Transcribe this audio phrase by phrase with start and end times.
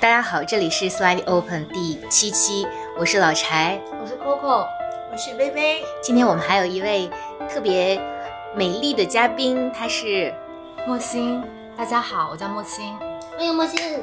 [0.00, 2.64] 大家好，这里是 Slide Open 第七期，
[2.96, 4.64] 我是老柴，我是 Coco，
[5.10, 5.82] 我是微微。
[6.00, 7.10] 今天我们还有一位
[7.50, 8.00] 特别
[8.54, 10.32] 美丽的嘉宾，她是
[10.86, 11.42] 莫欣。
[11.76, 12.96] 大家好，我叫莫欣，
[13.36, 14.00] 欢迎莫欣。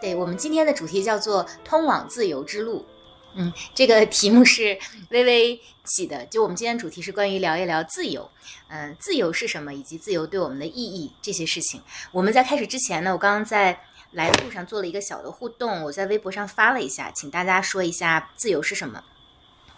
[0.00, 2.86] 对我们今天的主题叫做“通往自由之路”。
[3.34, 4.78] 嗯，这个题目是
[5.10, 6.24] 微微起的。
[6.26, 8.30] 就我们今天主题是关于聊一聊自由，
[8.68, 11.80] 嗯，自由是什么，以及自由对我们的意义这些事情。
[12.12, 13.80] 我们在开始之前呢，我刚刚在
[14.12, 19.02] 来的路上做了一个小的互动，我在微博上发了一下，请大家说一下自由是什么。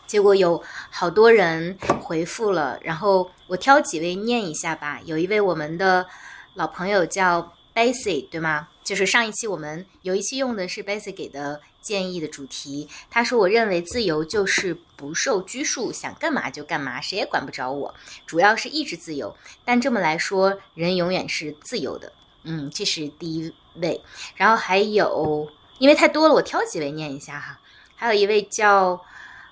[0.07, 5.01] 结果有好多人回复了，然后我挑几位念一下吧。
[5.05, 6.07] 有一位我们的
[6.55, 8.69] 老朋友叫 Basic，对吗？
[8.84, 12.89] 就是上一期我们有一期用的是 Basic 给的建议的主题。
[13.11, 17.95] 他说：“我认为自由就是不受拘束，想干嘛就干嘛，谁也管不着我。
[18.25, 19.37] 主要是意志自由。
[19.65, 22.13] 但这么来说，人永远是自由的。”
[22.45, 24.03] 嗯，这是第一位。
[24.37, 27.61] 然后还有，因为太多了，我挑几位念一下哈。
[27.95, 29.01] 还有一位叫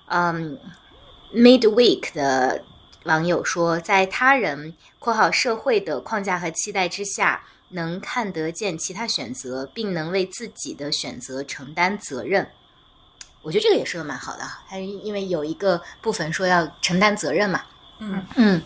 [0.05, 0.57] 嗯
[1.33, 2.63] Midweek 的
[3.03, 7.43] 网友说，在他人（括号社会）的框架和期待之下。
[7.71, 12.51] 能看得见其他选择，并能为自己的选择承担责任，
[13.41, 14.43] 我觉得这个也说的蛮好的。
[14.43, 17.63] 还是因为有一个部分说要承担责任嘛。
[17.99, 18.61] 嗯嗯。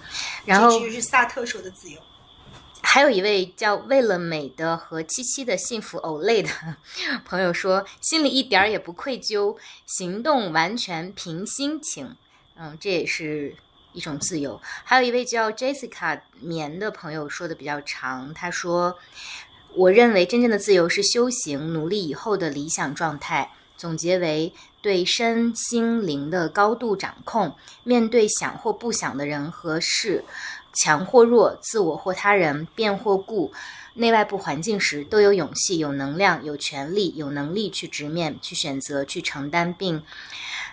[0.45, 1.99] 然后这是萨特说的自由。
[2.81, 6.49] 还有一位叫为了美的和七七的幸福偶累的
[7.25, 12.15] 朋友说，心里一点儿也不愧疚，行动完全凭心情。
[12.55, 13.55] 嗯，这也是。
[13.95, 18.33] 一种自由，还有一位叫 Jessica 棉的朋友说的比较长。
[18.33, 18.99] 他说
[19.73, 27.55] ：“我认为真正的自由是修行努力以后的理想状态，总结为对身心灵的高度掌控。
[27.83, 30.25] 面对想或不想的人和事，
[30.73, 33.53] 强或弱，自我或他人，变或固，
[33.93, 40.03] 内外部环境时，都有勇气、有能量、有权利、有能力去直面、去选择、去承担，并。”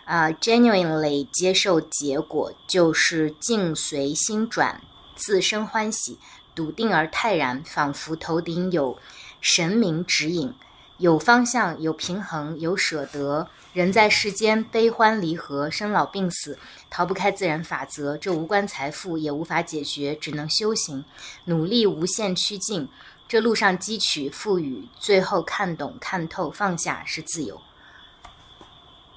[0.05, 4.83] 啊，genuinely 接受结果就是境随心转，
[5.15, 6.19] 自生欢喜，
[6.55, 8.99] 笃定而泰然，仿佛头顶有
[9.41, 10.53] 神明指引，
[10.99, 13.49] 有方向，有平衡，有舍得。
[13.73, 16.59] 人在世间，悲欢离合，生老病死，
[16.91, 18.19] 逃不开自然法则。
[18.19, 21.05] 这无关财富，也无法解决，只能修行，
[21.47, 22.89] 努力无限趋近。
[23.27, 27.63] 这路上汲取、赋予，最后看懂、看透、放下，是自由。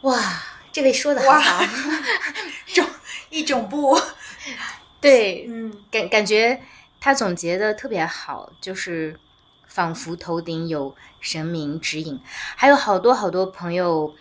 [0.04, 0.44] 哇！
[0.75, 1.63] 这位说的好好，
[2.75, 2.86] 种
[3.30, 3.97] 一种不，
[5.00, 6.62] 对，嗯，感感觉
[7.00, 9.18] 他总结的特别好，就是
[9.69, 12.19] 仿佛头顶有神明指引，
[12.58, 14.14] 还有好多好多朋友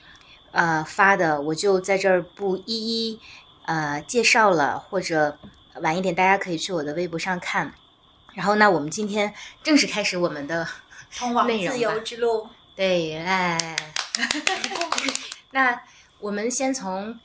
[0.53, 3.21] 呃发的，我就在这儿不一一
[3.67, 5.37] 呃介绍了，或者
[5.81, 7.75] 晚一点大家可以去我的微博上看。
[8.35, 10.65] 然后那，我们今天正式开始我们的
[11.19, 12.49] 通往自由之路。
[12.77, 13.77] 对，哎，
[15.51, 15.83] 那。
[16.21, 17.19] 我们先从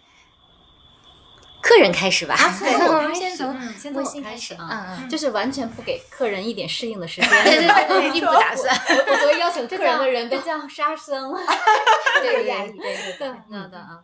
[1.61, 2.35] 客人开始吧。
[2.59, 7.29] 对， 我们先从先从我开始啊，就是完全不给客人一点适应的时间。
[7.29, 8.73] 对 对对，并不打算。
[8.75, 11.33] 我昨天邀请客人的人都叫杀生。
[12.21, 14.03] 对对对对，那的啊。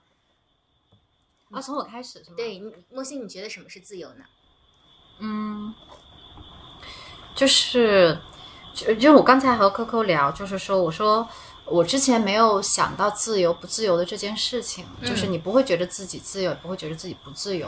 [1.52, 2.35] 啊，从我开始是吗？
[2.38, 4.25] 对，莫西，你觉得什么是自由呢？
[5.19, 5.73] 嗯，
[7.34, 8.19] 就是
[8.73, 11.28] 就就我刚才和 Coco 聊，就是说，我说。
[11.66, 17.68] 我之前没有想到自由不自由的这件事情，就是你不会觉得自己自由，也不会觉得自己不自由。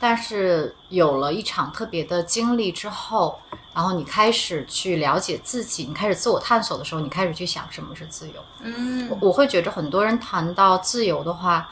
[0.00, 3.38] 但是有了一场特别的经历之后，
[3.74, 8.34] 然后你开始去了解自己，你开始自我探索的时候，你开始去想什么是自由。
[8.60, 11.70] 嗯，我会觉得很多人谈到自由的话，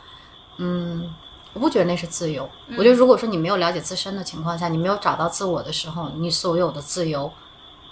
[0.59, 1.15] 嗯，
[1.55, 2.49] 我不觉得那是自由。
[2.77, 7.33] 我觉得如果说你没有了解自身的情况下，你没有找到自我的时候，你所有的自由。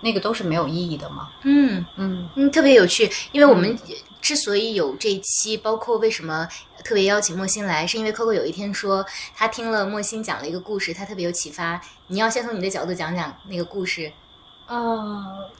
[0.00, 1.30] 那个都是没有意义的吗？
[1.42, 3.10] 嗯嗯嗯，特别有趣。
[3.32, 3.78] 因为我们
[4.20, 6.48] 之所以有这一期，包括为什么
[6.84, 11.80] 特别邀请莫欣来，是因为 Coco 有一天说他听了莫欣讲了一个故事，他特别有启发。
[12.08, 14.12] 你要先从你的角度讲讲那个故事。
[14.66, 15.50] 呃，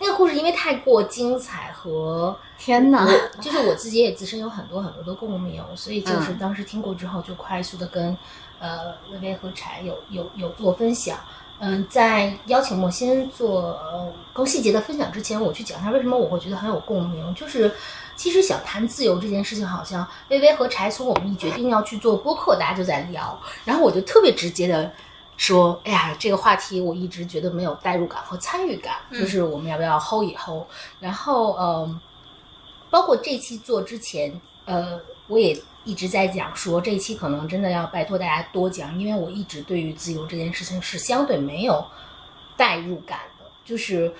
[0.00, 3.06] 那个故事因为太过精彩和 天哪，
[3.40, 8.16] 就是我自己也自身有很多很多的共鸣，所以就是当时听过之后就快速的跟
[8.58, 11.18] 呃微微和柴有有有做分享。
[11.64, 13.80] 嗯，在邀请莫欣做
[14.34, 17.34] 更细节的分享之前，我去讲一下为什么我会觉得很有共鸣。
[17.34, 17.72] 就是
[18.16, 24.92] 其实想谈自由这件事情，好像微微和柴从我们一决定要去做播客，大家就在聊，然后我就特别直接的
[25.38, 30.64] 说：“哎呀，这个话题我一直觉得没有代入感和参与感，就是我们要不要 hold 一 hold？”
[31.00, 32.00] 然后，嗯，
[32.90, 35.58] 包括这期做之前，呃，我也。
[35.84, 41.84] 一直在讲说这一期可能真的要拜托大家多讲，因为我一直对于自由这件事情是相对没有
[42.56, 44.12] 代入感的，就是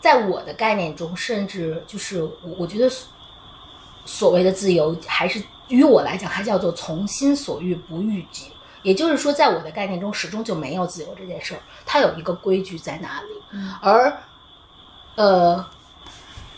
[0.00, 3.08] 在我的概念中，甚至就是我我觉得所
[4.04, 8.44] 所谓的自由，还是于我来讲，还叫做从心所欲不逾矩。
[8.82, 13.28] 也就是说，在我的概念中，始终就没有自由这件事儿，它有一个规矩在那里。
[13.80, 14.14] 而
[15.14, 15.66] 呃，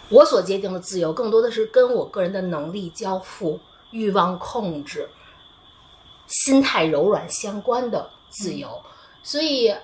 [0.08, 3.58] 我所界定的自由，更多的是跟我个人的能力交付、
[3.90, 5.08] 欲望控制、
[6.26, 8.80] 心态柔软相关的自由。
[9.22, 9.74] 所以，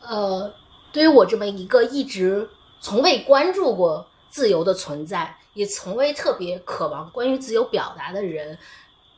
[0.00, 0.52] 呃，
[0.92, 2.48] 对于我这么一个一直
[2.80, 8.56] 从未关注过自由的存在，也从未特别渴望关于自由表达的人。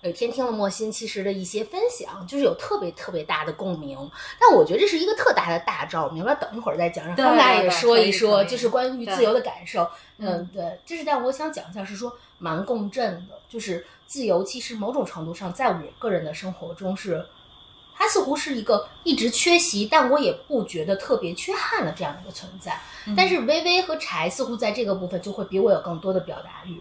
[0.05, 3.99] 有一天听了莫心其实的一些分享，就是有特别特别大的共鸣。
[4.39, 7.06] 但我觉得这是一个特大的大招，我们要不要等一会儿再讲？
[7.06, 9.89] 让他们俩也说一说，就是关于自由的感受。
[10.19, 17.25] 嗯，对，这是但我想讲一下，是说蛮共振的，就是自由其实某种程度上，在我个人的生活中是，
[17.95, 22.79] 它似乎是一个一直缺席，但我也不觉得特别缺憾的这样一个存在。
[23.17, 26.79] 但是微微和柴似乎在这个部分就会比我有更多的表达欲。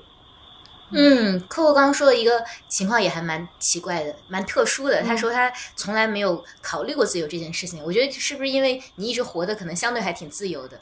[0.94, 5.02] 嗯，客户刚刚说的一个情况也还蛮奇怪的，蛮特殊的。
[5.04, 7.84] 他说他从来没有考虑过自由这件事情。
[7.84, 10.80] 我觉得是不是因为你一直活的可能相对还挺自由的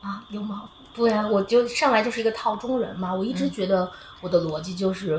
[0.00, 0.24] 啊？
[0.28, 0.68] 有吗？
[0.94, 3.12] 对啊，我就上来就是一个套中人嘛。
[3.12, 3.90] 我一直觉得
[4.20, 5.14] 我的逻辑就是，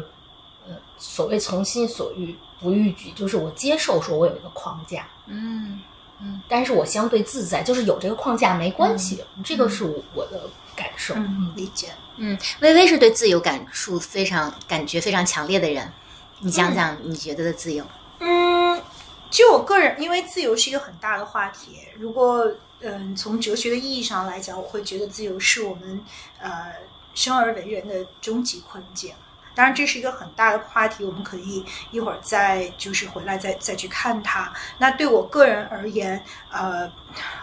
[0.65, 5.81] 呃，所谓从心所欲不逾矩，就是我接受说我有一个框架，嗯
[6.21, 10.44] 嗯，但是我相对自在，就是有这个框架没关系，这个是我我的
[10.75, 11.89] 感受，嗯，理解。
[12.18, 15.92] 嗯，微微是对自由感触非常、感觉非常强烈的人。
[16.39, 17.86] 你讲讲你觉得的自由？
[18.19, 18.81] 嗯，
[19.30, 21.80] 就我个人，因为自由是一个很大的话题。
[21.98, 22.50] 如果
[22.81, 26.00] 嗯从哲学的意义上来讲，我会觉得自由是我们
[26.39, 26.74] 呃
[27.13, 29.13] 生而为人的终极困境。
[29.55, 34.53] 当然，这是一个很大的话题，我们可以一会儿再就是回来再再去看它。
[34.77, 36.21] 那对我个人而言，
[36.51, 36.91] 呃，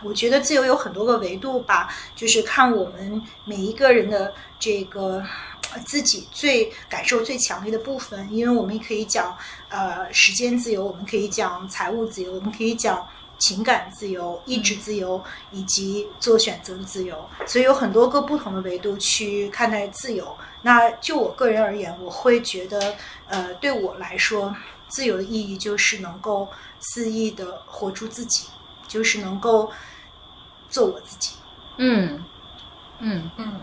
[0.04, 5.24] 我觉得自由有很多个维度吧，就是看我们每一个人的这个
[5.86, 8.28] 自己最感受最强烈的部分。
[8.30, 9.36] 因为我们也可以讲
[9.70, 13.08] 呃时间自由，我们可以讲财务自由，我们可以讲。
[13.38, 15.20] 情感自由、意志自由
[15.50, 20.32] 以及做选择的自由，所以有很多个不同的维度去看待自由。
[20.62, 22.94] 那就我个人而言，我会觉得，
[23.28, 24.54] 呃，对我来说，
[24.88, 26.48] 自由的意义就是能够
[26.80, 28.46] 肆意的活出自己，
[28.88, 29.70] 就是能够
[30.68, 31.34] 做我自己。
[31.78, 32.24] 嗯
[33.00, 33.60] 嗯嗯，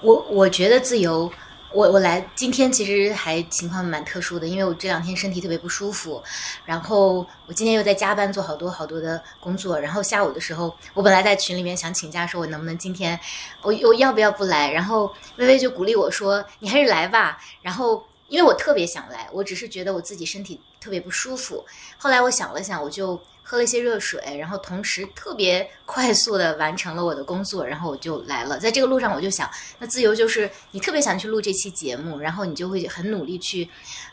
[0.00, 1.30] 我我觉得自由。
[1.72, 6.22] 我我来今天其实还情况蛮特殊的，因为我这两天身体特别不舒服，
[6.64, 13.18] 然后我今天又在加班做好多好多的工作，然后下午的时候，我本来在群里面想请假，说我能不能今天
[13.62, 21.64] 我我要不要不来，然后微微就鼓励我说你还是来吧，然后因为我特别想来，我只是觉得我自己身体特别不舒服，
[21.98, 23.20] 后来我想了想，我就。
[23.50, 28.58] 喝了一些热水，然后同时特别快速的完成了我的工作，然后我就来了。
[28.58, 33.66] 在这个路上，我就想，那自由就是你特别想去录这期节目，然后你就会很努力去，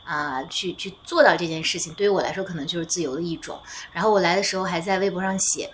[0.06, 1.94] 啊，去去做到这件事情。
[1.96, 3.60] 对于我来说，可能就是自由的一种。
[3.92, 5.70] 然后我来的时候还在微博上写，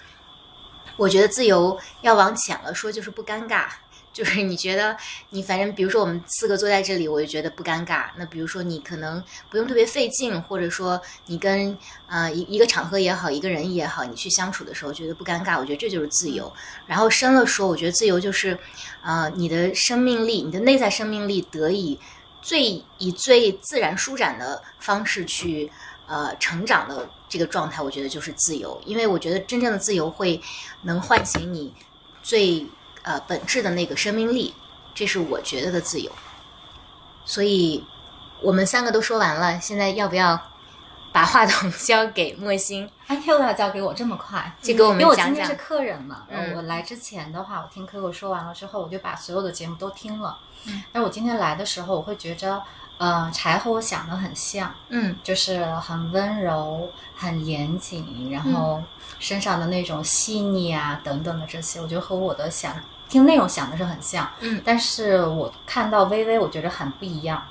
[0.97, 3.67] 我觉得自由要往浅了说，就是不尴尬。
[4.13, 4.97] 就是你觉得
[5.29, 8.07] 你反正比如说我们四个坐在这里，我就觉得不尴尬。
[8.17, 11.77] 那比如说你可能不用特别费劲，或者说你跟
[12.07, 16.51] 呃一一个场合也好，一个人也好，你去相处的时候觉得不尴尬，我觉得这就是自由。
[16.85, 18.57] 然后深了说，我觉得自由就是，
[19.01, 21.97] 呃，你的生命力，你的内在生命力得以
[22.41, 25.71] 最以最自然舒展的方式去
[26.07, 28.81] 呃成长的这个状态，我觉得就是自由。
[28.86, 30.41] 因为我觉得真正的自由会
[30.81, 31.74] 能唤醒你
[32.21, 32.67] 最。
[33.03, 34.53] 呃，本质的那个生命力，
[34.93, 36.12] 这是我觉得的自由。
[37.25, 37.86] 所以，
[38.41, 40.39] 我们三个都说完了，现在要不要
[41.12, 42.89] 把话筒 交给莫欣？
[43.08, 44.55] 哎，又要交给我这么快？
[44.62, 45.27] 就给我们讲讲。
[45.29, 50.39] 因为我今天是客人嘛，我来之前的话，我听 Coco 说完了之后，我就把所有的节目都听了。
[50.65, 50.84] 嗯。
[50.91, 52.62] 但我今天来的时候，我会觉着，
[53.01, 54.72] 呃，柴和我想的很像。
[54.89, 55.15] 嗯。
[55.24, 58.81] 就是很温柔、很严谨，然后
[59.17, 62.75] 身上的那种细腻啊等等的这些，我觉得和我的想。
[63.10, 67.43] 听内容想的是很像，嗯，但是我看到微微，我觉得很不一样。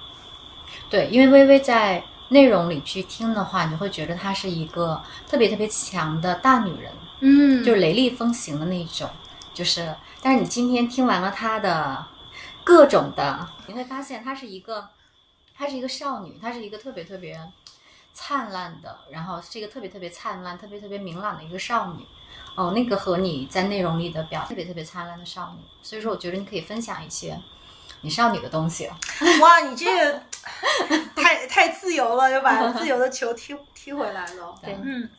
[0.88, 9.10] 对，因为微微在内容里去听的话，你会觉得她是一个特别特别强的大女人，嗯，就是雷厉风行的那种。
[9.52, 12.06] 就是，但是你今天听完了她的
[12.64, 14.88] 各种的，你会发现她是一个，
[15.60, 17.38] 她是一个少女，她是一个特别特别
[18.14, 22.06] 灿烂的，然后是一个特别特别灿烂、特别特别明朗的一个少女。
[22.56, 27.38] 哦，那个和你在内容里的表特别特别灿烂的少女，所以说我觉得你可以分享一些
[28.00, 28.88] 你少女的东西。
[29.42, 30.22] 哇，你这个
[31.14, 34.54] 太太自由了，又把自由的球踢踢回来了。
[34.64, 35.10] 对，嗯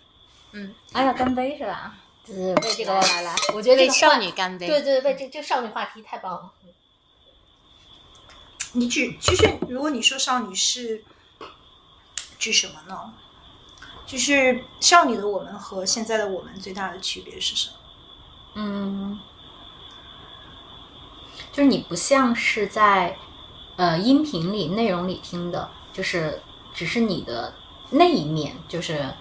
[0.54, 1.96] 嗯，哎呀，干杯是吧？
[2.26, 4.66] 对，为这个来来来，我觉得这为少女干杯。
[4.66, 6.52] 对对，为这这少女话题太棒了。
[8.74, 11.04] 你只其实如果你说少女是
[12.40, 13.14] 指什么呢？
[14.06, 17.76] 就是少女的我们和现在的我们最大的区别是什么？
[18.56, 19.20] 嗯，
[21.52, 23.18] 就是你不像是在
[23.78, 26.42] 呃音频里、内容里听的，就是
[26.74, 27.54] 只是你的
[27.92, 29.14] 那一面，就是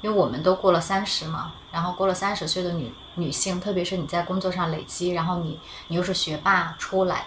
[0.00, 7.26] 因为我们都过了三十嘛，然后过了三十岁的女女性，特别是你在工作上累积，然后你你又是学霸出来，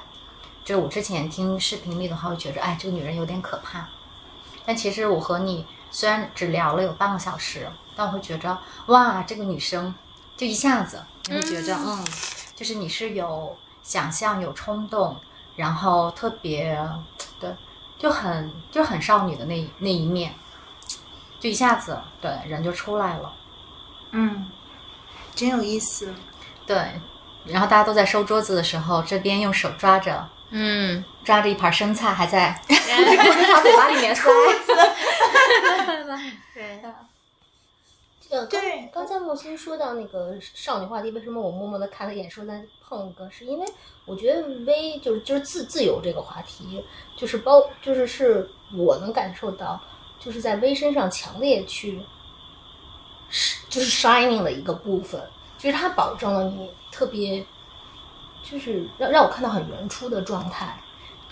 [0.63, 3.87] 就是我之前听视频里的话，会觉着哎，这个女人有点可怕。
[4.65, 9.93] 但其实我和你虽然只聊了有半个小时，但我会觉着哇，这个女生
[10.37, 12.05] 就一下子你会觉着嗯
[12.55, 15.17] 就是你是有想象、有冲动，
[15.55, 16.77] 然后特别
[17.39, 17.49] 对，
[17.97, 20.33] 就很就很少女的那那一面，
[21.39, 23.33] 就一下子对人就出来了。
[24.11, 24.51] 嗯，
[25.33, 26.13] 真有意思。
[26.67, 26.77] 对，
[27.45, 34.23] 然后大家都在收桌子的时候，这边用手抓着嗯，抓着一盘生菜，还在往嘴巴里面塞。
[36.53, 36.81] 对，
[38.29, 43.65] 呃，刚对刚才莫欣说到那个少女话题，为什么我默默的看了一眼，说再碰一个，是因为
[44.05, 46.83] 我觉得微就是就是自自由这个话题，
[47.17, 49.81] 就是包就是是我能感受到，
[50.19, 52.01] 就是在微身上强烈去，
[53.29, 55.21] 是就是 shining 的一个部分，
[55.57, 57.45] 就是它保证了你特别，
[58.43, 60.79] 就是让让我看到很原初的状态，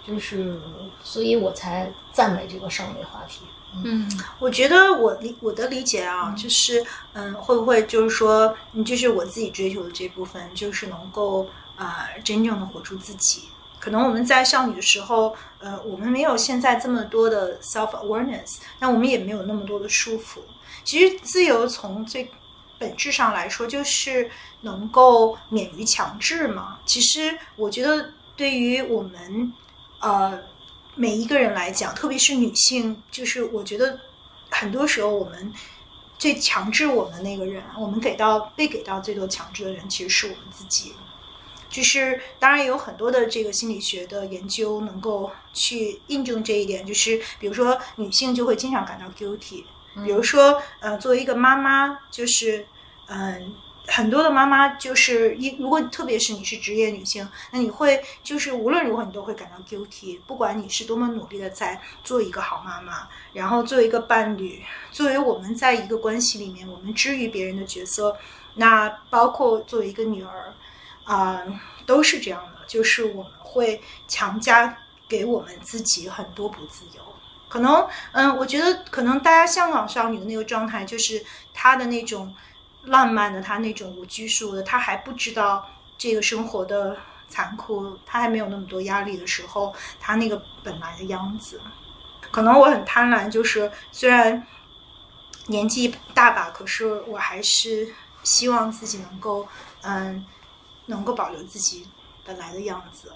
[0.05, 0.59] 就是
[1.03, 3.41] 所以我才赞美这个少女话题。
[3.83, 13.43] 嗯我觉得我理我的理解啊，就是嗯，会不会就是说，嗯，就是我自己追求的这部分，就是能够啊、呃真正的活出自己。
[13.79, 20.39] 可能我们在少女的时候，呃，我们没有现在这么多的 self awareness，那我们也没有那么多的束缚。
[20.83, 22.31] 其实自由从最
[22.79, 24.31] 本质上来说，就是
[24.61, 26.79] 能够免于强制嘛。
[26.85, 29.53] 其实我觉得，对于我们
[29.99, 30.39] 呃
[30.95, 33.99] 每一个人来讲，特别是女性，就是我觉得
[34.49, 35.53] 很多时候我们
[36.17, 40.93] 最强制我们那个人，我们给到被给到最多强制的人，其实是我们自己。
[41.69, 49.63] 就是当然有很多的这个心理学的研究能够去印证这一点，就是比如说女性就会经常感到 guilty，
[49.95, 52.65] 比如说呃作为一个妈妈，就是
[53.07, 53.53] 嗯。
[53.91, 68.15] 很多的妈妈就是一，如果特别是你是职业女性，那你会就是无论如何你都会感到 guilty，不管你是多么努力的在做一个好妈妈，然后作为一个伴侣，作为我们在一个关系里面我们之于别人的角色，
[68.53, 70.53] 那包括作为一个女儿，
[71.05, 71.41] 啊、
[71.87, 74.77] 都是这样的，就是我们会强加
[75.07, 77.01] 给我们自己很多不自由。
[77.49, 82.33] 可能，嗯，我觉得可能大家香港少女的那个状态，就是她的那种
[82.83, 86.95] 浪漫的，她那种无拘束的，她还不知道这个生活的
[87.27, 91.59] 残酷，她还没有那么多压力的时候，她那个本来的样子。
[92.31, 94.45] 可能我很贪婪，就是虽然
[95.47, 97.91] 年纪大吧，可是我还是
[98.21, 99.47] 希望自己能够，
[99.81, 100.23] 嗯，
[100.85, 101.87] 能够保留自己
[102.23, 103.11] 本来的样子。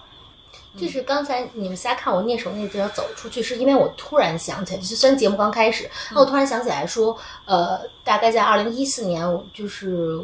[0.77, 10.19] 就是刚才你们仨看我蹑手蹑脚走出去，是因为我突然想起来，就是虽然节目刚开始，那我突然想起来说，呃，大概在二零一四年，我就是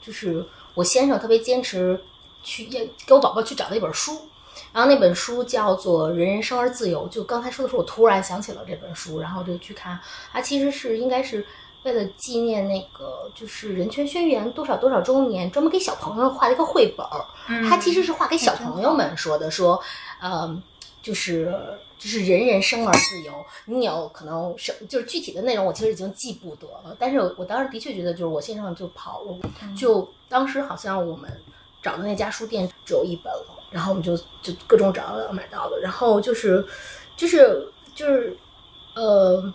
[0.00, 1.98] 就是我先生特别坚持
[2.42, 4.28] 去要给我宝宝去找了一本书，
[4.72, 9.98] 然后那本书叫做《人人生而自由》，就刚才说的时候，我突然想起了这本书，然后就去看，
[10.32, 11.46] 它其实是应该是。
[11.88, 17.24] 为了纪念那个就是人权宣言多少多少周年，专门给小朋友画了一个绘本儿。
[17.66, 19.80] 它其实是画给小朋友们说的，说，
[20.20, 20.62] 呃，
[21.00, 21.50] 就是
[21.98, 23.32] 就是人人生而自由。
[23.64, 26.94] 你有可能生就是具体的内容，我其实已经记不得了。
[26.98, 29.38] 但是我当时的确觉得，就是我线上就跑了，
[29.74, 31.30] 就当时好像我们
[31.82, 36.62] 找的那家书店只有一本了，然后我们就就各种找买到了，然后就是
[37.16, 38.36] 就是就是
[38.94, 39.50] 呃。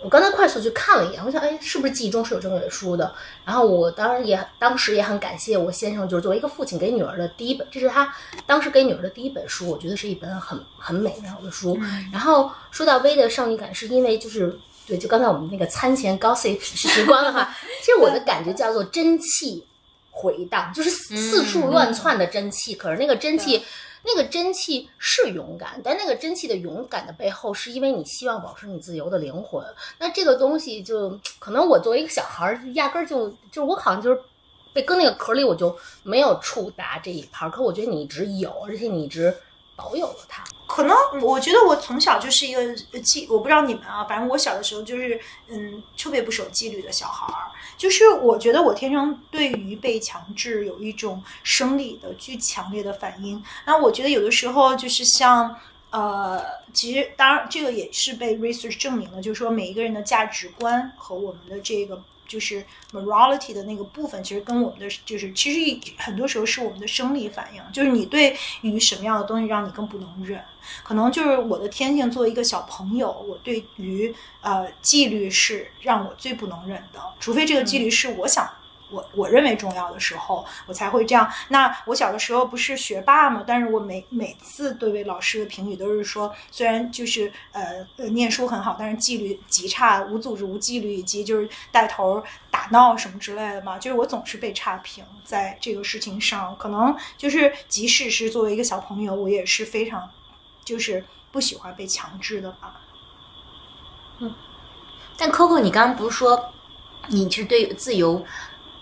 [0.00, 3.12] 我刚才快速去看了一眼，我想，哎，是不是记忆中是有这本书的？
[3.44, 8.14] 然后我当然也当时也很感谢我先生，就是作为一个父亲给女儿的第一本，这是他
[8.46, 11.76] 当时给女儿的第一本书，我觉得是一本很很美妙的书。
[12.12, 17.52] 然后说到微的少女感，是因为就是对，就刚才我们那个餐前 gossip 时光的话，
[17.82, 19.66] 其实我的感觉叫做真气
[20.12, 23.64] 回荡，就是四处乱窜的真气，可是那个真气。
[24.04, 29.64] 那个真气是勇敢，但那个真气的勇敢的背后，是因为你希望保持你自由的灵魂。
[29.98, 34.20] 那这个东西就可能我作为一个小孩儿，压根儿就就是我好像就是
[34.72, 37.52] 被搁那个壳里，我就没有触达这一盘儿。
[37.52, 39.34] 可我觉得你一直有，而且你一直
[39.78, 40.42] 保有了它。
[40.66, 45.18] 可能我觉得我从小就是一个纪，我不知道你们啊，反正我小的时候就是
[45.48, 53.42] 嗯特别不守纪律的小孩儿，就是我觉得我天生对于被强制有一种生理的巨强烈的反应。
[53.64, 55.56] 那我觉得有的时候就是像
[55.90, 56.44] 呃，
[56.74, 62.02] 其实当然这个也是被 research 证明了，就是说每一个人的价值观和我们的这个。
[62.28, 70.40] 就是 morality 的那个部分，其实跟我们的就是其实很多时候是我们的生理反应，就是你对于什么样的东西让你更不能忍，
[70.84, 78.48] 可能就是我的天性作为一个小朋友，我对于呃纪律是让我最不能忍的，除非这个纪律是我想。
[78.90, 81.30] 我我认为重要的时候，我才会这样。
[81.48, 93.78] 那我小的时候不是学霸嘛，但是我每每次对位老师的评语都是说，虽然就是呃呃念书很好，但是纪律极差，无组织无纪律，以及就是带头打闹什么之类的嘛。
[93.78, 100.10] 就是我总是被差评在这个事情上，可能就是即使是作为一个小朋友，我也是非常
[100.64, 102.80] 就是不喜欢被强制的吧。
[104.20, 104.34] 嗯，
[105.16, 106.52] 但 Coco，你刚刚不是说
[107.08, 108.24] 你是对自由？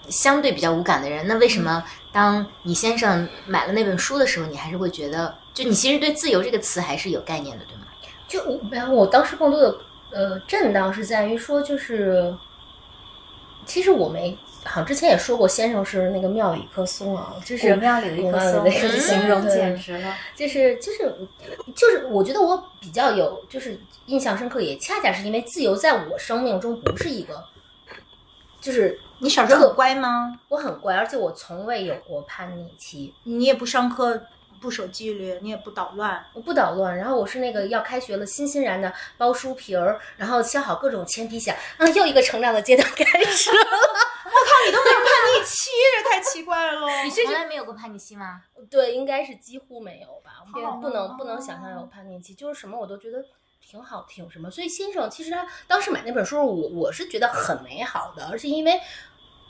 [0.08, 1.82] 相对比较无感的人，那为什么
[2.12, 7.82] 当你先生买了那本书的时候，你还是会觉得，就你其实对“自由”这个词还是有概念的，对吗？
[8.28, 9.76] 就我，我当时更多的
[10.10, 12.34] 呃震荡是在于说，就是
[13.64, 20.14] 其实我没，好像之前也说过，先生是那个庙里一棵松啊，就是庙里的一棵松，形容简直了。
[20.34, 20.98] 就是就是
[21.74, 27.44] 就是，我觉得我比较有就是印象深刻，也恰恰是因为自由在我生命中不是一个，
[28.60, 28.98] 就是。
[29.18, 30.38] 你小时候很乖吗？
[30.48, 33.14] 我很乖，而且我从未有过叛逆期。
[33.24, 34.20] 你也不上课，
[34.60, 36.22] 不守纪律，你也不捣乱。
[36.34, 43.56] 我不捣乱，然后我是那个要开学了，欣欣然的包书皮儿，然后削好各种铅笔，想啊，又一个成长的阶段开始了。
[44.26, 45.08] 我靠，你都没有叛
[45.40, 46.86] 逆期，这太奇怪了。
[47.04, 48.42] 你从来没有过叛逆期吗？
[48.70, 50.42] 对，应该是几乎没有吧。
[50.44, 53.24] 我不能不能想象有叛逆期，就是什么我都觉得。
[53.68, 54.48] 挺好，挺什么？
[54.48, 58.80] 所以先生其实他当时买那本书，我我是觉得很美好的，而且因为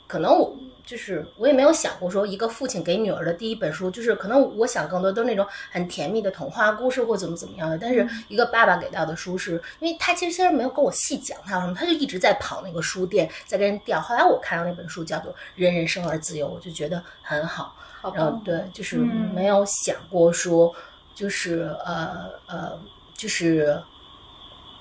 [0.07, 7.77] 可能我就是我也没有想过说一个父亲给女儿的第一本书，就是可能我想更多都是那种很甜蜜的童话故事或怎么怎么样的。
[7.77, 13.99] 但是一个爸爸给到的书，是因为他其实虽然没有跟我细讲他有什么，他就一直在跑那个书店，在跟人调。
[13.99, 17.75] 后来我看到那本书叫做《人人生而自由》，我就觉得很好。
[18.15, 20.73] 然后对，就是没有想过说
[21.13, 22.79] 就是呃呃
[23.13, 23.77] 就是。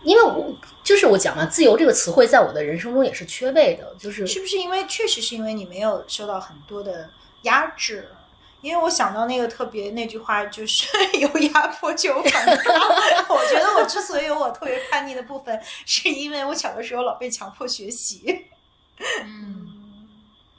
[0.07, 7.11] 因为我就是我讲嘛，自由这个词汇在我的人生中也是缺位的，就是是不是因为确实是因为你没有受到很多的
[7.43, 8.09] 压制？
[8.63, 10.87] 因为我想到那个特别那句话，就是
[11.19, 12.75] 有压迫就有反抗。
[13.29, 18.47] 我觉得我之所以有我特别叛逆的部分，是因为我小的时候老被强迫学习。
[19.23, 20.09] 嗯，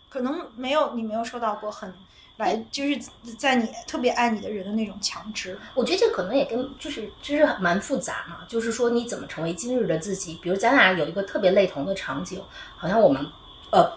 [0.09, 1.93] 可能没有你没有受到过很。
[2.37, 2.99] 来，就是
[3.37, 5.57] 在你特别爱你的人的那种强制。
[5.73, 8.45] 我觉得这可能也跟就是就是蛮复杂嘛。
[8.47, 10.39] 就是说你怎么成为今日的自己？
[10.41, 12.39] 比如咱俩有一个特别类同的场景，
[12.75, 13.25] 好像我们
[13.71, 13.91] 呃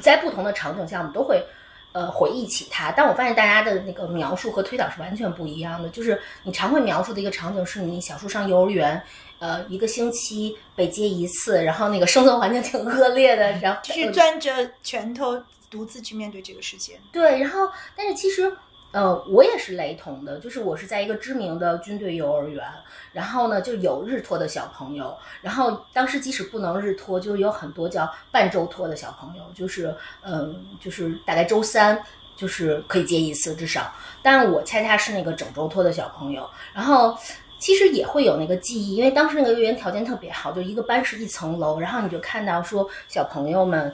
[0.00, 1.44] 在不同的场景下，我们都会
[1.92, 2.90] 呃回忆起他。
[2.90, 5.90] 但我发现大家的那个描述和推导是完全不一样的。
[5.90, 9.02] 就是你常会描述的一个场景是你小时候上幼儿园，
[9.40, 15.42] 呃一个星期被接一次，然后那个生存环境挺恶劣的，然后是攥着拳头。
[15.74, 18.56] 独自去面对这个世界，对，然后，但是其实，
[18.92, 22.64] 呃，我也是雷同的，就是我是在一个知名的军队幼儿园，
[23.12, 32.00] 然后呢，就有日托的小朋友，然后当时即使不能日托，就有很多叫半周托的小朋友，就是，嗯，就是大概周三
[32.36, 37.18] 就是可以接一次至少，但我恰恰是那个整周托的小朋友，然后
[37.58, 43.92] 其实也会有那个记忆，因为当时那个幼儿园条件特别好，就一个班是一层楼，然后你就看到说小朋友们。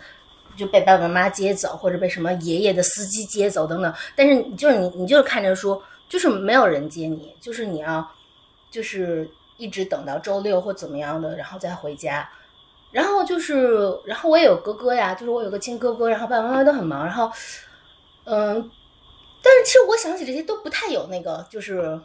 [0.56, 3.92] 就被爸爸妈妈接走，或者被什么爷爷的司机接走等等。
[4.14, 8.06] 但是你就是你，你就是看着书，就是没有人接你，就是你要，
[8.70, 12.28] 就是一直等到周六或怎么样的，然后再回家。
[12.90, 17.04] 然后就是，然后我也有哥哥呀，就是我有个亲哥哥，然后爸爸妈妈都很忙。
[17.04, 17.30] 然后，
[18.24, 18.70] 嗯，
[19.42, 21.98] 但是其实我想起这些都不太有那个，就是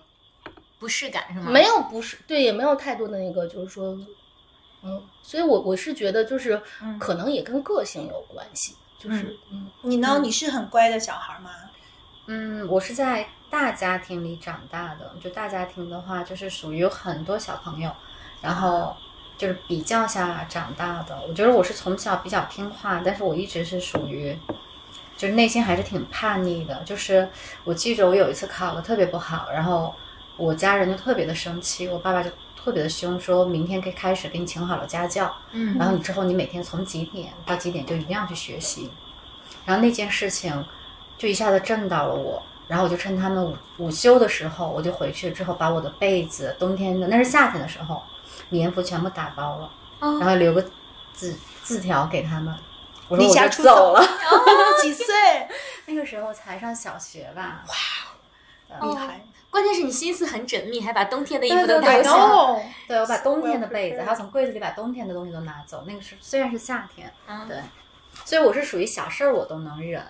[0.79, 1.49] 不适感是吗？
[1.49, 3.97] 没有不适，对，也没有太多的那个，就是说。
[4.85, 6.61] 嗯，所以，我我是觉得，就是
[6.99, 8.75] 可能也跟个性有关系。
[8.99, 10.19] 就是，嗯，你呢？
[10.21, 11.49] 你是很乖的小孩吗？
[12.27, 15.11] 嗯，我是在大家庭里长大的。
[15.19, 17.91] 就大家庭的话，就是属于有很多小朋友，
[18.41, 18.95] 然后
[19.37, 21.19] 就是比较下长大的。
[21.27, 24.37] 我觉得我是从小比较听话，但是我一直是属于，
[25.17, 26.83] 就是内心还是挺叛逆的。
[26.83, 27.27] 就是
[27.63, 29.93] 我记着我有一次考的特别不好，然后
[30.37, 32.29] 我家人就特别的生气，我爸爸就。
[32.65, 38.89] 特别的凶，说明天可以开始给你请好了家教，嗯，然后你之后你每天从几点到几点就一定要去学习，
[39.65, 40.65] 然后那件事情
[41.15, 48.01] 就一下子震到了我，然后我就趁他们午午休的时候，我就回去之后把我的被子，冬天的那是夏天的时候，
[48.49, 50.65] 棉服全部打包了，哦然后留个
[51.13, 52.51] 字字条给他们，
[53.07, 54.03] 我说离我就走了。
[54.81, 55.05] 几岁？
[55.85, 59.23] 那个时候才上小学吧，哇厉害！
[59.55, 62.11] 关键是你心思很缜密，还把冬天的衣服都留下。
[62.11, 65.85] 哦，对我把冬天的被子，还有从柜子里把冬天的东西都拿走。
[65.87, 67.57] 那个是虽然是夏天，嗯对，
[68.25, 70.05] 所以我是属于小事儿我都能忍。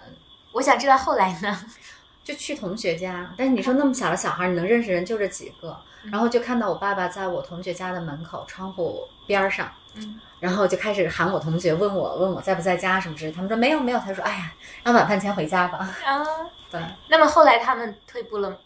[0.51, 1.60] 我想知道后来呢？
[2.23, 5.79] 就去同学家，但是你说那么小的小孩，你能认识人就这几个，
[6.12, 14.51] 然后就看到我爸爸在我同学家的门口窗户边儿上，嗯，然后就开始喊我同学，问我问我在不在家什么之类的，他们说没有没有，他说哎呀，
[14.84, 16.25] 让晚饭前回家吧，啊，
[16.71, 18.58] 对那么后来他们退步了，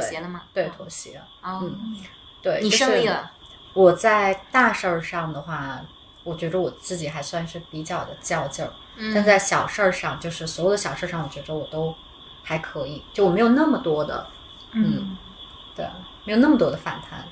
[0.00, 0.42] 协了吗？
[0.52, 1.96] 对，妥协，哦，嗯
[2.40, 3.30] 对，你胜利了。
[3.74, 5.80] 我在大事儿上的话，
[6.24, 11.94] 我觉得我自己还算是比较的较劲儿，嗯但在小事儿上，就是所有的小事儿上，我觉得我都
[12.42, 14.26] 还可以，就我没有那么多的，
[14.72, 15.16] 嗯，
[15.76, 15.86] 对，
[16.24, 17.24] 没有那么多的反弹。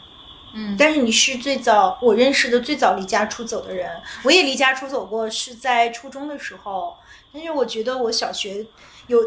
[0.53, 6.97] 嗯，但是你是最早我认识的最早离家出走的人，我也离家出走过，是在初中的时候。
[7.33, 8.67] 但是我觉得我小学
[9.07, 9.19] 有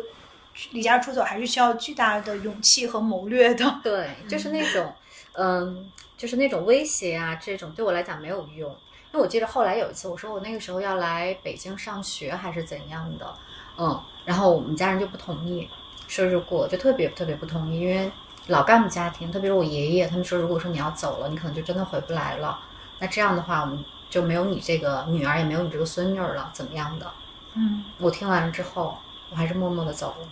[0.71, 3.75] 离家出走，还是需要巨大的勇气和谋略的。
[3.83, 4.93] 对，就是那种，
[5.33, 8.69] 嗯，就是那种威胁啊，这种对我来讲没有用。
[9.11, 13.33] 因为我记得后来有一次，我说我那个时候要来北京上学还是怎样的，
[13.77, 15.69] 嗯，然后我们家人就不同意，
[16.07, 18.11] 说如果就特别特别不同意，因为
[18.47, 22.59] 老干部家庭，特别是我爷爷，他们说如果说你要走了，你可能就真的回不来了。
[22.99, 27.11] 那这样的话，我们就没有你这个女儿，也没有你这个孙女儿了，怎么样的？
[27.53, 28.97] 嗯，我听完了之后，
[29.29, 30.27] 我还是默默的走了。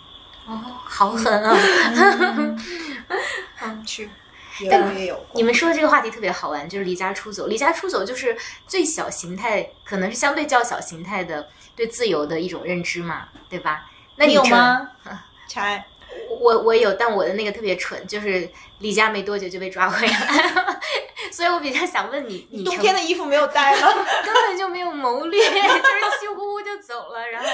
[0.46, 1.56] 哦，好狠啊！
[3.60, 4.08] 嗯，是，
[4.60, 5.26] 也我也有。
[5.34, 7.46] 你们说的这个话题特别好玩，就是离家出走。
[7.46, 13.88] 离家出走就是最小形态，可能是相对较小形态的对自由的一种认知嘛，对吧？
[14.16, 14.44] 那你有？
[14.46, 14.90] 吗？
[15.48, 15.84] 柴，
[16.40, 18.48] 我我有，但我的那个特别蠢，就是
[18.78, 20.12] 离家没多久就被抓回来
[20.52, 20.80] 了，
[21.30, 23.88] 所以我比较想问你，你冬天的衣服没有带吗？
[24.24, 27.48] 根本就没有谋略，就是气呼呼就走了，然后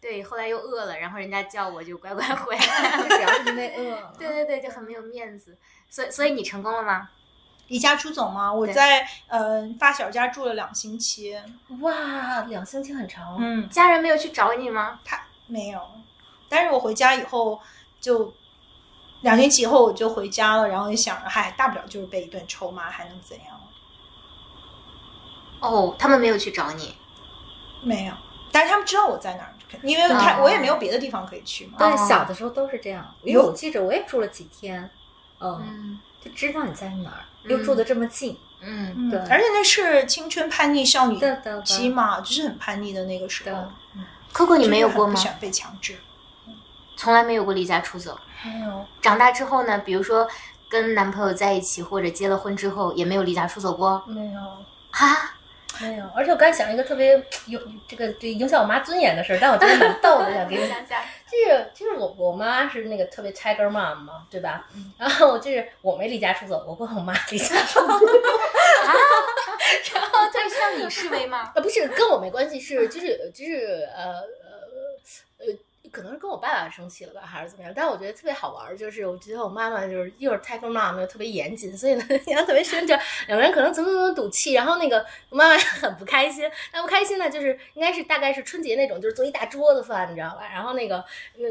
[0.00, 2.62] 对，后来又饿了，然后人家叫我就乖乖回来，
[3.08, 4.12] 主要是因为饿了。
[4.18, 5.56] 对对对，就很没有面子。
[5.90, 7.08] 所以所以你成功了吗？
[7.68, 8.50] 离家出走吗？
[8.52, 11.36] 我对在呃发小家住了两星期。
[11.80, 13.36] 哇，两星期很长。
[13.38, 15.00] 嗯，家人没有去找你吗？
[15.04, 15.80] 他没有，
[16.48, 17.60] 但是我回家以后
[18.00, 18.32] 就
[19.22, 23.60] 两星期以后我就回家了，然后就想着，嗨，大不了就是被一顿臭骂，还能怎样？
[25.60, 26.94] 哦，他们没有去找你。
[27.82, 28.14] 没有，
[28.52, 31.74] 但是他们知道我在哪儿，因为他、哦我也没有别的地方可以去嘛。
[31.78, 33.14] 对，哦小的时候都是这样。
[33.22, 34.88] 因为我记着我也住了几天，
[35.40, 43.64] 嗯，嗯就知道你在哪儿，嗯又住的这么近，嗯嗯，对而且那是青春叛逆少女对对对期嘛，就是很叛逆的那个时候。
[44.32, 45.38] ，Coco 你没有过吗很不想？
[45.40, 45.96] 被强制。
[46.98, 48.18] 从来没有过离家出走。
[48.44, 50.28] 没有，长大之后呢，比如说
[50.68, 54.40] 跟男朋友在一起或者结了婚之后，也没有离家出走过没有。
[54.90, 55.34] 啊？
[55.80, 57.14] 没有，而且我刚想一个特别
[57.46, 61.00] 有这个对影响我妈尊严的事儿，但我觉得蛮逗的，想给你 讲讲。
[61.30, 64.66] 就是就是我我妈是那个特别 tiger mom 嘛，对吧？
[64.98, 68.90] 然后就是我没离家出走我跟我妈离家出走，啊
[69.94, 71.52] 然后就是向你示威吗？
[71.54, 74.20] 啊，不是跟我没关系，是就是就是呃。
[75.98, 77.72] 可能是跟我爸爸生气了吧，还是怎么样？
[77.74, 82.86] 但是我觉得特别好玩儿，就是我觉得我妈妈就是又是 tiger mom 又特别严谨，所以呢， 印象特别深。
[82.86, 82.94] 就
[83.26, 90.48] 两个人可能怎么怎么赌气，然后那个我妈妈很不开心，那不开心呢，就是应该是大概是春节那种，就是做一大桌子饭，你知道吧？
[90.52, 91.04] 然后那个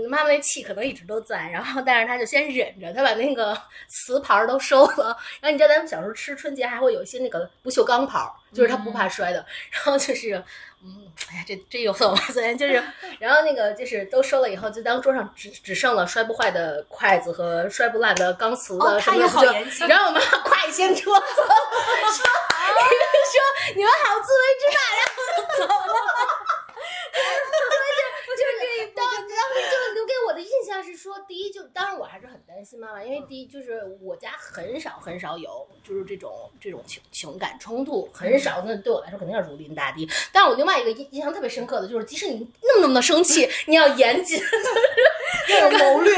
[0.09, 3.55] 妈妈那气可能一直都在，然后但是她就先忍着，她把那个
[3.87, 5.17] 瓷盘儿都收了。
[5.41, 9.45] 然后你知道咱们小时候吃春节还会有一些那个不锈钢盘儿，就是它不怕摔的。
[9.71, 10.41] 然后就是，
[10.87, 12.81] 嗯，哎呀，这这有损我尊严，就是，
[13.19, 19.53] 然后那个就是都收了以后，就当桌上只只剩了摔不坏的筷子和摔不烂的钢瓷哦的什么的，
[19.87, 21.43] 然后我妈快掀桌子，说
[22.15, 22.23] 说
[23.75, 25.93] 你们好自为之吧，然后就走了。
[28.37, 29.27] 就是这一当当时
[29.71, 30.13] 就留给
[30.77, 40.07] 我的印象是说，第一就当然我还是很担心妈妈，因为第一就是我家很少很少有就是这种这种情情感冲突，很少，那对我来说肯定是如临大敌。
[40.31, 44.39] 但是我另外一个印印象特别深刻的就是，即使你那么那么的生气，你要严谨，
[45.49, 46.13] 要有谋略，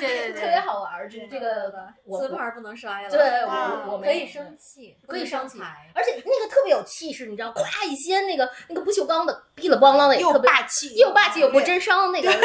[0.00, 1.08] 对对 特别好玩儿。
[1.08, 1.72] 这这个
[2.04, 5.58] 我瓷盘不能摔了，对哇我我可以生气，可以生气，
[5.94, 12.30] 而且那个特别有气势，你知道，咵一掀那个那个不锈钢的，噼里咣啷的，也又特别霸气又霸气又不真伤那个。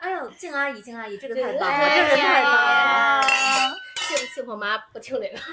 [0.00, 2.58] 哎呦，静阿姨，静阿姨，这个太棒了，哎这个太棒了。
[2.72, 3.22] 呀
[3.96, 5.38] 幸幸亏我妈不听这个。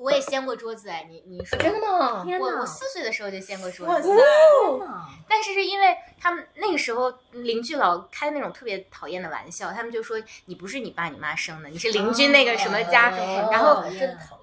[0.00, 2.22] 我也掀过桌子哎，你你说真的吗？
[2.24, 4.22] 天哪我我四岁的时候就掀过桌哇子，塞，
[5.28, 13.84] 但是是因为他们那个时候邻居老开那种特别讨厌的玩笑，他们就说你不是你爸你妈生的，你是邻居那个什么家，哦然后。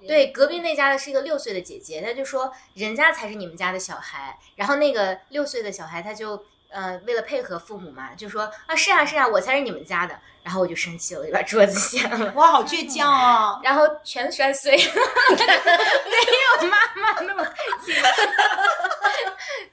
[0.06, 12.32] 对，隔壁那家的是一个六岁的姐姐，她就说人家才是你们家的小孩，然后那个六岁的小孩他就呃为了配合父母嘛，就说啊是啊是啊，我才是你们家的，然后我就生气了，我就把桌子掀了。
[12.36, 13.60] 哇，好倔强哦！
[13.64, 14.92] 然后全摔碎了，
[15.34, 17.44] 没有妈妈那么
[17.84, 17.92] 气。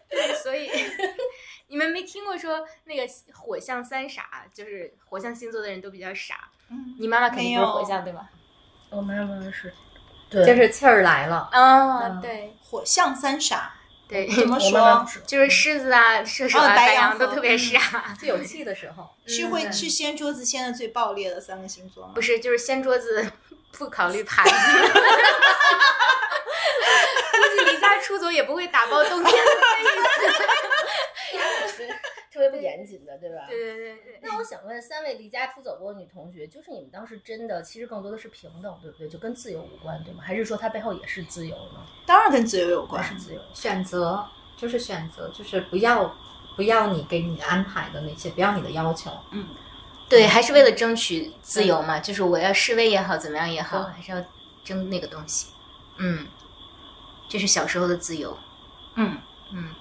[0.09, 0.69] 对，所以
[1.67, 3.03] 你们没听过说那个
[3.33, 6.35] 火象三傻，就是火象星座的人都比较傻。
[6.69, 8.29] 嗯你妈妈肯定不是火象对吧？
[8.89, 9.73] 我妈妈是，
[10.29, 11.49] 对，就是气儿来了。
[11.51, 13.73] 啊、嗯对火象三傻
[14.13, 18.15] 对，怎么说就是狮子啊、射手啊、哦白羊都特别傻。
[18.19, 22.11] 最有气的时候， 是会是掀桌子掀的最爆裂的三个星座吗？
[22.13, 23.31] 不是，就是掀桌子
[23.71, 24.53] 不考虑盘子。
[27.33, 29.51] 估计离家出走也不会打包冬天的
[32.31, 33.45] 特别不严谨的，对吧？
[33.47, 34.19] 对对对对。
[34.21, 39.07] 那我想问，三位离家出走过的女同学，就是你们当时真的，其实更多的是平等，对不对？
[39.07, 40.23] 就跟自由无关，对吗？
[40.23, 41.85] 还是说它背后也是自由呢？
[42.05, 43.15] 当然跟自由有关是。
[43.15, 43.41] 自由？
[43.53, 44.25] 选择
[44.57, 46.15] 就是选择，就是不要
[46.55, 49.11] 不要你给你安排的那些，不要你的要求。
[49.31, 49.47] 嗯
[50.09, 54.23] 对，还是为了争取自由嘛，就是我要示威也好，怎么样也好，还是要
[54.63, 55.47] 争那个东西。
[55.97, 56.27] 嗯，
[57.27, 58.37] 这是小时候的自由。
[58.95, 59.17] 嗯
[59.51, 59.73] 嗯，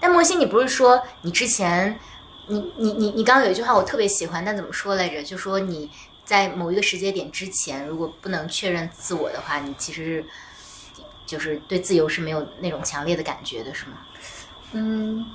[0.00, 1.98] 但莫西，你不是说你之前，
[2.46, 5.22] 你你你你刚刚有一句话我特别喜欢，但怎么说来着？
[5.22, 5.90] 就说你
[6.24, 10.24] 在某一个时间点之前，如果不能确认自我的话，你其实
[11.26, 13.98] 就是对自由是没有那种强烈的感觉的，是吗？
[14.72, 15.26] 嗯，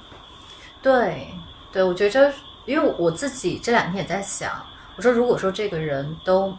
[0.81, 1.27] 对
[1.71, 2.33] 对，我觉得，
[2.65, 6.57] 因为我自己这两天也在想，我说如果说这个人都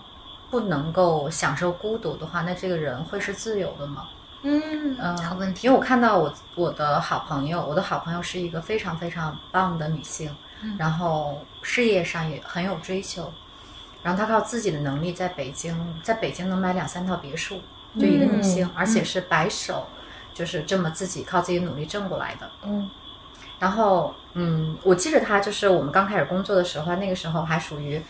[0.50, 4.08] 不能够享受孤独的话，那这个人会是自由的吗？
[4.46, 5.66] 嗯嗯，好问题。
[5.66, 10.30] 因为我看到我我的好朋友，我的好朋友是一个非常非常棒的女性，
[10.62, 13.32] 嗯然后事业上也很有追求，
[14.02, 17.60] 然后她靠自己的能力在北京，在北京能买两三套别墅，
[17.98, 19.86] 就一个女性，嗯而且是白手，
[20.32, 22.50] 就是这么自己靠自己努力挣过来的。
[22.62, 22.88] 嗯
[23.58, 28.02] 然后，嗯，我记得她就是我们刚开始工作的时候，那个时候还属于，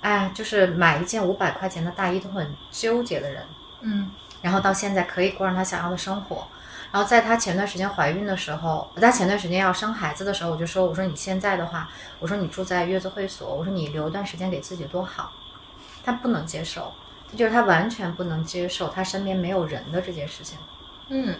[0.00, 3.42] 哎，就是买一件五百块钱的大衣都很纠结的人。
[3.80, 4.08] 嗯
[4.44, 6.46] 然后到现在可以过上她想要的生活。
[6.92, 11.88] 然后在她前段时间怀孕的时候，在前段时间要生孩子的时候，我就说，我说你现在的话，
[12.20, 15.32] 我说你住在月子会所，我说你留一段时间给自己多好。
[16.04, 16.92] 她不能接受，
[17.34, 20.58] 就是她完全不能接受她身边没有人的这件事情。
[21.08, 21.34] 嗯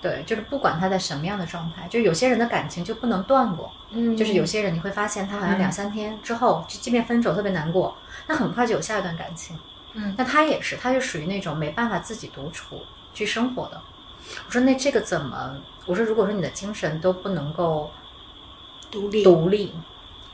[0.00, 9.56] 对，就是不管她在什么样的状态，就有些人的感情就不能断过，嗯就是有些人你会发现他好像两三天之后，就即便分手特别难过，那很快就有下一段感情。
[9.94, 13.80] 嗯那他也是，他就属于那种没办法自己独处去生活的。
[14.46, 15.56] 我说那这个怎么？
[15.86, 17.90] 我说如果说你的精神都不能够
[18.90, 19.74] 独立独立，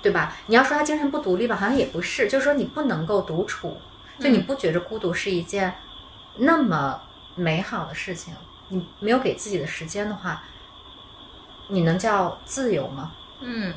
[0.03, 0.37] 对吧？
[0.47, 3.77] 你要说他精神不独立吧，好像也不是，就是说你不能够独处，
[4.21, 5.75] 就你不觉着孤独是一件
[6.37, 7.01] 那么
[7.35, 8.35] 美好的事情，
[8.69, 10.45] 你没有给自己的时间的话，
[11.69, 13.13] 你能叫自由吗？
[13.41, 13.73] 嗯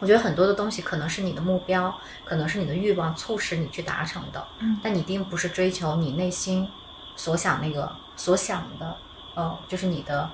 [0.00, 6.66] 我觉得很多的东西可能是你的目标，可能是你的欲望促使你去达成的，嗯但你一定不是追求你内心
[7.16, 8.96] 所想那个所想的，
[9.34, 10.30] 呃，就是你的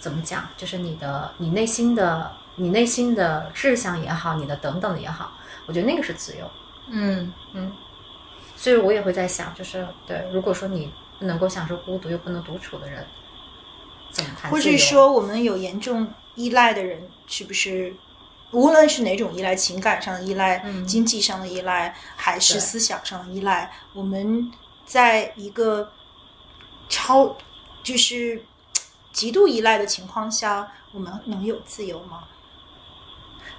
[0.00, 5.32] 怎么讲，就是你的你内心的你内心的志向也好，你的等等的也好，
[5.66, 6.50] 我觉得那个是自由，
[6.88, 7.72] 嗯嗯，
[8.56, 13.06] 所以我也会在想，就是对，如果说你不能够享受孤独又不能独处的人，
[14.10, 17.94] 怎么谈或者说我们有严重依赖的人，是不是？
[18.52, 24.50] 无论是哪种依赖，情感上的依赖、嗯经济上的依赖，还是思想上的依赖，我们
[24.84, 25.90] 在一个
[26.88, 27.36] 超
[27.82, 28.44] 就是
[29.12, 32.24] 极度依赖的情况下，我们能有自由吗？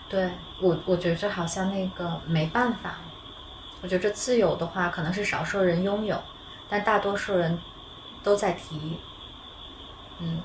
[0.08, 2.98] 对我，我觉着好像那个没办法。
[3.82, 6.20] 我觉着自由的话，可能是少数人拥有，
[6.70, 7.60] 但大多数人
[8.24, 9.00] 都在提。
[10.20, 10.42] 嗯，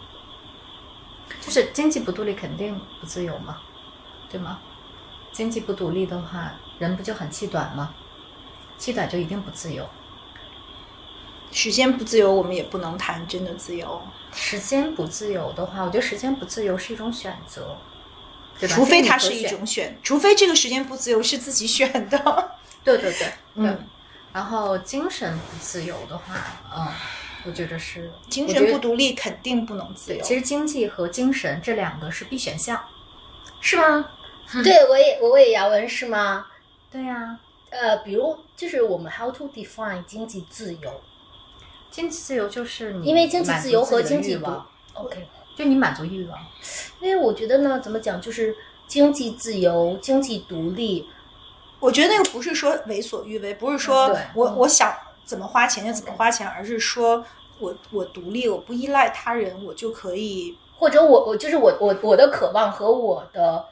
[1.41, 3.61] 就是经济不独立，肯定不自由嘛，
[4.31, 4.61] 对吗？
[5.33, 7.95] 经济不独立的话，人不就很气短吗？
[8.79, 9.89] 气短就一定不自由。
[11.53, 14.01] 时间不自由，我们也不能谈真的自由，
[14.33, 17.77] 时间不自由的话，我觉得时间不自由是一种选择，
[18.59, 18.75] 对吧？
[18.75, 22.19] 除非它是一种选，除非这个时间不自由是自己选的。
[22.85, 23.77] 对对对，嗯对。
[24.33, 26.35] 然后精神不自由的话，
[26.73, 26.87] 嗯，
[27.45, 30.23] 我觉得是精神不独立，肯定不能自由。
[30.23, 32.81] 其实经济和精神这两个是必选项。
[33.61, 34.07] 是吗？
[34.65, 36.47] 对我也我也要问是吗？
[36.91, 37.39] 对呀、
[37.71, 41.01] 呃，比如就是我们 how to define 经济自由？
[41.91, 44.47] 经济自由就是你因为经济自由和经济独
[44.95, 46.39] ，OK，就你满足欲望。
[47.01, 51.09] 因为我觉得呢，怎么讲，就是经济自由、经济独立，
[51.79, 54.93] 我觉得那个不是说为所欲为，不是说对我我想
[55.25, 57.25] 怎么花钱就怎么花钱，而是说
[57.59, 63.65] 我我独立，我不依赖他人，我就可以或者我我就是我我我的渴望和我的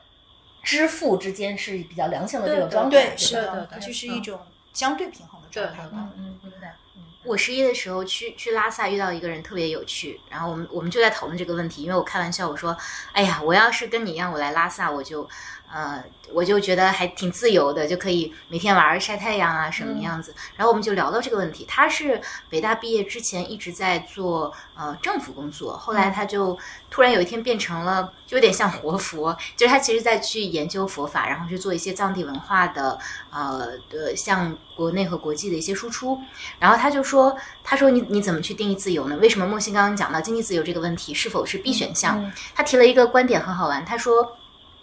[0.68, 4.38] 支付之间是比较良性的这对种状态，对，是的，对对它就是嗯一种
[4.74, 6.10] 相对平衡的状态吧。
[6.16, 6.76] 嗯，明白。
[6.94, 12.74] 嗯我十一的时候去去拉萨遇到一个人特别有趣，然后我们我们就在讨论这个问题，因为我开玩笑我说，
[13.12, 15.28] 哎呀，我要是跟你一样，我来拉萨我就，
[15.72, 16.02] 呃，
[16.32, 20.34] 我就觉得还挺自由的，就可以每天晚上晒太阳啊什么样子。
[20.56, 26.58] 然后我们就聊到这个问题，他是北大毕业之前一直在做呃政府工作，后来他就
[26.90, 32.98] 突然有一天变成了，就有点像活佛，就是他其实在去研究佛法，然后去做一些藏地文化的
[33.30, 36.18] 呃的像国内和国际的一些输出。
[36.58, 39.16] 然后他就说，他说你你怎么去定义自由呢？
[39.18, 42.22] 为什么莫欣刚刚讲到经济自由这个问题是否是 B 选项？
[42.24, 44.37] 嗯他提了一个观点很好玩，他说，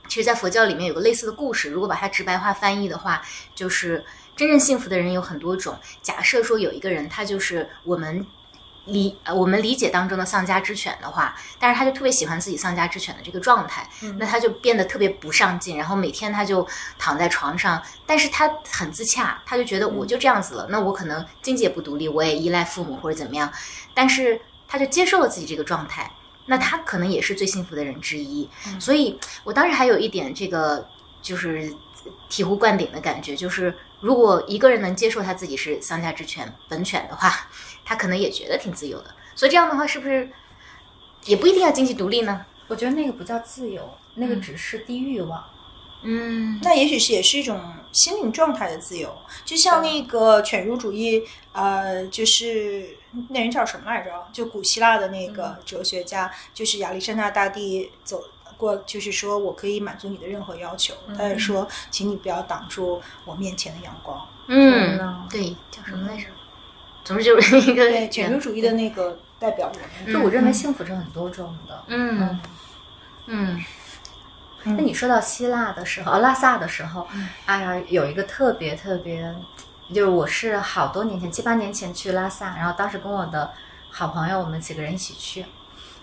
[0.07, 3.21] 其实，在佛教里面有个类似的故事，如果把它直白化翻译的话，
[3.53, 4.03] 就是
[4.35, 5.77] 真正幸福的人有很多种。
[6.01, 8.25] 假设说有一个人，他就是我们。
[8.87, 13.89] 理呃，我们理解当中的丧家之犬的话，但是他就特别喜欢自己丧家之犬的这个状态，
[14.19, 16.67] 那他就变得特别不上进，然后每天他就
[16.99, 23.51] 躺在床上，但是他很自洽，他就觉得我就这样子了，那我可能经济也不独立，我也依赖父母或者怎么样，
[23.95, 26.11] 但是他就接受了自己这个状态，
[26.45, 28.49] 那他可能也是最幸福的人之一。
[28.79, 30.87] 所以我当时还有一点这个
[31.21, 31.71] 就是
[32.29, 37.47] 醍醐灌顶的感觉，就是如果一个人能接受他自己是丧家之犬本犬的话，
[37.83, 39.13] 他可能也觉得挺自由的。
[39.35, 40.29] 所以这样的话，是不是
[41.25, 42.45] 也不一定要经济独立呢？
[42.67, 45.43] 我觉得那个不叫自由，那个只是低欲望。
[46.07, 47.59] 嗯那也许是也是一种
[47.91, 49.11] 心灵状态的自由，
[49.43, 52.95] 就像那个犬儒主义，呃，就是
[53.29, 54.11] 那人叫什么来着？
[54.31, 58.23] 就古希腊的那个哲学家，就是亚历山大大帝走
[58.57, 64.27] 过，就是说我可以满足你的任何要求，他也说，请你不要挡住我面前的阳光。
[64.47, 66.25] 嗯嗯，对，叫什么来着？
[67.03, 69.71] 总之就是一个对，犬儒主义的那个代表
[70.03, 70.13] 人。
[70.13, 71.83] 就我认为幸福是很多种的。
[71.87, 72.39] 嗯
[73.27, 73.63] 嗯
[74.63, 77.07] 那你说到希腊的时候，呃拉萨的时候，
[77.45, 79.35] 哎呀，有一个特别特别，
[79.93, 83.51] 就是我是好多年前，七八年前去拉萨，然后当时跟我的
[83.91, 85.45] 好朋友，我们几个人一起去，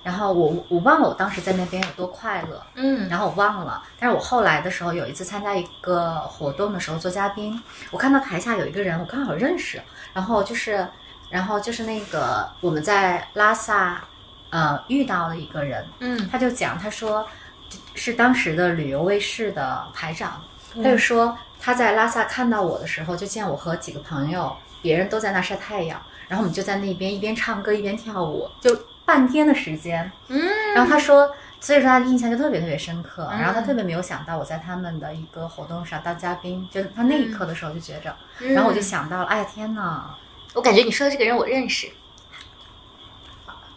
[0.03, 3.09] 然后我我忘了我当时在那边有多快乐，嗯。
[3.09, 10.87] 然后我忘了，但是我后来的时候有一次参加一个活动的时候做嘉宾，我看到台下有一个人我刚好认识，然后就是，
[11.31, 14.03] 然后就是那个我们在拉萨，
[14.51, 16.29] 呃遇到了一个人，嗯。
[16.31, 17.27] 他就讲，他说
[17.95, 20.43] 是当时的旅游卫视的排长，
[20.77, 28.71] 他就说他在拉萨看到我的时候，就见我和几个朋友，别人都在那晒太阳，然后我们就在那边一边唱歌一边跳舞，就
[29.05, 30.11] 半天的时间。
[30.29, 30.41] 嗯
[30.75, 31.31] 然后他说，
[31.61, 33.29] 所以说他的印象就特别特别深刻。
[33.31, 40.15] 嗯然后他特别没有想到我在他们的一个活动上当嘉宾，就他那一刻的时候就觉着，嗯然后我就想到了，哎呀天呐，
[40.55, 41.89] 我感觉你说的这个人我认识。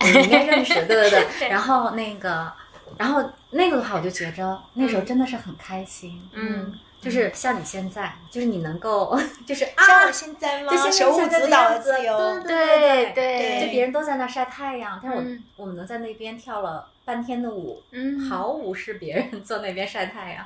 [0.02, 1.50] 你应该认识，对对 对。
[1.50, 2.52] 然后那个，
[2.96, 6.72] 然后那个的话，我就觉着那时候真的是很开心，嗯，
[7.06, 9.16] 就是像你现在，就是你能够，
[9.46, 10.74] 就是像啊我，现在吗？
[10.76, 12.42] 就手舞足蹈自由。
[12.42, 20.44] 对对对，就别人都在那晒太阳，但是我、嗯我们能在那边跳了半天的舞，嗯毫无视别人 坐那边晒太阳。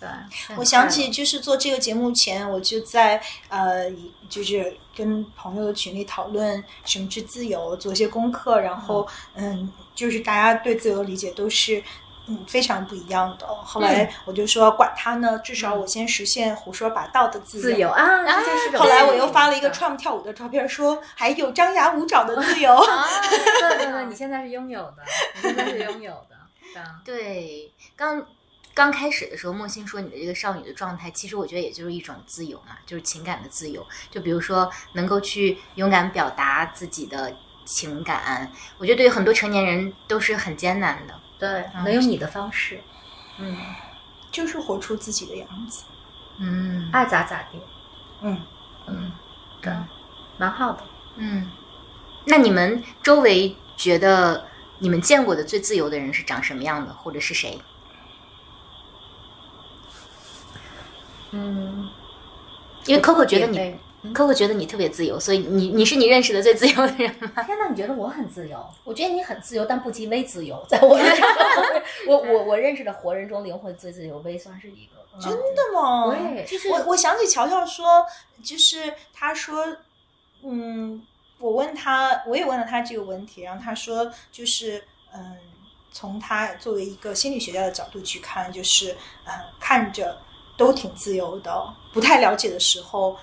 [0.00, 0.08] 对，
[0.56, 3.88] 我想起就是做这个节目前，我就在呃，
[4.28, 11.80] 就是跟朋友的群里讨论什么是自由，做一些功课，然后嗯，就是大家对自由的理解都是。
[12.26, 13.46] 嗯，非常不一样的。
[13.46, 22.72] 后来我就说，管他呢，至少我先实现胡说八道的自自由啊，这就是后来我又发了一个的 Trump 跳舞的照片，说还有张牙舞爪的 自由。
[22.74, 23.04] 啊，
[23.60, 24.98] 对对对，你现在是拥有的，
[25.34, 26.36] 你现在是拥有的。
[27.04, 28.24] 对，刚
[28.72, 33.84] 刚开始的时候，莫欣说你的这个少女的状态，其实我觉得也就是一种自由嘛，就是情感的自由。
[34.10, 41.14] 就比如说能够去勇敢表达自己的情感，我觉得对于很多成年人都是很艰难的。
[41.42, 42.80] 对，能用你的方式，
[43.40, 43.56] 嗯，
[44.30, 45.82] 就是活出自己的样子。
[46.38, 46.88] 嗯。
[46.92, 47.58] 爱咋咋地，
[48.20, 48.40] 嗯，
[48.86, 49.10] 嗯
[49.60, 49.72] 对，
[50.38, 50.84] 蛮好的。
[51.16, 51.50] 嗯，
[52.26, 54.46] 那你们周围觉得
[54.78, 57.60] 你们见过的最自由的人是长什么样的，或者是谁？
[61.32, 61.90] 嗯，
[62.86, 64.12] 因为 Coco 觉得你对。
[64.12, 67.42] ，Coco 觉得你特别自由，所以你你是你认识的最自由的人吗？
[67.44, 68.64] 天哪，你觉得我很自由？
[68.84, 70.64] 我觉得你很自由，但不及微自由。
[70.68, 70.98] 在我
[72.08, 75.02] 我我我认识的活人中，灵魂最自由，微算是一个。
[75.20, 76.10] 真的吗？
[76.10, 78.02] 对，就是我我想起乔乔说，
[78.42, 79.76] 就是他说，
[80.42, 81.06] 嗯，
[81.38, 84.82] 我问他，我也问了他这个问题，然后他说就是
[85.12, 85.36] 嗯，
[85.92, 88.96] 从他作为一个心理学家的角度去看，就是
[89.26, 90.16] 嗯，看着
[90.56, 93.14] 都挺自由的，不太了解的时候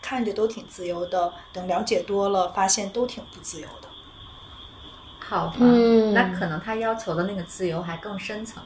[0.00, 3.88] 看着都挺自由的，等了解多了，发现都挺不自由的。
[5.20, 8.62] 好吧，嗯那可能他要求的那个自由还更深层。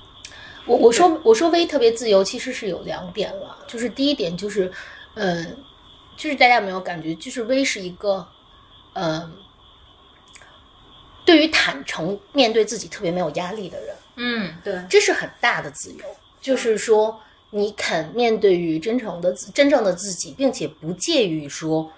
[0.65, 4.71] 我我说我说微特别自由，其实是有两点了，就是第一点就是，
[5.15, 5.45] 呃，
[6.17, 8.25] 就是大家有没有感觉，就是微是一个，
[8.93, 9.29] 呃，
[11.25, 16.05] 对于坦诚面对自己特别没有压力的人，嗯对，这是很大的自由，
[16.41, 17.21] 就是说
[17.55, 21.93] 你肯面对于真诚的自真正的自己，并且不介于说，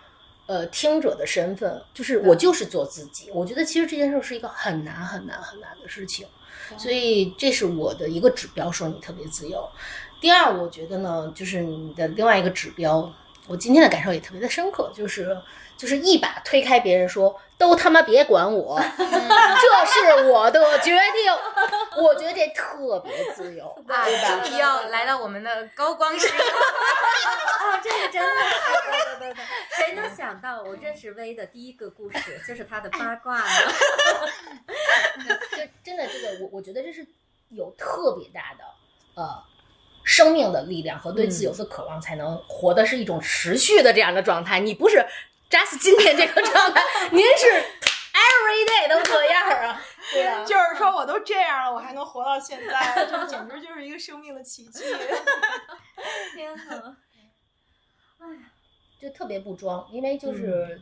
[0.47, 3.31] 呃，听者的身份，就是我就是做自己。
[3.33, 6.27] 我觉得其实这件事是一个很难很难很难的事情，
[6.77, 9.65] 所以这是我的一个指标，说你特别自由。
[10.21, 13.13] 第二，我觉得呢，就是你的另外一个指标，
[13.47, 15.39] 我今天的感受也特别的深刻，就是
[15.77, 21.33] 就是一把推开别人说都他妈别管我， 这是我的决定。
[22.03, 24.41] 我觉得这特别自由， 啊，对吧？
[24.41, 26.35] 终于要来到我们的高光时刻。
[27.65, 28.29] 啊，这个真的，
[29.19, 29.45] 对对对对，
[29.77, 33.47] 谁能想到我认识薇的第一个故事就是他的八卦呢？
[35.51, 37.07] 就真的这个，我我觉得这是
[37.51, 38.65] 有特别大的
[39.15, 39.43] 呃
[40.03, 44.61] 生命的力量和对自由的渴望，才能活的是一种持续的这样的状态。
[44.61, 45.07] 你不是
[45.55, 46.83] just 今天这个状态，
[47.13, 49.81] 您是 every day 都这样啊？
[50.13, 54.83] 对啊， 就是说我都这样了，我还能活到现在，这简直就是一个生命的奇迹。
[56.35, 56.97] 天呐，
[58.19, 58.41] 哎呀！
[59.01, 60.81] 就特别不装，因为就是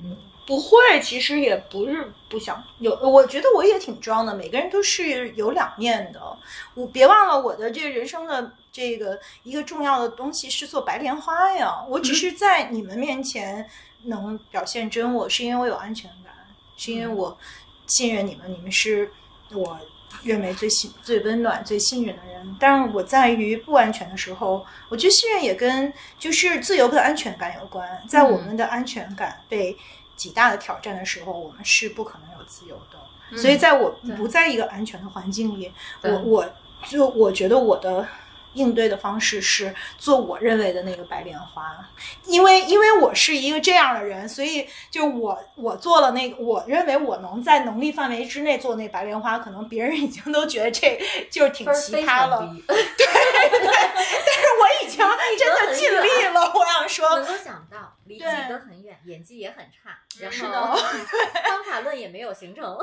[0.00, 4.34] 嗯不会，其实也不是不想有，我觉得我也挺装的。
[4.34, 6.38] 每个人都是有两面的。
[6.74, 11.84] 我别忘了我的这个人生的这个一个重要的东西是做白莲花呀。
[11.88, 13.68] 我只是在你们面前
[14.06, 16.32] 能表现真我，是因为我有安全感，
[16.76, 17.36] 是因为我
[17.86, 19.10] 信任你们，你们是
[19.52, 19.78] 我
[20.22, 22.56] 认为最信、最温暖、最信任的人。
[22.58, 27.88] 但是我在于不安全的时候，我觉得信任也跟就是自由跟安全感有关。
[28.08, 29.76] 在我们的安全感被
[30.14, 33.36] 极大的挑战的时候，我们是不可能有自由的。
[33.36, 36.54] 所以，在我不在一个安全的环境里，我我
[36.86, 38.06] 就我觉得我的
[38.56, 41.76] 应对的方式是做我认为的那个白莲花，
[42.24, 50.98] 因为因为我是一个这样的人，所以就我我做了那个，我认为我能在能力范围之内做那白莲花，可能别人已经都觉得这
[51.30, 52.38] 就是挺奇葩了。
[52.66, 53.06] 对对，
[53.56, 54.98] 但是我已经
[55.38, 60.76] 真的尽力了，我想说，能够想到离己对都很远，演技也很差，然后的
[61.48, 62.76] 方法论也没有形成。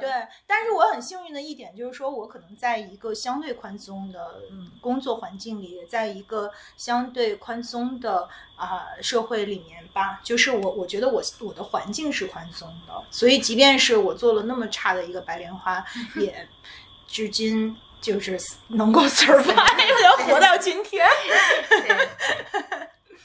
[0.00, 0.10] 对，
[0.46, 10.20] 但是我很幸运的一点就是说，我可能在一个相对宽松的嗯工作环境里，也在一个相对宽松的啊、社会里面吧。
[10.22, 15.84] 就是我，我觉得我我的环境是宽松的，所以即便是我做了那么差的一个白莲花，
[16.16, 16.48] 也
[17.06, 21.06] 至今就是能够 survive 活到今天。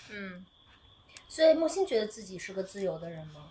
[0.10, 0.46] 嗯
[1.38, 3.42] 所以木心觉得自己是个自由的人吗？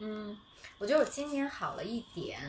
[0.00, 0.36] 嗯，
[0.78, 2.40] 我觉得我今年好了一点，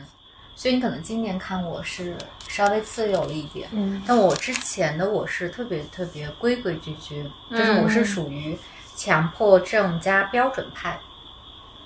[0.56, 3.68] 所以你可能今年看我是稍微自由了一点。
[3.70, 8.58] 嗯但我之前的我是特别特别规规矩矩，就是我是属于
[8.96, 10.98] 强迫症加标准派。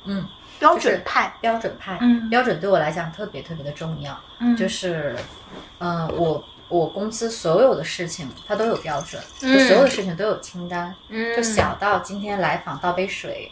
[0.05, 0.27] 嗯，
[0.59, 4.19] 标准派，标准派，嗯标准对我来讲特别特别的重要。
[4.39, 5.15] 嗯就是，
[5.77, 13.51] 呃，我我公司所有的事情它都有标准，嗯就所有的事情都有清单，嗯，就小到今天来访倒杯水，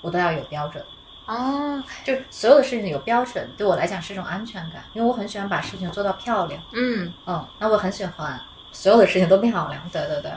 [0.00, 0.84] 我都要有标准。
[1.26, 6.62] 哦，就所有的事情有标准，对我来讲是一种安全感，因为我很喜欢把事情做到漂亮。
[6.72, 8.40] 嗯，嗯，那我很喜欢
[8.72, 9.82] 所有的事情都漂亮。
[9.92, 10.32] 对对对，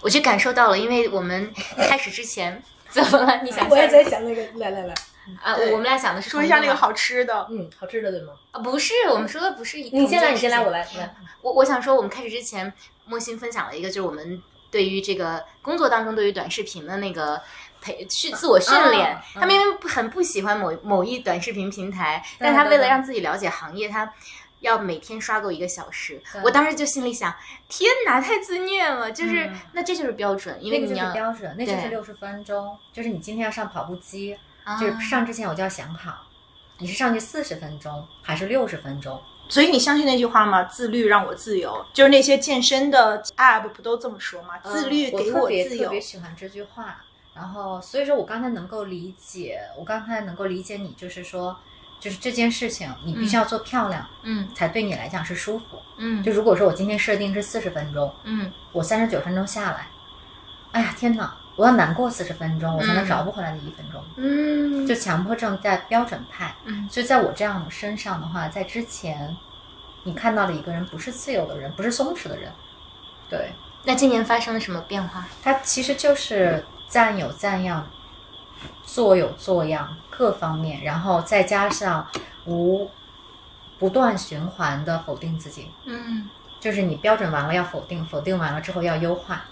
[0.00, 3.42] 我就感受到了，因为我们开始之前怎么了？
[3.42, 4.94] 你想 我也在想那个，来来来，
[5.42, 8.32] 啊，我们俩想的是说一下那个好吃的，嗯，好吃的对吗？
[8.50, 9.90] 啊，不是，我们说的不是一。
[9.96, 11.14] 你先来，你先来，我来，来。
[11.42, 12.72] 我我想说，我们开始之前，
[13.06, 17.40] 莫欣分享了一个，就是我们对于这个工作当中对于短视频的那个
[17.80, 19.14] 培训自我训练。
[19.14, 24.12] 嗯嗯他明明不很不喜欢某某一短视频平台，对但他为了让自己了解行业，他。
[24.60, 27.34] 要每天刷够一个小时，我当时就心里想：
[27.68, 29.12] 天哪，太自虐了！
[29.12, 34.40] 就是、嗯那这就是标准，因为那个就是你要标准，那就是对六十分钟，就是你今天要上跑步机，啊
[34.80, 36.26] 就是上之前我就要想好，
[36.78, 39.20] 你是上去四十分钟还是六十分钟？
[39.48, 40.64] 所以你相信那句话吗？
[40.64, 44.58] 自律让我自由，就是那些健身的 app 不都这么说吗？
[44.64, 46.00] 自律给嗯我特别自由特别。
[46.00, 46.96] 喜欢这句话。
[47.34, 51.54] 然后，所以说我刚才能够理解，我刚才能够理解你，就是说，
[51.98, 55.64] 就是这件事情你必须要做漂亮，嗯才对你来讲是舒服。
[55.98, 59.88] 嗯就如果说我今天设定是四十分钟，嗯我三十九分钟下来，
[60.70, 63.06] 哎呀天哪，我要难过四十分钟，我才能嗯。
[63.06, 64.02] 找不回来那一分钟。
[64.16, 66.88] 嗯，就强迫症在标准派，嗯。
[66.90, 69.36] 所以在我这样的身上的话，在之前，
[70.02, 72.50] 你看到的一个人不是自由的人，不是松弛的人，
[73.28, 73.52] 对。
[73.84, 75.26] 那今年发生了什么变化？
[75.42, 77.86] 他其实就是赞有赞样，
[78.82, 82.06] 做有做样，各方面，然后再加上
[82.46, 82.90] 无
[83.78, 86.28] 不断循环的否定自己，嗯。
[86.60, 89.44] 就是你标准完了要否定，否定完了之后要优化，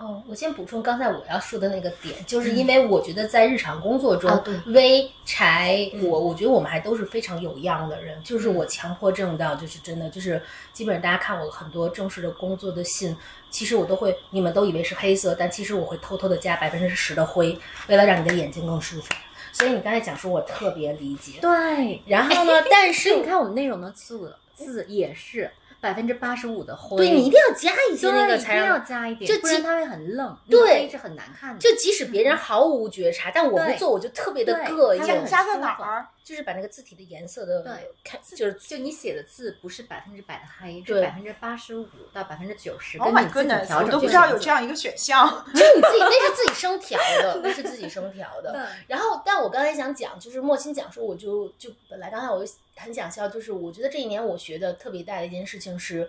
[0.00, 8.18] 哦，我先补充刚才我要说的那个点，就是因为我觉得在日常工作中，微柴我，我觉得我们还都是非常有样的人。
[8.24, 10.42] 就是我强迫症到，就是真的，就是
[10.72, 13.14] 基本上大家看我很多正式的工作的信，
[13.50, 19.12] 其实我都会，你们都以为是黑色，但其实我会偷偷的加百分之十的灰，为了让你的眼睛更舒服。
[19.52, 21.40] 所以你刚才讲说，我特别理解。
[21.42, 22.00] 对。
[22.06, 25.50] 然后呢， 但是你看我们内容的字字也是
[25.80, 31.58] 百分之八十五的灰，对你一定要加一些那个才让一定要加一点，就即不然它会很愣，对是很难看的。
[31.58, 35.26] 就即使别人毫无觉察，但我不做，我就特别的膈应。
[35.26, 36.06] 加在哪儿？
[36.22, 37.72] 就是把那个字体的颜色的对
[38.04, 45.26] 看，就是就你写的字不是百分之百的黑，是对百分之八十五到百分之九十，Oh 跟你自己调整我都不知道有这样一个选项。
[45.52, 48.68] 就你自己那是自己生调的，那是自己生调的。
[48.86, 52.52] 然后，但我刚才想讲，就是莫青讲说，我就就本来刚才我就
[52.82, 56.08] 很想笑，就是我觉得这一年我学的特别大的一件事情是，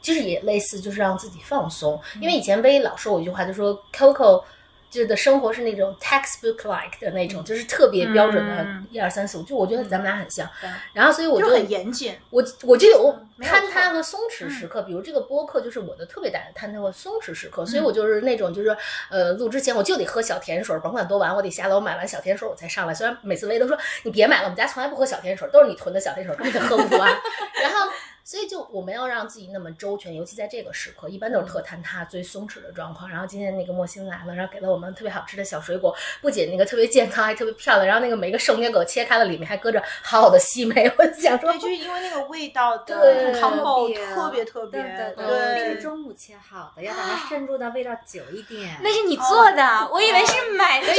[0.00, 2.00] 就是也类似，就是让自己放松。
[2.20, 4.44] 因为以前薇老说我一句话，就说 Coco
[4.90, 10.48] 就是的生活是那种 textbook like 的那种，就是特别标准的嗯一二三四五，就我觉得咱们俩很像。
[10.92, 18.76] 然后，所以我就就很严谨，我我就有坍塌和松弛时刻，比如这个播客就是我的特别大的坍塌和松弛时刻，所以我就是那种就是
[19.10, 22.94] 呃录之前我就得喝小甜水，甭管多晚，我得下楼买完小甜水我才上来。
[22.94, 27.10] 虽然每次薇都说你别买了，我们家从来不喝小甜水，都是你囤的小甜水，根本喝不完。
[27.62, 27.90] 然后。
[28.26, 33.06] 所以就我们要让自己那么周全，尤其在这个时刻，一般都是特坍塌、最松弛的状况。
[33.10, 37.86] 然后今天那个莫欣来了，然后给了我们特别好吃的小水果，不仅那个特别健康，还特别漂亮。
[37.86, 40.90] 然后那个每个圣约果切开了，里面还搁着好好的西梅。
[40.96, 48.78] 我想说对，，就是因为那个味道的对 combo 特特别特别，对对对那是中午切好的，要把它渗入到味道久一点。
[48.82, 50.86] 那是你做的，我以为是买的。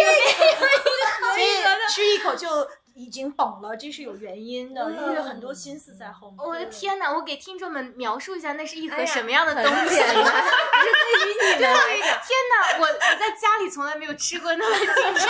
[1.36, 1.46] 所以
[1.90, 2.48] 吃一口就
[2.96, 6.40] 已经懂了，这是有原因的，因为有很多心思在后面。
[6.40, 7.14] 我的天哪！
[7.14, 9.96] 我给听众们描述一下，那是一盒什么样的东西？
[10.00, 12.80] 对于你们来讲，天哪！
[12.80, 15.28] 我我在家里从来没有吃过那么精致的东西，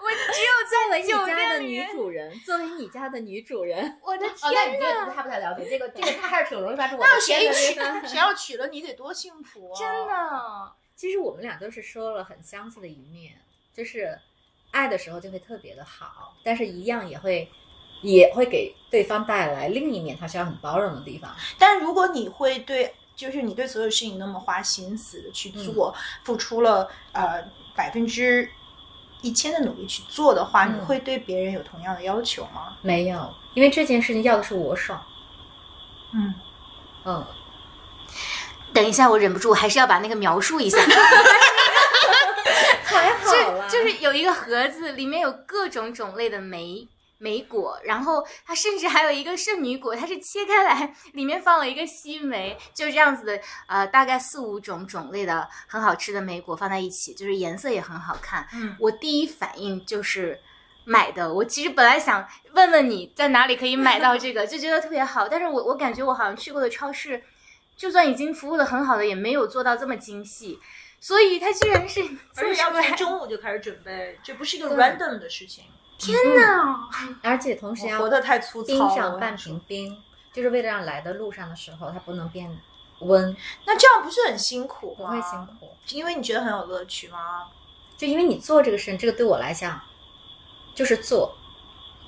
[0.00, 1.84] 我只有作为你在酒家的女。
[1.92, 5.10] 主人，作为你家的女主人，我的哦，那你天这个哪！
[5.10, 9.78] 他不太了解，这个这个他还是挺容易发出我的那谁天娶谁要娶了你得多幸福啊！
[9.78, 13.34] 真的，其实我们俩都是说了很相似的一面，
[13.74, 14.16] 就是
[14.70, 17.50] 爱的时候就会特别的好，但是一样也会
[18.02, 21.34] 也会给对方带来另一面他需要很包容的地方。
[21.58, 27.42] 但如果你会对，就是你对所有事情那么花心思的去做，付出了呃
[27.74, 28.48] 百分之
[29.22, 32.76] 一千的努力去做的话，嗯你会对别人有同样的要求吗？
[32.82, 35.02] 没有，因为这件事情要的是我爽。
[36.12, 36.34] 嗯，
[37.04, 37.26] 嗯，
[38.72, 40.78] 等一下，我忍不住，还是要把那个描述一下。
[42.96, 46.88] 还好啦，就就是有一个盒子，里面有各种种类的梅。
[47.20, 58.46] 梅果，然后它甚至还有一个圣女果，它是切开来，里面放了一个西梅，就这样子的，呃，大概四五种种类的很好吃的梅果放在一起，就是颜色也很好看。
[58.54, 60.38] 嗯我第一反应就是。
[60.84, 65.28] 买的，我其实本来想问问你在哪里可以买到这个，就觉得特别好。
[65.28, 67.22] 但是我我感觉我好像去过的超市，
[67.76, 70.58] 就算已经服务的很好的，也没有做到这么精细。
[71.00, 72.00] 所以他居然是
[72.36, 75.64] 而且要从中午就开始准备，这不是一个对 random 的事情。
[75.98, 76.88] 天哪！
[77.22, 78.94] 而且同时要活得太粗糙冰了。
[78.94, 79.96] 上半瓶冰，
[80.32, 82.48] 就是为了让来的路上的时候它不能变
[83.00, 83.36] 温，
[83.66, 85.06] 那这样不是很辛苦吗？
[85.10, 85.70] 不会辛苦。
[85.90, 87.46] 因为你觉得很有乐趣吗？
[87.96, 89.80] 就因为你做这个事情，这个对我来讲
[90.74, 91.36] 就是做，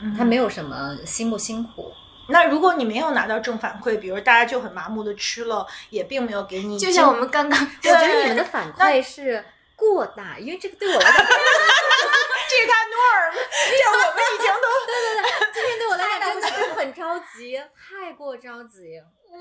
[0.01, 1.93] 嗯它没有什么辛不辛苦。
[2.31, 9.45] 那如果你没有拿到正反馈，比如大家就很麻木的吃了，也并没有给你，就像我们刚刚，我觉得你们的反馈是
[9.77, 15.23] 过大，因为这个对我来讲， 这是他 norm，这我们已经都 对对对
[15.53, 19.01] 今天对我来讲真的是很着急，太过着急。
[19.31, 19.39] 哇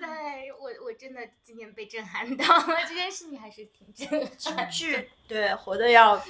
[0.00, 0.06] 塞，
[0.56, 4.30] 我我真的今天被震撼到了，这件事情还是挺震撼。
[4.38, 6.22] 精致，对，活得要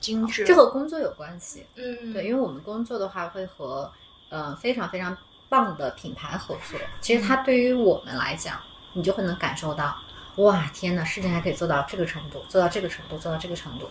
[0.00, 0.44] 精致。
[0.44, 3.92] 这和工作有关系，嗯，对，因为我们工作的话会和
[4.28, 5.16] 呃非常非常
[5.48, 8.60] 棒的品牌合作，其实它对于我们来讲，
[8.92, 9.96] 你就会能感受到，
[10.36, 13.88] 哇，天呐，事情还可以做到这个程度，做到这个程度，做到这个程度。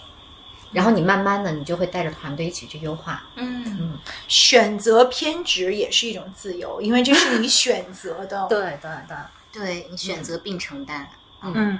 [0.72, 3.24] 然后你慢慢的，你就会带着团队一起去优化。
[3.36, 8.48] 嗯，嗯，选择偏执也是一种自由，因为这是你选择的。
[8.48, 9.18] 对对对。
[9.56, 11.08] 对你选择并承担。
[11.42, 11.80] 嗯，而刚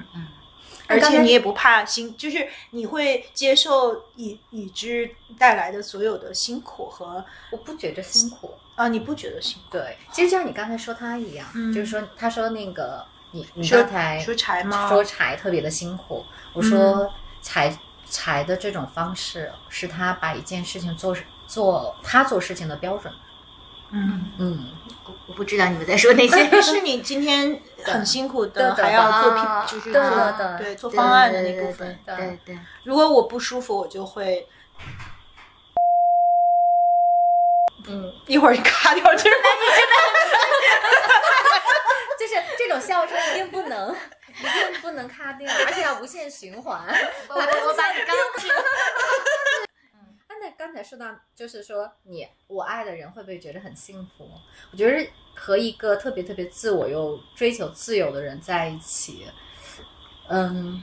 [0.88, 8.52] 才且你也不怕辛，就是你会接受已已知带来的所有的辛苦和我不觉得辛苦。
[8.76, 9.70] 啊，你不觉得辛苦？
[9.72, 14.90] 对，其实就像你刚才说他一样，嗯就是说他说那个你你说刚才说柴吗？
[14.90, 17.10] 说柴特别的辛苦，我说
[17.42, 17.78] 柴
[18.10, 21.16] 柴的这种方式是他把一件事情做
[21.48, 23.14] 做他做事情的标准。
[23.92, 24.85] 嗯，嗯，我
[25.28, 26.50] 我不知道你们在说哪些。
[26.62, 29.32] 是你今天 很辛苦的，还要做
[29.68, 31.98] 就是对做对做方案的那部分。
[32.06, 34.48] 对对对，如果我不舒服，我就会
[37.88, 39.36] 嗯， 一会儿卡掉就是。
[42.18, 46.82] 就是这种笑声一定不能，一定不能卡掉，而且要无限循环。
[47.28, 48.42] 我我把你刚刚
[50.58, 54.30] 刚才说到，就是说你我爱的人会不会觉得很幸福？
[54.72, 59.26] 我觉得和一个特别特别自我又追求自由的人在一起，
[60.28, 60.82] 嗯，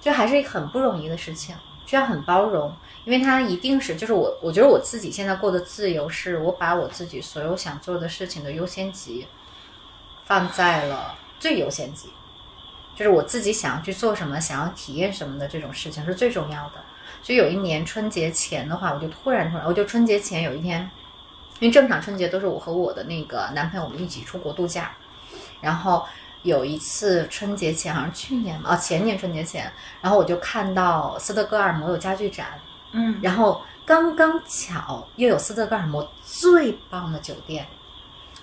[0.00, 1.54] 就还是很不容易的事情，
[1.86, 2.74] 需要很包容，
[3.04, 9.26] 因为他一定是就是我，我觉得我自己现在过的自由，是我把我自己所有想做的事情的优先级
[10.24, 12.08] 放在了最优先级，
[12.94, 16.84] 就是我自己想要去做什么，想要体验什么的这种事情是最重要的。
[17.22, 20.90] 就有一年春节前的话，我就突然突然，我就春节前有一天，
[21.60, 24.90] 因为正常春节都是我和我的那个男朋友我们一起出国度假，
[25.60, 26.04] 然后
[26.42, 32.58] 有一次春节前，好像去年吧，哦前年春节前，然后我就看到斯德哥尔摩有家具展，
[32.90, 37.66] 嗯然后刚刚巧又有斯德哥尔摩最棒的酒店，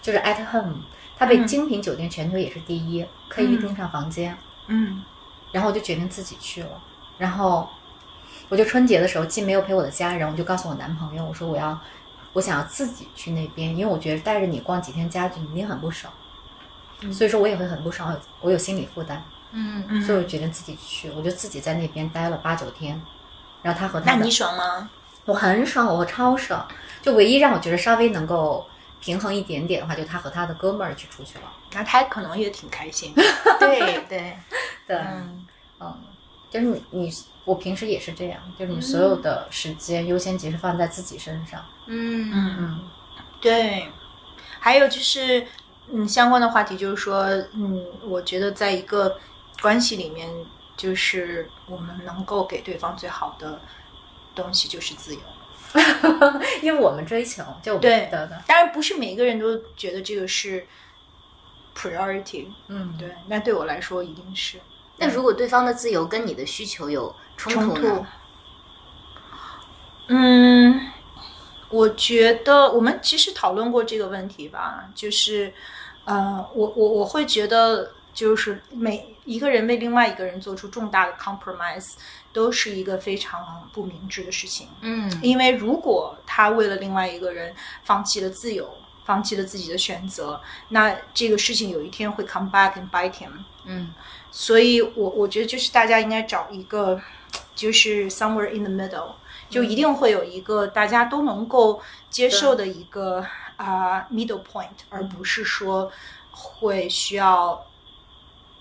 [0.02, 0.78] 就是 At Home，
[1.18, 4.38] 它被嗯精品酒店全球也是第一，可以预订上房间。
[4.68, 5.04] 嗯
[5.52, 6.70] 然后我就决定自己去了。
[7.18, 7.68] 然后
[8.50, 11.80] 我就春节的时候既没有陪我的家人，我就告诉我男朋友，我说我要
[12.34, 16.12] 我想要自己去那边，因为我觉得带着你逛几天家具，你一定很不爽。
[17.14, 23.02] 所以说我也会很不爽，我有心理负担，嗯嗯，所以我决定自己去，我就自己在那边待了八九天。
[23.62, 24.90] 然后他和他那你爽吗？
[25.26, 26.68] 我很爽，我超爽。
[27.02, 28.66] 就唯一让我觉得稍微能够
[29.00, 31.46] 平衡一点点的话，就他和他的哥们儿一起出去了。
[31.72, 33.24] 那他可能也挺开心的。
[33.60, 34.38] 对对，
[34.86, 35.46] 对，嗯
[35.80, 35.98] 嗯，
[36.50, 37.14] 就是你你
[37.46, 41.64] 我平时也是这样，就是你所有的时间优先级是放在自己身上。
[41.88, 42.90] 嗯嗯，嗯
[43.42, 43.88] 对。
[44.62, 45.48] 还有就是，
[45.90, 47.24] 嗯，相关的话题就是说，
[47.54, 49.18] 嗯，我觉得在一个
[49.62, 50.30] 关系里面，
[50.76, 53.62] 就是我们能够给对方最好的
[54.36, 55.22] 东西就是自由。
[56.62, 60.68] 因为我们追求就对的的，当然，不是每个人都觉得这个是
[61.74, 64.60] priority，嗯，对，那对我来说一定是
[65.00, 68.06] 那如果对方的自由跟你的需求有冲突？。
[70.12, 70.92] 嗯，
[71.70, 75.54] 我觉得我们其实讨论过这个问题吧，就是，
[76.06, 81.94] 呃，我我我会觉得，就是每一个人为另外一个人做出重大的 compromise，
[82.34, 84.68] 都是一个非常不明智的事情。
[84.82, 88.68] 嗯因为如果他为了另外一个人放弃了自由，
[89.06, 93.30] 放弃了自己的选择，那这个事情有一天会 come back and bite him。
[93.66, 93.94] 嗯
[94.32, 97.02] 所以我我觉得就是大家应该找一个，
[97.56, 99.14] 就是 somewhere in the middle，
[99.50, 103.26] 就一定会有一个大家都能够接受的一个
[103.58, 105.92] 啊、middle point，而不是说
[106.32, 107.66] 会需要，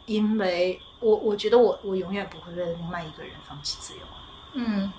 [0.07, 4.01] 因为我我觉得我我永远不会为了另外一个人放弃自由。
[4.55, 4.91] 嗯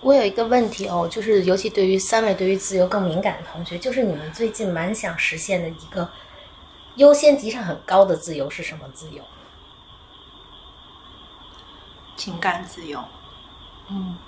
[0.00, 6.08] 我有一个问题哦，就是尤其对于三位对于自由更敏感的同学，就是你们最近蛮想实现的一个
[6.94, 9.20] 优先级上很高的自由是什么自由？
[12.18, 13.02] 情感自由，
[13.88, 14.18] 嗯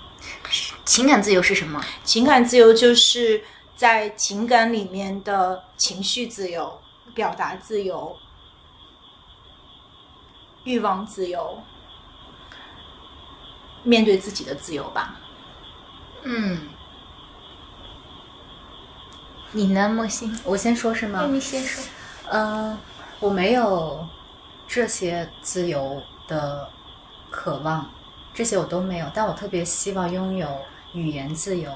[0.85, 1.83] 情感自由是什么？
[2.03, 3.43] 情感自由就是
[3.75, 6.81] 在情感里面的情绪自由、
[7.13, 8.15] 表达自由、
[10.63, 11.61] 欲望自由、
[13.83, 15.19] 面对自己的自由吧。
[16.23, 16.69] 嗯，
[19.51, 20.39] 你呢，莫欣？
[20.45, 21.25] 我先说是吗？
[21.29, 21.83] 你先说。
[22.29, 22.77] 嗯，
[23.19, 24.07] 我没有
[24.67, 26.69] 这些自由的
[27.31, 27.89] 渴望，
[28.33, 30.47] 这些我都没有，但我特别希望拥有
[30.93, 31.71] 语言自由，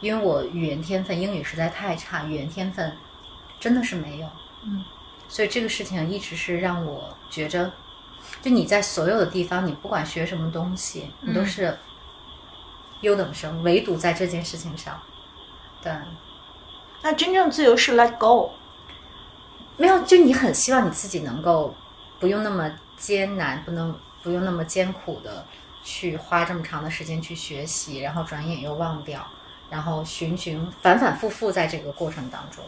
[0.00, 2.96] 因为我语言天分英语实在太差，语言天分
[3.60, 4.26] 真的是没有。
[4.64, 4.82] 嗯，
[5.28, 7.70] 所以这个事情一直是让我觉着，
[8.42, 11.78] 就你在所有的地方，你不管学什么东西，你都是
[13.02, 15.00] 优等生，唯独在这件事情上，
[15.82, 15.92] 对。
[17.00, 18.50] 那真正自由是 let go。
[19.76, 21.72] 没有，就你很希望你自己能够
[22.18, 25.46] 不用那么艰难，不能不用那么艰苦的
[25.82, 29.26] 去花这么长的时间去学习，然后转眼又忘掉，
[29.70, 32.64] 然后循循反反复复在这个过程当中。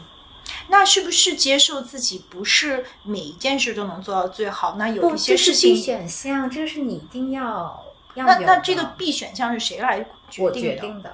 [0.69, 4.77] 那是不是接受自己不是每一件事都能做到最好？
[4.79, 7.85] 那有，一些这是事情 B 选项，这是你一定要
[8.15, 10.61] 那那这个 B 选项是谁来决定的？
[10.61, 11.13] 决定的。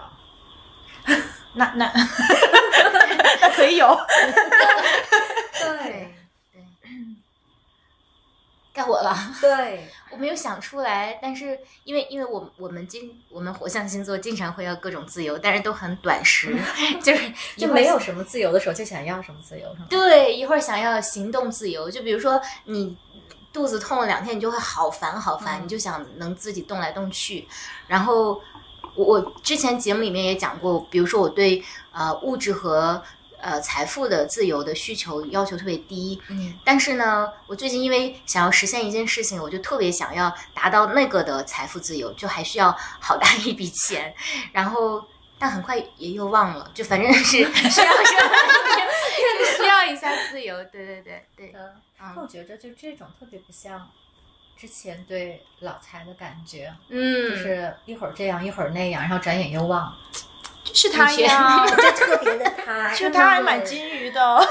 [1.54, 1.90] 那那
[3.40, 3.96] 那可以有。
[5.58, 6.15] 对
[8.76, 9.16] 该我了。
[9.40, 16.54] 对， 我没有想出来，但是因为因为我我们经我们火象星座经常会要各种自由，但是都很短时，
[17.02, 19.86] 就是就没有什么自由的时候就想要什么自由，是吗？
[19.88, 22.96] 对，一会儿想要行动自由，就比如说你
[23.52, 27.48] 肚子痛了两天，你就会好烦好烦，嗯你就想能自己动来动去。
[27.86, 28.38] 然后
[28.94, 33.02] 我我之前节目里面也讲过，比如说我对呃物质和
[33.40, 42.70] 呃财富的自由的需求要求特别低，嗯但是呢，我最近因为想要实现一件事情，我就特别想要达到那个的财富自由，就还需要
[43.00, 44.14] 好大一笔钱，
[44.52, 45.04] 然后
[45.38, 47.86] 但很快也又忘了，就反正是需要 需要，
[49.56, 50.56] 需要一下自由。
[50.64, 51.54] 对对对对，
[51.98, 53.88] 那我觉着就这种特别不像
[54.56, 59.96] 之前对老财的感觉，嗯，就是一会儿这样一会儿那样，然后转眼又忘了。
[60.66, 64.48] 就是他呀， 就特别的他， 就他还买金鱼的，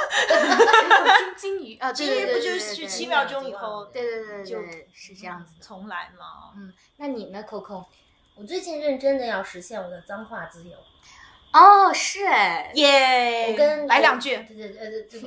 [1.35, 5.65] 金鱼啊，金鱼不就是七秒钟以后对对对对是这样子的。
[5.65, 6.53] 重来嘛？
[6.57, 7.85] 嗯那你呢，Coco？
[8.35, 10.77] 我最近认真的要实现我的脏话自由。
[11.53, 15.21] 哦，是哎，耶我跟来两句，对对对对对，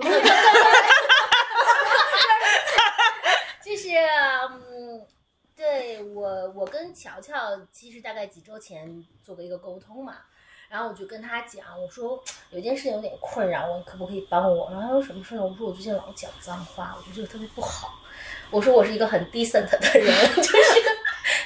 [3.64, 3.88] 就是
[4.70, 5.06] 嗯，
[5.56, 7.34] 对我我跟乔乔
[7.72, 10.16] 其实大概几周前做过一个沟通嘛，
[10.68, 14.68] 然后我就跟他讲，我说有件事情有点困扰我，你可不可以帮我？
[14.70, 15.42] 然后他说什么事呢？
[15.42, 17.98] 我说我最近老讲脏话，我觉得这个特别不好。
[18.50, 20.52] 我说我是一个很 decent 的人， 就是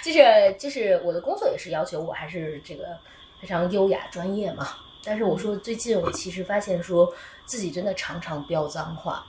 [0.03, 2.97] 就是就是我的工作也是要求我还是这个
[3.41, 4.69] 非常优雅专业嘛。
[5.05, 7.13] 但是我说最近我其实发现说
[7.45, 9.25] 自己真的常常飙脏话，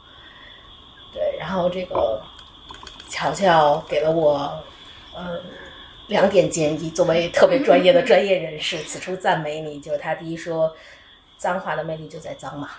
[1.12, 2.22] 对，然后这个
[3.10, 4.64] 乔乔给了我
[5.16, 5.40] 呃
[6.08, 9.80] 两点建议，作为特别专业的专业人士， 此处赞美你。
[9.80, 10.76] 就是他第一说，
[11.38, 12.70] 脏话的魅力就在脏嘛，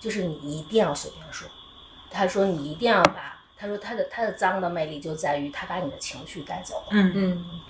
[0.00, 1.48] 就是你一定要随便说。
[2.10, 7.60] 他说你一定要把，他说他的他的脏的魅力就在于他把你的情绪带走了，嗯嗯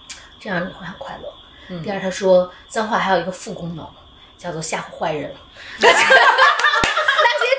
[0.41, 1.33] 这样你会很快乐。
[1.69, 3.89] 嗯第二，他说脏话还有一个副功能，
[4.37, 5.33] 叫做吓唬坏人。
[5.79, 5.95] 那些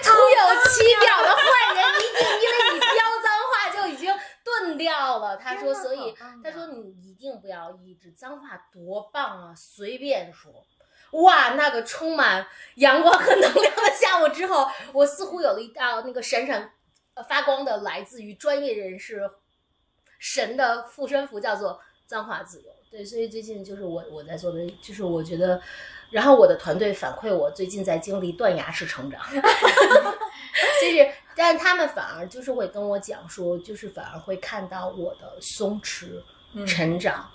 [0.03, 1.41] 徒有其表的坏
[1.73, 2.79] 人，一定因为你
[4.61, 5.37] 已经钝掉了。
[5.37, 10.51] 他说，所以他说你一定不要抑制脏话，多棒啊，随便说。
[11.11, 16.73] 哇，那个充满阳光和能量的下午之后，我似乎有了一道那个闪闪
[17.13, 19.29] 呃发光的来自于专业人士
[20.17, 22.71] 神的护身符，叫做脏话自由。
[22.89, 25.61] 对，所以最近就是我我在做的，就是我觉得，
[26.13, 36.21] 然后我的团队反馈我最近在经历断崖式成长， 就是，但他们反而就是会跟我讲说，就是反而会看到我的松弛、
[36.67, 37.27] 成长、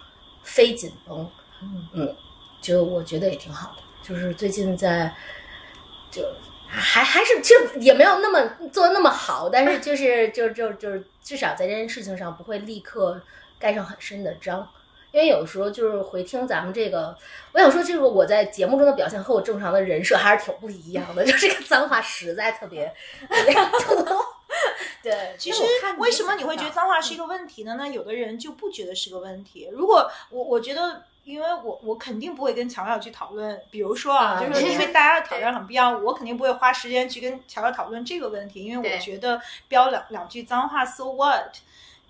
[0.43, 1.29] 非紧绷，
[1.61, 1.89] 嗯。
[1.93, 2.16] 嗯，
[2.62, 5.12] 就我觉得也挺好的，就是最近在
[6.11, 6.22] 就。
[6.70, 13.18] 还还是其实也没有那么做的那么好，但是就是就就就是至少在这件事情上不会立刻
[13.59, 14.68] 盖上很深的章，
[15.18, 17.12] 因为有时候就是回听咱们这个，
[17.52, 22.94] 我想说这个我在节目中的表现和我正常的人设还是挺不一样的， 就这个脏话实在特别
[23.26, 24.24] 多。
[25.02, 25.60] 对，其实
[25.98, 27.74] 为什么你会觉得脏话是一个问题呢？
[27.76, 29.68] 那有的人就不觉得是个问题。
[29.72, 41.56] 如果我我觉得，因为我我肯定不会跟乔乔去讨论，比如说啊，啊就是因为大家的讨论很不一样，我肯定不会花时间去跟乔乔讨论这个问题，因为我觉得标两两句脏话，so what，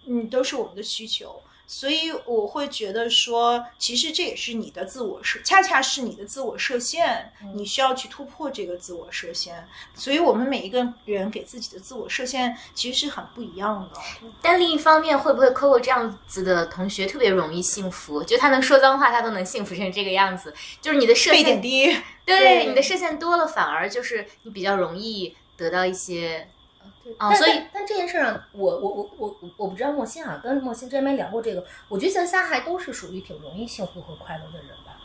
[0.06, 1.40] 嗯，都是我们的需求。
[1.70, 9.68] 所以我会觉得说，其实这也是你的自我设，恰恰是你的自我设限，你需要去突破这个自我设限。
[9.94, 14.00] 所以我们每一个人给自己的自我设限其实是很不一样的。
[14.40, 18.24] 但另一方面，会不会 Coco 这样子的同学特别容易幸福？
[18.24, 20.54] 就他能说脏话，他都能幸福成这个样子。
[20.80, 21.86] 就是你的设限点，低，
[22.24, 26.48] 对对你的设限多了，反而就是你比较容易得到一些
[27.08, 34.96] 对但哦所以但但这件事上，我我我我我我不知道莫欣啊，跟莫欣之前没聊过这个，我觉得咱仨还都是属于挺容易幸福和快乐的人吧。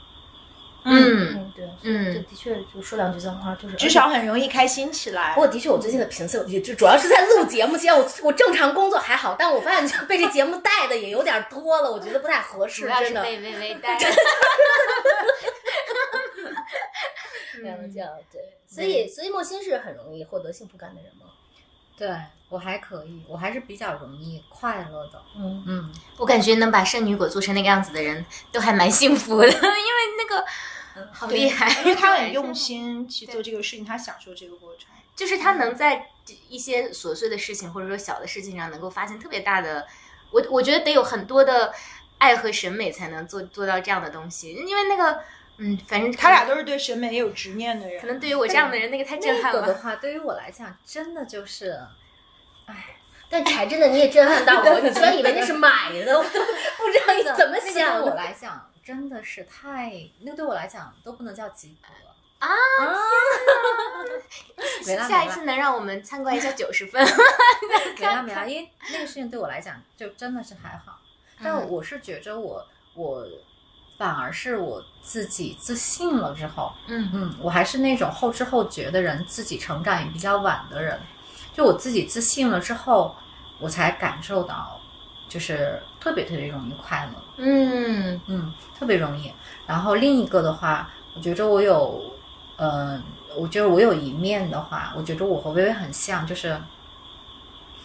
[0.85, 5.39] 嗯嗯，对，嗯这的确就说两句脏话，就是至少很容易开心起来不。
[5.39, 13.23] 过的确，我最近的频次有，就主要是在录节目期间，我我正常工作还好，但我发现就被这节目带的也有点多了，我觉得不太合适，真的。
[13.23, 13.97] 被微微带。
[17.55, 21.22] 这样这样对，所以所以莫欣是很容易获得幸福感的人吗？
[22.05, 22.13] 对
[22.49, 25.21] 我还可以，我还是比较容易快乐的。
[25.37, 29.61] 嗯，嗯，我感觉能把圣女果做成那个样子的人都还蛮幸福的， 因为
[30.17, 30.45] 那个
[31.13, 34.87] 好厉害，因为 他很用心去做这个事情，他享受这个过程。
[35.15, 36.09] 就是他能在
[36.49, 39.87] 一些琐碎的事情或者说小的事情上，能够发现特别大的。
[40.31, 41.73] 我我觉得得有很多的
[42.17, 45.21] 爱和审美才能做做到这样的东西，因为那个，
[45.57, 48.01] 嗯，反正他俩都是对审美也有执念的人。
[48.01, 49.61] 可能对于我这样的人，那个太震撼了。
[49.61, 51.79] 那个的话，对于我来讲，真的就是，
[52.65, 52.97] 哎，
[53.29, 58.01] 但柴真的你也震撼到我，你居然以为那是买的，我都不知道你怎么那个想的。
[58.01, 62.09] 对我来讲真的是太，那个对我来讲都不能叫吉普了。
[62.39, 62.99] 啊啊！
[64.85, 67.01] 没啦 没啦下一次能让我们参观一下九十分？
[67.97, 70.99] 没啦没啦，因为那个事情对我来讲就真的是还好，
[71.41, 73.25] 但嗯我是觉着我我
[74.03, 80.99] 反而是我自己自信了之后，嗯嗯，我还是那种后知后觉的人，自己成长也比较晚的人。
[81.53, 83.15] 就我自己自信了之后，
[83.59, 84.77] 我才感受到，
[85.29, 89.31] 就是特别特别容易快乐，嗯嗯，特别容易。
[89.65, 92.13] 然后另一个的话，我觉着我有，
[92.57, 93.01] 呃，
[93.37, 96.61] 我觉得我有一面的话，我觉着我和微微很像，就是，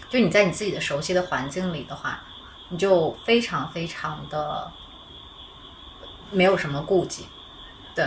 [0.08, 2.18] 就你在你自己的熟悉的环境里的话，
[2.70, 4.68] 你就非常非常的
[6.31, 7.26] 没有什么顾忌，
[7.95, 8.07] 对。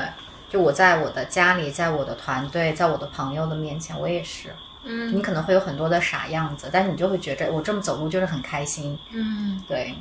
[0.50, 4.54] 就我在我的家里，在我的团队，在我的朋友的面前，我也是。
[4.84, 5.16] 嗯。
[5.16, 9.64] 你可能会有很多的傻样子，但是你就会觉着我这么走路就是很开心，嗯。
[9.66, 9.96] 对，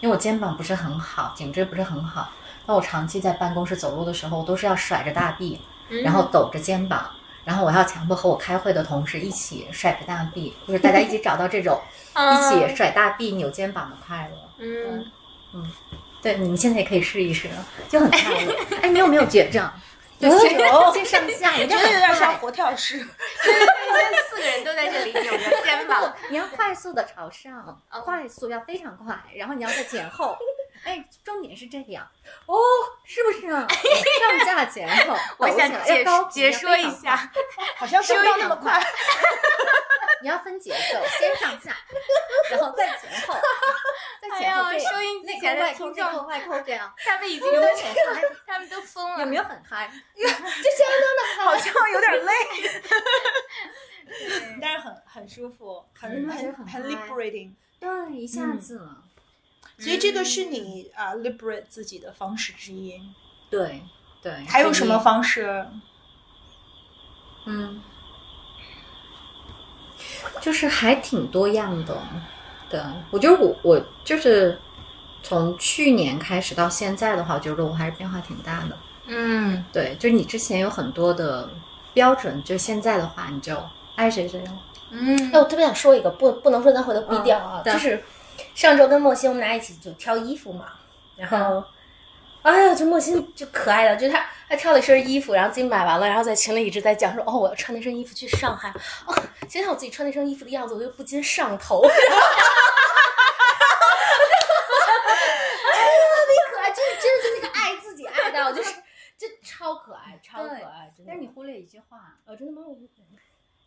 [0.00, 2.30] 因为我肩膀不是很好，颈椎不是很好，
[2.66, 6.00] 那我长期在办公室走路的时候，都是要甩着大臂，嗯。
[6.02, 7.10] 然后抖着肩膀，
[7.44, 11.80] 然后我要强迫和我开会的同事一起甩着大臂，就是大家一起找到这种
[12.14, 14.36] 一起甩大臂、扭肩膀的快乐。
[14.58, 15.04] 嗯。
[15.54, 15.72] 嗯
[16.22, 17.48] 对，你们现在也可以试一试，
[17.88, 18.56] 就很 快乐。
[18.82, 19.70] 哎，你有没有绝症，
[20.20, 22.98] 就先有先上下，我 你觉得有点像快，活跳式。
[22.98, 30.36] 现在四个人都在这里扭着肩膀，你要快速的朝上，哦快速要非常快，然后你要再前后。
[30.84, 32.06] 哎，重点是这样
[32.46, 32.56] 哦，
[33.04, 33.66] 是不是啊？
[34.20, 37.30] 上下前后，我想解解说一，下，
[37.76, 38.80] 好像说不到那么快。
[40.22, 41.76] 你要分节奏，先上下，
[42.50, 43.34] 然后再前后，
[44.30, 44.92] 再哎呦，前后这样。
[44.94, 48.22] 收音机内前的听众，内扣外扣这样，他们已经有都没有很嗨？
[48.46, 49.26] 他们都疯了有。
[49.26, 49.90] 没有很嗨？
[50.14, 52.32] 这相当的 好像有点累，
[54.60, 57.52] 但是很很舒服，很嗯很很 liberating。
[57.80, 58.88] 对，一下嗯子，
[59.78, 63.00] 所以这个是你啊 liberate 自己的方式之一。
[63.50, 63.82] 对
[64.20, 64.32] 对。
[64.48, 64.98] 还有什么？
[64.98, 65.66] 方式？
[67.46, 67.80] 嗯，
[70.40, 71.96] 就是还挺多样的。
[72.70, 74.58] 对，我觉得我我就是
[75.22, 78.76] 从去年开始到现在的话，我觉得我还是变化挺大的。
[79.06, 81.48] 嗯对，就是你之前有很多的
[81.94, 83.56] 标准，就现在的话，你就
[83.96, 84.52] 爱谁谁了。
[84.90, 87.62] 嗯哎，我特别想说一个，不不能说，咱回头逼掉啊。
[87.64, 88.02] 嗯就是
[88.54, 90.66] 上周跟莫西我们俩一起就挑衣服嘛，
[91.16, 91.62] 然后，
[92.42, 98.70] 哎呀，就莫欣就可爱了，就她她挑了一身衣服，然后自己买完了，然后在群里一直在讲说，哦，我要穿那身衣服去上海。
[99.06, 99.14] 哦，
[99.48, 101.82] 想想我自己穿那身衣服的样子，我就不禁上头。
[101.86, 101.92] 哎呀，
[106.14, 108.70] 特别可爱，就是真的就那个爱自己爱到，就是
[109.18, 111.08] 这超可爱，超可爱，真的。
[111.08, 112.62] 但是你忽略一句话，哦，真的吗？
[112.66, 112.74] 我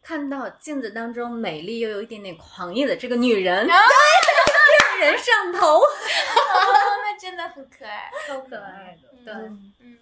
[0.03, 3.75] 看到镜子当中美丽又有一点点狂野的这个女人，啊
[4.89, 5.81] 让人上头，
[7.03, 8.11] 那真的很可爱。
[8.27, 9.09] 超可爱的。
[9.23, 9.33] 对，
[9.79, 9.97] 嗯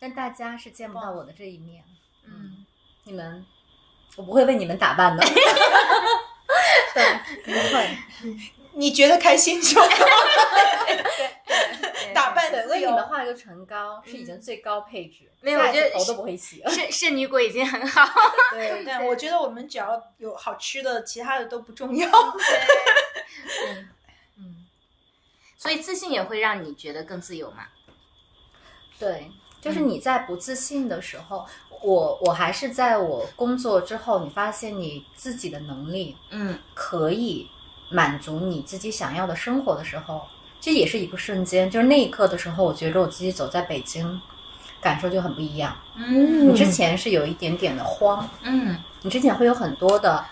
[0.00, 1.82] 但大家是见不到我的这一面。
[2.24, 2.64] 嗯，
[3.04, 3.44] 你们，
[4.16, 5.24] 我不会为你们打扮的。
[6.94, 7.04] 对，
[7.44, 7.98] 不会。
[8.72, 9.88] 你觉得开心就好。
[12.14, 13.06] 打扮对，自由为你们。
[13.06, 16.62] 画一个唇膏是已经最高配置，没有我觉得头都不会洗。
[16.68, 18.08] 圣圣女果已经很好。
[18.52, 22.08] 对，但我觉得我们只要有好吃的，其他的都不重要。
[24.38, 24.66] 嗯，
[25.56, 27.66] 所以自信也会让你觉得更自由嘛。
[28.98, 31.46] 对，就是你在不自信的时候，
[31.82, 37.48] 我我还是在我工作之后，你发现你自己的能力嗯可以
[37.90, 40.26] 满足你自己想要的生活的时候，
[40.60, 44.20] 这也是一个瞬间，就是那一刻的时候，我觉着我自己走在北京，
[44.80, 45.76] 感受就很不一样。
[45.96, 46.48] 嗯。
[46.48, 48.76] 你之前是有一点点的慌，嗯。
[49.02, 50.24] 你之前会有很多的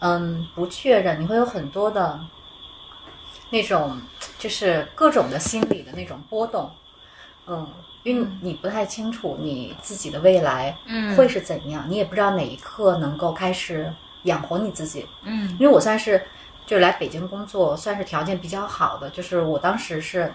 [0.00, 2.18] 嗯不确认，你会有很多的
[3.50, 3.98] 那种
[4.38, 6.68] 就是各种的心理的那种波动，
[7.46, 7.68] 嗯，
[8.02, 11.16] 因为你不太清楚你自己的未来嗯。
[11.16, 13.92] 会是怎样，你也不知道哪一刻能够开始
[14.24, 15.06] 养活你自己。
[15.22, 15.56] 嗯。
[15.60, 16.20] 因为我算是
[16.70, 20.32] 就是来北京工作，算是条件比较好的，就是我当时是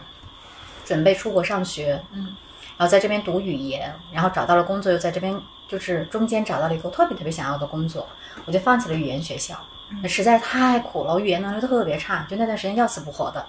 [0.83, 2.35] 准备出国上学，嗯，
[2.75, 8.05] 然后在这边读语言，然后找到了工作，又在这边就是中间找到了一个特别特别想要的工作，
[8.43, 9.55] 我就放弃了语言学校，
[10.03, 13.45] 那实在是太苦了，我语言能力特别差，就那段时间要死不活的，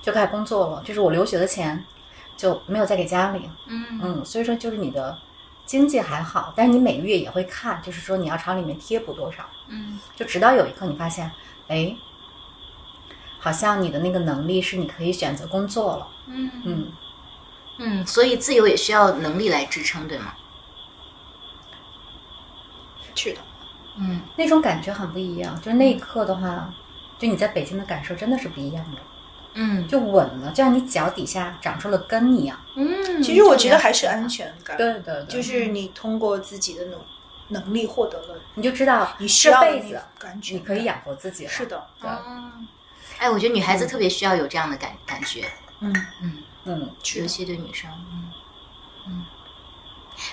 [0.00, 1.84] 就开始工作了，就是我留学的钱
[2.38, 3.50] 就没有再给家里。
[3.66, 4.00] 嗯。
[4.02, 5.18] 嗯，所以说就是你的
[5.66, 9.44] 经济还好，但是你每个月也会看，就是说你要朝里面贴补多少。
[9.68, 10.00] 嗯。
[10.16, 11.30] 就直到有一刻你发现，
[11.68, 11.94] 哎，
[13.44, 16.08] 好像你的那个能力是你可以选择工作了。
[16.28, 16.50] 嗯。
[16.64, 16.92] 嗯，
[17.78, 20.32] 嗯，所以自由也需要能力来支撑，对吗？
[23.14, 23.40] 是的，
[23.98, 24.22] 嗯。
[24.36, 25.54] 那种感觉很不一样。
[25.60, 26.72] 就是那一刻的话，
[27.18, 28.98] 就你在北京的感受真的是不一样的，
[29.52, 29.86] 嗯。
[29.86, 32.58] 就稳了，就像你脚底下长出了根一样。
[32.76, 36.98] 嗯，其实我觉得还是安全感，对对对，就是你通过自己的能
[37.48, 40.54] 能力获得了你就知道你这辈子感觉。
[40.54, 41.50] 你可以养活自己了。
[41.50, 42.50] 是的，对，哦，
[43.24, 45.50] 哎，我觉得女孩子特别需要有这样的感感觉，
[45.80, 48.30] 嗯，嗯，嗯，尤其对女生，嗯
[49.06, 49.24] 嗯。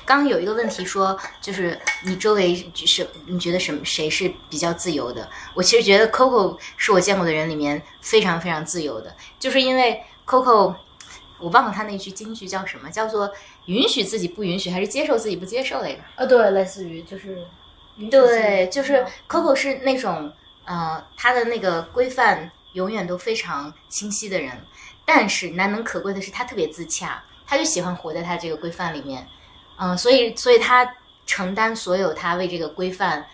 [0.06, 5.30] 刚刚有一个问题说，就是你周围是你觉得什么谁是比较自由的？
[5.54, 10.76] 我其实觉得 Coco 是我见过的人里面非常非常自由的，就是因为 Coco，
[11.39, 13.32] 我忘了他那句京剧叫什么，叫做
[13.68, 16.00] 允许自己不允许，还是接受自己不接受来着？
[16.18, 17.48] 啊，对，类似于就是
[18.12, 20.30] 对，就是 Coco 是那种
[20.66, 24.65] 呃，他的那个规范永远都非常清晰的人，
[25.05, 29.28] 但是难能可贵的是他特别自洽，他就喜欢活在他这个规范里面，
[29.78, 30.95] 嗯、所以所以他
[31.26, 33.28] 承担所有他为这个规范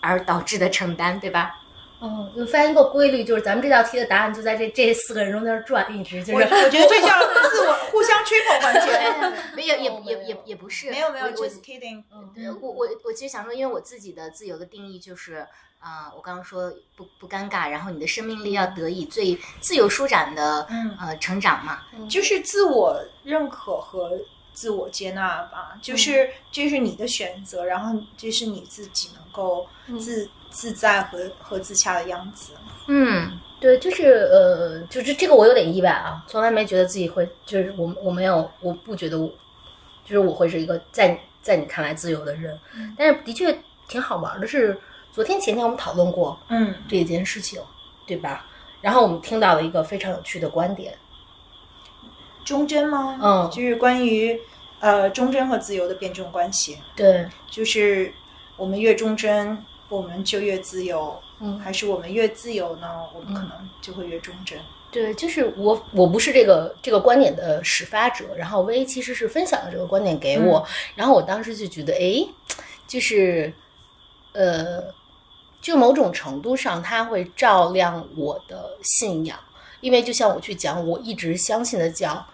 [0.00, 1.60] 而导致的承担，对吧？
[2.00, 6.44] 嗯，就发现一个规律，就是咱们这道题的答案就在这这四个人中间转，一直就是。
[6.44, 7.08] 我觉得这叫
[7.50, 8.96] 自我互相吹捧环节。
[9.56, 12.04] 没有也也也也不是，没有没有我我，just kidding。
[12.60, 15.46] 我我我其实想说，因为我自己的自由的定义就是，
[15.78, 21.80] 啊、我刚刚说不不尴尬，然后你的生命力要得以最自由舒展的嗯呃成长嘛，
[22.10, 24.10] 就是自我认可和
[24.56, 29.66] 自我接纳吧，就是这是你的选择，然后这是你自己能够
[30.00, 32.54] 自、自在和和自洽的样子。
[32.88, 39.28] 嗯对，就是呃，就是这个我有点意外啊，从来没觉得自己会，就是我我没有，我不觉得我，
[40.04, 42.58] 就是我会是一个在在你看来自由的人，
[42.96, 43.54] 但是的确
[43.88, 44.78] 挺好玩的是，
[45.12, 46.74] 昨天前天我们讨论过嗯。
[46.88, 47.60] 这件事情，
[48.06, 48.46] 对吧？
[48.80, 50.96] 然后我们听到了一个非常有趣的观点，
[52.46, 53.18] 忠贞吗？
[53.22, 53.50] 嗯。
[53.50, 54.40] 就是关于
[54.80, 58.10] 呃忠贞和自由的辩证关系，对，就是
[58.56, 61.58] 我们越忠贞，我们就越自由，嗯。
[61.58, 64.58] 还是我们越自由呢，我们可能就会越忠贞。
[64.92, 72.26] 对，就是我我不是这个这个观点的始发者，然后薇其实是分享了这个观点给我，然后我当时就觉得，哎，
[72.86, 73.52] 就是
[74.32, 74.84] 呃，
[75.60, 79.38] 就某种程度上，它会照亮我的信仰，
[79.82, 82.24] 因为就像我去讲，我一直相信的叫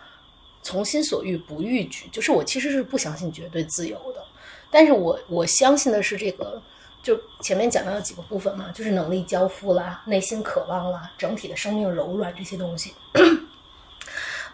[0.62, 4.24] 从心所欲不逾矩，就是我其实是不相信绝对自由的，
[4.70, 6.62] 但是我我相信的是这个。
[7.02, 12.94] 就前面讲到的几个部分嘛，就是能力交付啦、内心渴望啦、整体的生命柔软这些东西。
[13.12, 13.20] 后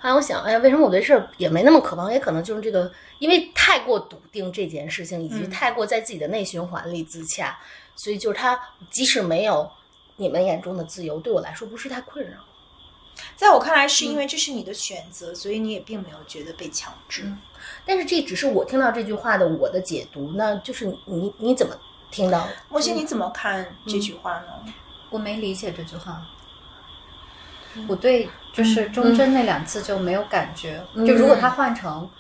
[0.09, 2.11] 来我想，哎呀，为什么我对事儿也没那么渴望？
[2.11, 7.55] 也可能就是这个，因为太过笃定这件事情，以及嗯太过在自己的内循环里自洽，
[7.97, 8.59] 所以就是他
[8.91, 9.71] 即使没有
[10.17, 12.39] 你们眼中的自由，对我来说不是太困扰。
[13.37, 17.31] 在我看来，是因为这是你的选择，所以你也并没有觉得被强制。
[17.85, 21.75] 但是这只是我听到这句话的我的解读，那就是你你怎么
[22.11, 22.53] 听到的？
[22.69, 24.73] 莫西，你怎么看这句话呢？
[25.11, 26.23] 我没理解这句话。
[27.87, 30.83] 我对就是“忠贞”那两次就没有感觉。
[31.07, 32.11] 就如果他换成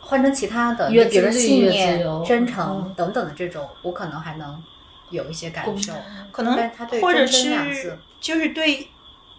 [0.00, 4.62] 换成其他的，比如信念、真诚嗯等等的这种，我可能还能
[5.10, 5.92] 有一些感受。
[6.30, 8.88] 可能但是他对或者忠贞两是字就是对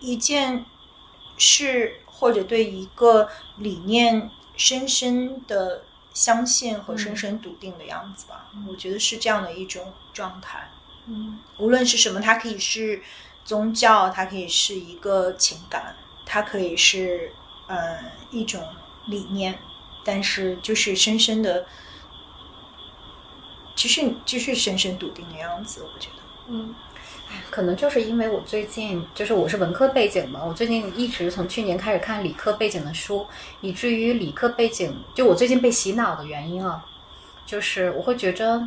[0.03, 0.65] 一件
[1.37, 8.51] 事或者对一个理念深深的相信和深深笃定的样子吧。
[8.67, 10.69] 我觉得是这样的一种状态。
[11.07, 13.01] 嗯无论是什么，它可以是
[13.43, 15.95] 宗教，它可以是一个情感，
[16.25, 17.31] 它可以是
[17.67, 17.99] 呃
[18.29, 18.61] 一种
[19.07, 19.57] 理念，
[20.03, 21.65] 但是就是深深的，
[23.75, 25.83] 其实就是深深笃定的样子。
[25.83, 26.75] 我觉得，嗯
[27.49, 33.25] 可能就是因为我最近就是我是文科背景嘛，我最近一直从去年开始看理科背景的书，
[33.61, 36.83] 以至于理科背景就我最近被洗脑的原因啊，
[37.45, 38.61] 就是我会觉着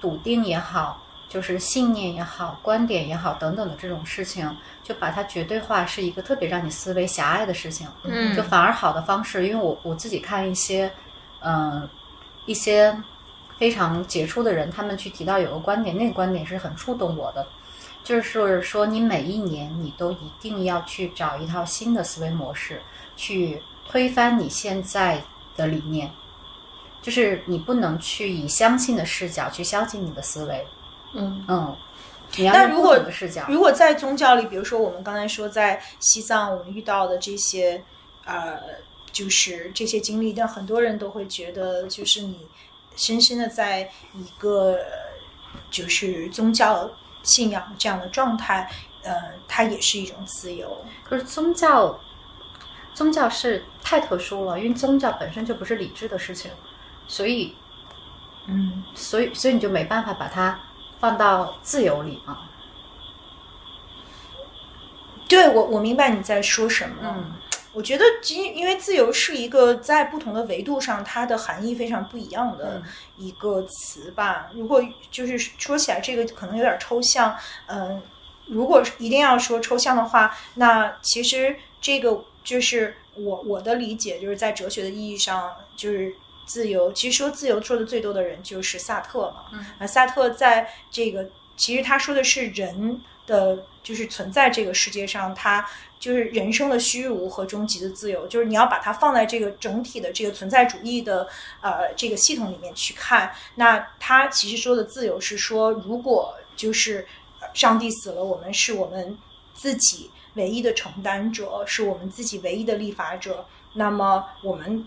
[0.00, 4.50] 笃定也好，就是信念也好，观点也好等等的这种事情，
[4.82, 7.86] 就把它绝对化是一个特别让你思维狭隘的事情。
[8.04, 10.90] 嗯就反而好的方式，因为我我自己看一些，
[11.40, 11.88] 嗯、
[12.46, 12.96] 一些
[13.58, 17.46] 非常杰出的人，他们去提到有个观点，那个观点是很触动我的，
[18.08, 22.80] 就是说你每一年你都一定要去找一套新的思维模式，
[23.18, 25.22] 去推翻你现在
[25.54, 26.10] 的理念，
[27.02, 30.66] 就是你不能去以相信的视角去相信你的思维，
[31.14, 31.44] 嗯。
[31.48, 31.76] 嗯，
[32.38, 32.98] 你要如果
[33.46, 37.84] 如果在宗教里，比如说我们刚才说在西藏我们遇到的这些
[38.24, 38.58] 呃，
[39.12, 42.46] 就是这些经历，但很多人都会觉得，就是你
[42.96, 43.82] 深深的在
[44.14, 44.78] 一个
[45.70, 46.90] 就是宗教
[47.28, 48.70] 信仰这样的状态，
[49.02, 49.14] 呃，
[49.46, 50.84] 它也是一种自由。
[51.04, 52.00] 可是宗教，
[52.94, 56.50] 宗教是太特殊了，因为宗教本身就不是理智的事情，
[57.06, 57.54] 所以，
[58.46, 60.58] 嗯，所以所以你就没办法把它
[60.98, 62.38] 放到自由里嘛。
[65.28, 66.96] 对我，我明白你在说什么。
[67.02, 67.32] 嗯
[67.78, 68.04] 我觉得，
[68.34, 72.82] 因因为自由是一个在不同的维度上，它的含义非常不一样的
[73.16, 74.50] 一个词吧。
[74.52, 77.36] 如果就是说起来，这个可能有点抽象。
[77.66, 78.02] 嗯、
[78.48, 86.12] 如果一定要说抽象的话，那其实这个就是我我的理解，就是在哲学的意义上，就是
[86.46, 86.92] 自由。
[86.92, 89.44] 其实说自由说的最多的人就是萨特嘛。
[89.52, 95.64] 嗯啊，萨特在这个其实他说的是人的，就是存在这个世界上，他
[95.98, 101.28] 就是人生的虚无和终极的自由，就是你要把它放在这个整体的这个存在主义的
[101.60, 103.32] 呃这个系统里面去看。
[103.56, 107.06] 那他其实说的自由是说，如果就是
[107.52, 109.18] 上帝死了，我们是我们
[109.54, 114.84] 自己唯一的承担者，是我们自己唯一的立法者，那么我们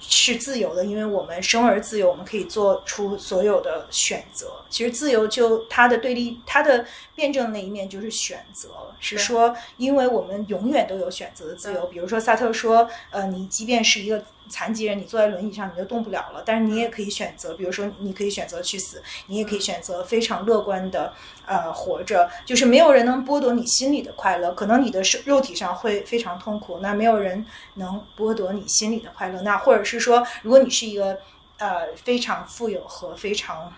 [0.00, 4.52] 是自由的，因为我们生而自由，我们可以做出所有的选择。
[4.70, 6.84] 其实自由就它的对立，它的
[7.14, 8.68] 辩证那一面就是选择，
[9.00, 11.86] 是说因为我们永远都有选择的自由。
[11.86, 21.12] 比如说萨特说，呃，你即便是一个残疾人，你坐在轮椅上你就动不了了，但是你也可以选择，比如说你可以选择去死，你也可以选择非常乐观的
[21.46, 27.44] 呃活着，就是没有人能剥夺你心里的快乐，可能你的肉体上会非常痛苦，那没有人
[27.74, 31.18] 能剥夺你心里的快乐，那或者是说，如果你是一个
[31.58, 33.72] 呃非常富有和非常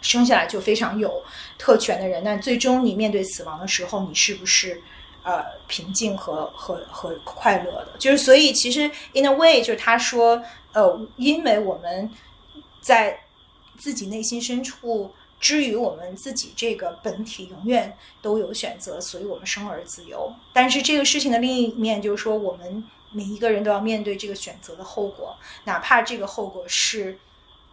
[0.00, 1.22] 生下来就非常有
[1.58, 4.82] 特权的人，那最终你面对死亡的时候，你是不是
[5.24, 7.88] 呃平静和和和快乐的？
[7.98, 10.40] 就是所以其实 in a way 就是他说
[10.72, 12.08] 呃，因为我们
[12.80, 13.18] 在
[13.76, 15.12] 自己内心深处。
[15.40, 20.32] 之于我们自己这个本体永远都有选择，所以我们生而自由。
[20.54, 27.18] 但是这个事情的另一面就是说，我们每一个人都要面对这个选择的后果，哪怕这个后果是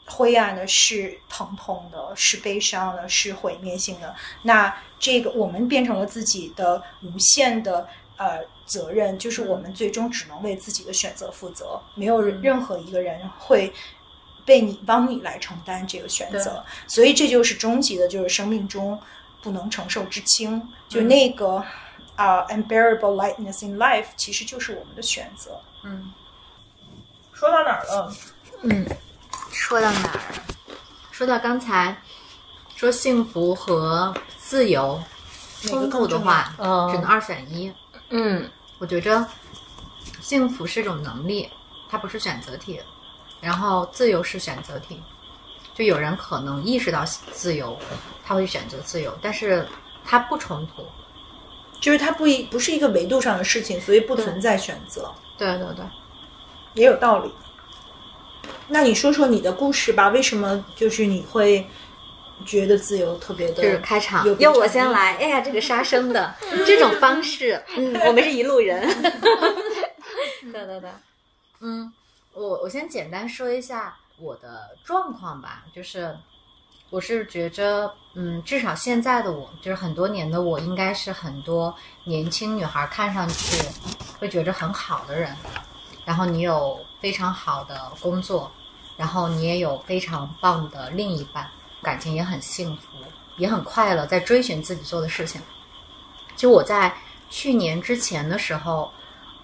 [0.06, 4.16] 灰暗的、是疼痛的、是悲伤的、是毁灭性的。
[4.44, 7.88] 那这个我们变成了自己的无限的
[8.18, 13.74] 呃责任，就是我们最终只能为自己的选择负责，没有任何一个人会。
[14.44, 19.00] 被你帮你来承担这个选择，所以这就是终极的，就是生命中
[19.44, 21.64] 不能承受之轻，就那个
[22.16, 25.62] 啊、unbearable lightness in life，其实就是我们的选择。
[25.84, 26.12] 嗯，
[27.32, 28.16] 说到哪儿了？
[28.64, 28.84] 嗯，
[29.52, 30.20] 说到哪儿？
[31.12, 31.96] 说到刚才
[32.76, 35.02] 说幸福和自由
[35.62, 36.54] 冲突的话，
[36.92, 37.72] 只能二选一。
[38.10, 38.50] 嗯
[38.80, 39.26] 我觉着
[40.20, 41.50] 幸福是一种能力，
[41.90, 42.80] 它不是选择题，
[43.40, 45.02] 然后自由是选择题。
[45.74, 47.78] 就有人可能意识到自由，
[48.26, 49.66] 他会选择自由，但是
[50.04, 50.86] 它不冲突。
[51.80, 55.86] 就是它不一不是一个维度上的事情，所以不存在选择，对对对，
[56.74, 57.32] 也有道理。
[58.68, 61.66] 那你说说你的故事吧，为什么就是你会
[62.46, 63.62] 觉得自由特别的？
[63.62, 65.16] 就是开场要，我先来。
[65.18, 66.34] 哎呀，这个杀生的
[66.66, 68.82] 这种方式， 嗯，我们是一路人。
[70.52, 70.90] 对对对，
[71.60, 71.92] 嗯，
[72.34, 76.16] 我我先简单说一下我的状况吧，就是
[76.90, 81.74] 我是觉着，嗯，至少现在的我，就是很多年的我，应该是很多
[82.06, 83.64] 年轻女孩看上去
[84.20, 85.36] 会觉着很好的人，
[86.12, 88.52] 然后你有非常好的工作，
[88.98, 91.50] 然后你也有非常棒的另一半，
[91.82, 92.98] 感情也很幸福，
[93.38, 95.42] 也很快乐，在追寻自己做的事情。
[96.36, 96.94] 就我在
[97.30, 98.92] 去年之前的时候，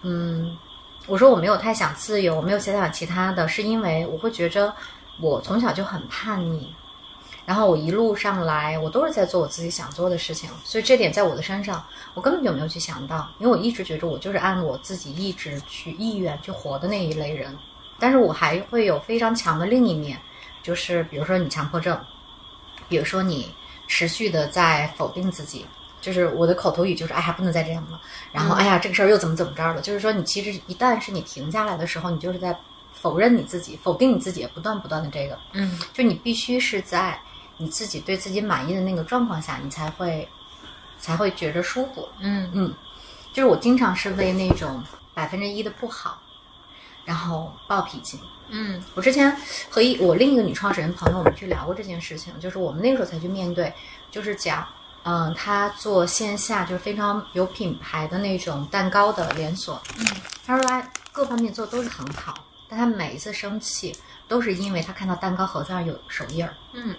[0.02, 0.58] 嗯，
[1.06, 4.76] 我说我没有太想自由，我没有想想其他的，是因为我会觉着
[5.22, 6.76] 我从小就很叛逆，
[7.48, 11.82] 然后我一路上来，我都是在做我自己想做的事情，所以这点在我的身上，
[12.14, 17.58] 我根本就没有去想到，因为我一直觉着我就是按我自己意志去意愿去活的那一类人，
[17.98, 20.20] 但是我还会有非常强的另一面，
[20.62, 21.98] 就是比如说你强迫症，
[22.90, 23.50] 比如说你
[23.88, 25.66] 持续的在否定自己。
[26.00, 28.00] 就是我的口头语就是哎呀不能再这样了，
[28.32, 32.56] 然后哎呀这个事儿又怎么怎么着了，就是说你其实一旦是你停下来的时候，你就是在
[32.94, 35.78] 否认你自己，否定你自己，不断不断的这个，嗯。
[35.94, 37.20] 就你必须是在
[37.58, 40.28] 你自己对自己满意的那个状况下，你才会
[41.00, 42.08] 才会觉着舒服。
[42.20, 42.74] 嗯嗯，
[43.34, 46.22] 就是我经常是为那种百分之一的不好，
[47.06, 48.20] 然后暴脾气。
[48.50, 49.36] 嗯我之前
[49.70, 53.74] 和一我另一个女创始人朋友，我们去聊过这件事情，就是我们那个时候才去面对，
[54.10, 54.66] 就是讲，
[55.04, 59.82] 嗯，她做线下就是非常有品牌的那种蛋糕的连锁。
[59.98, 60.06] 嗯，
[60.46, 62.34] 她说她各方面做都是很好，
[62.70, 63.94] 但她每一次生气
[64.30, 66.54] 都是因为她看到蛋糕盒子上有手印儿。
[66.72, 66.96] 嗯，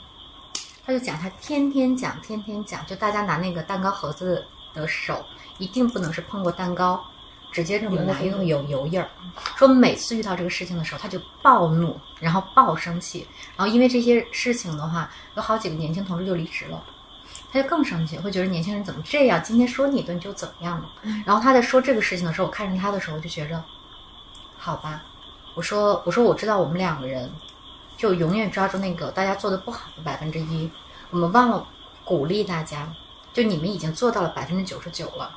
[0.88, 4.42] 他就讲他天天讲，天天讲，就大家拿那个蛋糕盒子
[4.72, 5.22] 的手
[5.58, 6.98] 一定不能是碰过蛋糕，
[7.52, 9.06] 直接这么拿，因为有油印儿。
[9.54, 16.82] 说每次遇到这个事情的时候，他就暴怒，然后暴生气，然后因为这些事情的话，有好几个年轻同事就离职了。
[17.52, 19.42] 他就更生气，会觉得年轻人怎么这样？
[19.44, 20.88] 今天说你一顿就怎么样了？
[21.26, 23.62] 然后他在说这个事情的时候，我看着他的时候我就觉着，
[24.56, 25.02] 好吧，
[25.54, 27.30] 我说我说我知道我们两个人
[27.98, 30.70] 就永远抓住那个大家做的不好的百分之一，
[31.10, 31.66] 我们忘了
[32.04, 32.90] 鼓励大家，
[33.34, 35.36] 就你们已经做到了百分之九十九了，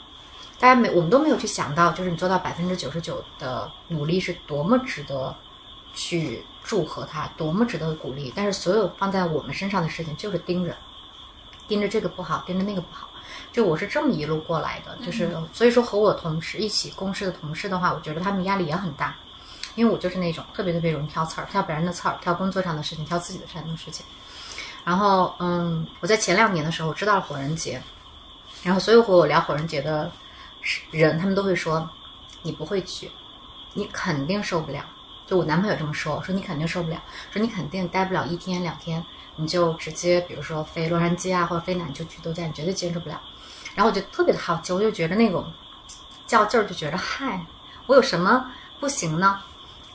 [0.59, 5.35] 大家没我们都没有去想到，就是你做到百分之九十九的努力是多么值得
[5.93, 8.31] 去祝贺他，多么值得鼓励。
[8.33, 10.73] 但是所有放在我们身上的事情就是盯着。
[11.67, 13.09] 盯着这个不好，盯着那个不好，
[13.53, 19.15] 就我是这么一路过来的，就是所以说和我同事一起共事的同事的话，我觉得他们压力也很大，
[19.75, 24.05] 因为我就是那种特别特别容易挑刺儿，挑别人的刺儿，挑工作上的事情，挑自己的上的事情。
[24.83, 27.81] 然后，嗯，我在前两年的时候知道了火人节，
[28.63, 30.11] 然后所有和我聊火人节的
[30.89, 31.89] 人，他们都会说
[32.41, 33.11] 你不会去，
[33.73, 34.83] 你肯定受不了。
[35.27, 39.03] 就我男朋友这么说，说你肯定受不了，说你肯定待不了一天两天。
[39.37, 43.19] 你就直接，比如说飞洛杉矶啊，或者飞南就去度假，你绝对坚持不了。
[43.73, 45.51] 然后我就特别的好奇，我就觉得那种
[46.27, 47.43] 较劲儿，就觉得嗨，
[47.87, 49.39] 我有什么不行呢？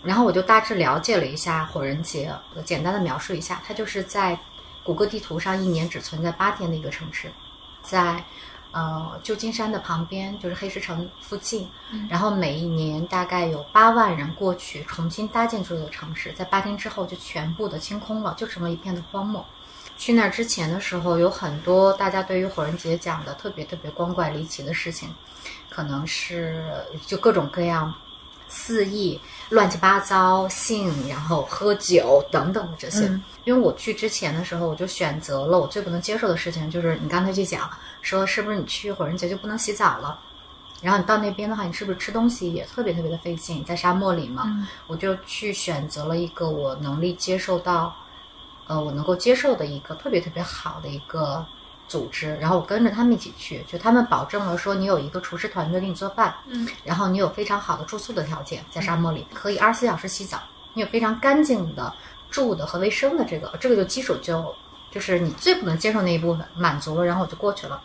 [0.07, 2.33] 然后我就大致了解了一下火人节，
[2.65, 4.39] 简单的描述一下，它就是在
[4.85, 7.31] 谷歌地图上一年只存在八天的一个城市，
[7.83, 8.25] 在。
[8.73, 11.67] 呃，旧金山的旁边就是黑石城附近，
[12.11, 19.43] 然后每一年大概有八万人过去重新搭建这座城市，在八天之后就全部的清空了，就成了一片的荒漠。
[19.97, 25.09] 去那儿之前的时候，有很多大家对于火人节讲的特别特别光怪离奇的事情，
[25.71, 26.63] 可能是
[27.07, 27.95] 就各种各样。
[28.57, 29.21] 肆意、
[29.51, 33.07] 乱七八糟、性，然后喝酒等等的这些。
[33.45, 37.71] 因为我去之前的时候，我就选择了我最不能接受的事情，就是你刚才去讲
[38.01, 40.19] 说，是不是你去火人节就不能洗澡了？
[40.81, 43.63] 然后你到那边的话，你是不是吃东西也特别特别的费劲？
[43.63, 47.95] 在沙漠里嘛，我就去选择了一个我能力接受到，
[48.67, 51.45] 呃，我能够接受的一个特别特别好的一个。
[51.89, 60.39] 组织，然后我跟着他们一起去，就他们保证了说你有一个厨师团队给你做饭，嗯，然后你有非常好的住宿的条件，在沙漠里可以二十四小时洗澡，
[60.75, 61.93] 你有非常干净的
[62.31, 64.55] 住的和卫生的这个，这个就基础就
[64.91, 67.81] 就是你最不能接受那一部分满足了，然后我就过去了。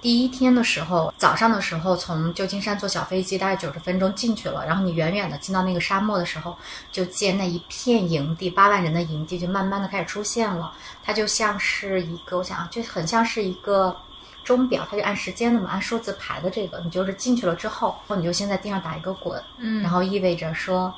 [0.00, 4.64] 第一天的时候，早上的时候从旧金山坐小飞机，大概九十分钟进去了。
[4.66, 6.56] 然后你远远的进到那个沙漠的时候，
[6.90, 10.72] 就见那一片营地，八万人的营地就慢慢的开始出现了。
[11.04, 13.94] 它就像是一个，我想啊，就很像是一个
[14.42, 16.80] 钟表，它就按时间的嘛，按数字排的这个。
[16.80, 20.94] 你就是进去了之后，然后你就先在地上打一个滚，嗯，然后意味着说，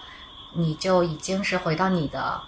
[0.52, 2.40] 你就已经是回到你的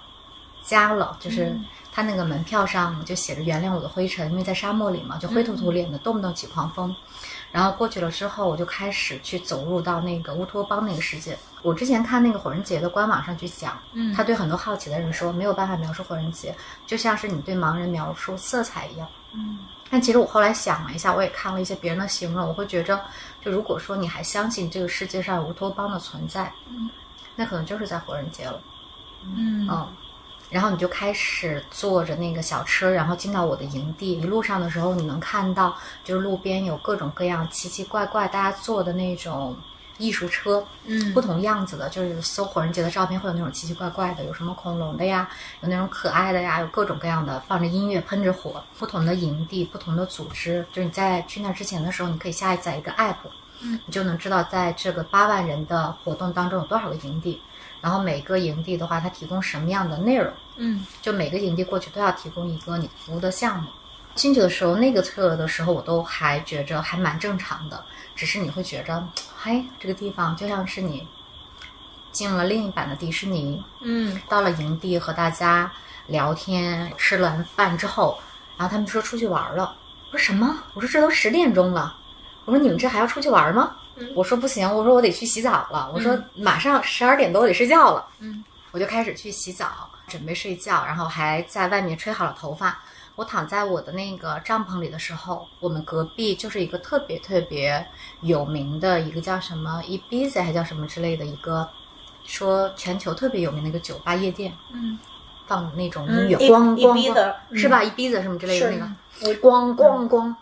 [0.65, 1.59] 家了，就是。
[1.95, 6.93] 他那个门票上就写着“原谅我的灰尘”，因为在沙漠里嘛，就灰头土脸的，动不动起狂风。
[7.53, 11.39] 然后过去了之后，我就开始去走入到那个乌托邦那个世界。
[11.63, 16.53] 我之前看那个火人节的官网上去讲，嗯，他对很多好奇的人说，没有办法描述火人节，
[16.85, 19.61] 就像是你对盲人描述色彩一样，嗯。
[19.89, 23.01] 但其实我后来想了一下，我也看了一些别人的形容，我会觉着，
[23.41, 26.91] 就如果说你还相信这个世界上有乌托邦的存在，嗯，
[27.37, 28.61] 那可能就是在火人节了，
[29.23, 29.87] 嗯嗯。
[30.55, 34.21] 然后你就开始坐着那个小车，然后进到我的营地。
[34.21, 39.57] 一路上的时候，你能看到，就是路边有各种各样奇奇怪怪大家坐的那种
[39.99, 45.29] 艺术车，嗯，不同样子的，就是搜火人节的照片，会有那种奇奇怪怪的，有什么恐龙的呀，
[45.61, 48.63] 有那种可爱的呀，有各种各样的，放着音乐，喷着火。
[48.79, 53.17] 不同的营地，不同的组织，就是你在去那之前的时候，你可以下载一个 app，
[53.61, 57.43] 嗯，你就能知道在这个八万人的活动当中有多少个营地。
[57.85, 60.33] 然后每个营地的话，它提供什么样的内容？
[60.57, 63.69] 嗯，就每个营地过去都要提供一个你服务的项目。
[64.15, 67.85] 进去的时候，那个测的时候，我都还觉着还蛮正常的。
[68.17, 69.07] 只是你会觉着，
[69.37, 71.07] 嘿，这个地方就像是你
[72.11, 73.63] 进了另一版的迪士尼。
[73.83, 75.71] 嗯，到了营地和大家
[76.07, 78.19] 聊天，吃完饭之后，
[78.57, 79.77] 然后他们说出去玩了。
[80.11, 80.57] 我说什么？
[80.73, 81.95] 我说这都十点钟了。
[82.47, 83.77] 我说你们这还要出去玩吗？
[84.15, 85.91] 我说不行，我说我得去洗澡了。
[85.95, 88.07] 我说马上十二点多我得睡觉了。
[88.21, 92.81] 嗯，我就开始去洗澡，准备睡觉，然后还在外面吹好了头发。
[93.17, 97.87] 我躺在我的那个帐篷里的时候，我们隔壁就是一个特别特别
[98.23, 101.69] 有名的一个叫什么 Ibiza 还叫什么之类的一个，
[102.25, 104.53] 说全球特别有名的一个酒吧夜店。
[104.73, 104.99] 嗯，
[105.47, 107.85] 放那种嗯音乐，一咣咣的咣，是吧？
[107.85, 108.91] 一逼子什么之类的那个。
[109.23, 110.35] 我咣咣咣！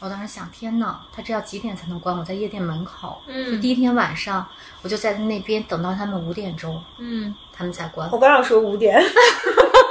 [0.00, 2.16] 我当时想，天呐，他这要几点才能关？
[2.16, 4.48] 我在夜店门口，嗯就第一天晚上，
[4.82, 8.10] 我就在那边等到他们五点钟，嗯他们才关。
[8.10, 8.98] 我刚要说五点，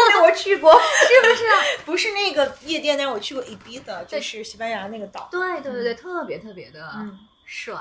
[0.09, 0.73] 那我去过，
[1.07, 1.45] 是不是？
[1.85, 5.27] 不是那个夜店，但是我去过 Ibiza，就是西班牙那个岛。
[5.31, 7.75] 对对对对，特别特别的嗯帅，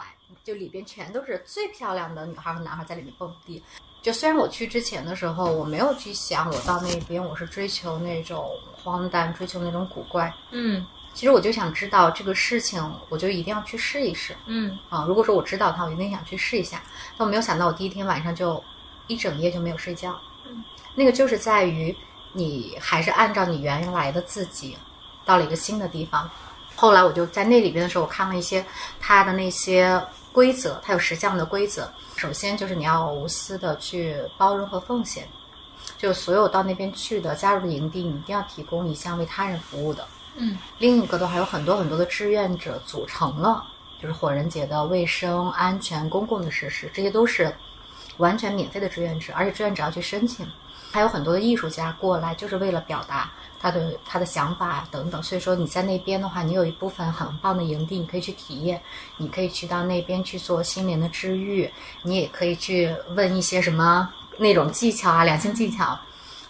[0.44, 3.62] 就里边全都是最漂亮的女孩和男孩在里面蹦迪。
[4.02, 10.32] 就虽然我去之前的时候，我没有去想我到那边我是追求那种荒诞，追求那种古怪。
[10.52, 10.84] 嗯
[11.18, 14.36] 其实我就想知道这个事情，我就一定要去试一试。
[14.46, 16.80] 嗯啊，如果说我知道它，我一定想去试一下。
[17.16, 18.62] 但我没有想到，我第一天晚上就
[19.08, 20.16] 一整夜就没有睡觉。
[20.46, 20.62] 嗯，
[20.94, 21.92] 那个就是在于
[22.32, 24.78] 你还是按照你原来的自己
[25.24, 26.30] 到了一个新的地方。
[26.76, 28.64] 后来我就在那里边的时候，我看了一些
[29.00, 30.00] 它的那些
[30.30, 31.92] 规则，它有十项的规则。
[32.14, 35.26] 首先就是你要无私的去包容和奉献，
[35.98, 40.06] 就所有到那边去的加入的营地，你一定要提供一项为他人服务的。
[40.38, 43.64] 嗯另一个的话，有很多很多的志愿者组成了，
[44.00, 47.52] 就是火人节的卫生、安全、公共的设施，这些都是
[48.18, 50.46] 完全免费的志愿者，而且志愿者要去申请。
[50.90, 55.22] 还有很多的艺术家过来，就是为了表达他的他的想法等等。
[55.22, 58.80] 所以说你在那边的话，你有一部分很棒的营地，你可以去体验，
[59.18, 61.70] 你可以去到那边去做心灵的治愈，
[62.02, 64.08] 你也可以去问一些什么
[64.38, 65.98] 那种技巧啊，两性技巧，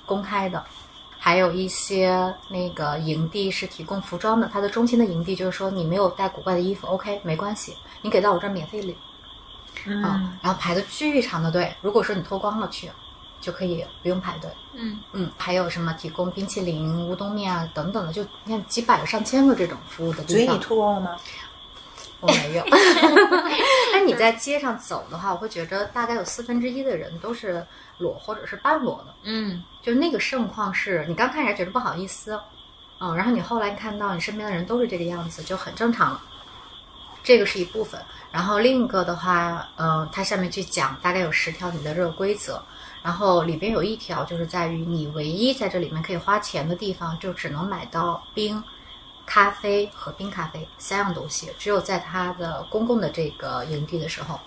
[0.06, 0.64] 公开的。
[1.18, 8.96] 还有一些那个营地是提供服装的，它的中心的营地就是说你没有带古怪的衣服，OK 没关系，你给到我这儿免费领
[9.86, 12.90] 嗯啊、然后排的巨长的队，如果说你脱光了去，
[13.40, 14.50] 就可以不用排队。
[14.74, 20.36] 嗯嗯，还有什么提供冰淇淋、乌冬面啊等等的，就你看几百个、上千个这种服务的地方。
[20.36, 21.16] 所以你脱光了吗？
[22.20, 22.64] 我没有。
[23.92, 27.64] 但你在街上走的话，我会觉得大概有四分之一的人都是
[27.98, 29.14] 裸或者是半裸的。
[29.22, 32.38] 嗯就是那个盛况是你刚开始还觉得不好意思，
[33.00, 36.22] 嗯，然后你后来看到你身边的人都是这个样子，就很正常了。
[37.22, 38.00] 这个是一部分，
[38.32, 42.62] 然后另一个的话，嗯、它下面去讲大概有十条你的这个规则，
[43.02, 48.62] 然后里边有一条就是在于你唯一在这里面可以花钱的地方，就只能买到冰、
[49.26, 54.40] 咖啡和冰咖啡三样东西，只有在它的公共的这个营地的时候，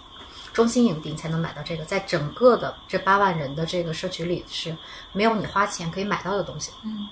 [0.53, 4.75] 中心营地才能买到这个，在整个的这八万人的这个社区里是
[5.13, 6.71] 没有你花钱可以买到的东西。
[6.83, 7.09] 嗯。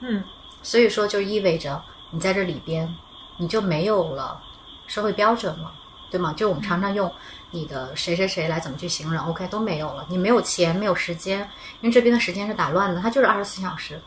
[0.00, 0.24] 嗯。
[0.62, 2.88] 所以说就意味着你在这里边
[3.36, 4.40] 你就没有了
[4.86, 5.72] 社会标准了，
[6.10, 6.32] 对吗？
[6.36, 7.10] 就我们常常用
[7.50, 11.40] 你的谁谁谁来怎么去形容，OK 都没有了，你没有钱，没有时间，
[11.80, 14.00] 因为这边的时间是打乱的，它就是二十四小时，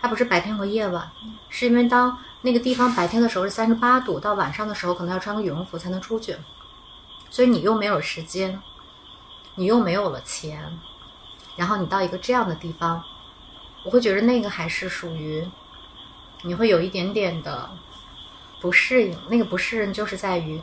[0.00, 1.10] 它不是白天和夜晚，
[1.48, 6.36] 是因为当那个地方白天的时候是三十八度，到晚上的时候可能要穿个羽绒服才能出去，
[7.30, 8.60] 所以你又没有时间，
[9.54, 10.78] 你又没有了钱，
[11.56, 13.02] 然后你到一个这样的地方，
[13.84, 15.46] 我会觉得那个还是属于
[16.42, 17.70] 你会有一点点的
[18.60, 19.16] 不适应。
[19.28, 20.60] 那个不适应就是在于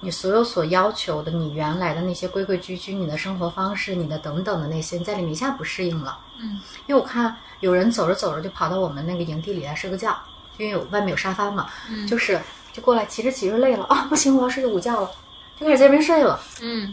[0.00, 6.18] 你所有所要求的，你原来的那些规规矩矩，你的生活方式，你的等等的那些，你在里面一下不适应了。
[6.38, 10.14] 嗯，因为我看有人走着走着就跑到我们那个营地里来睡个觉，
[10.58, 12.40] 因为有外面有沙发嘛，嗯就是
[12.72, 15.10] 就过来骑着骑着累了啊，不行，我要睡个午觉了，
[15.58, 16.40] 就开始在这边睡了。
[16.60, 16.92] 嗯。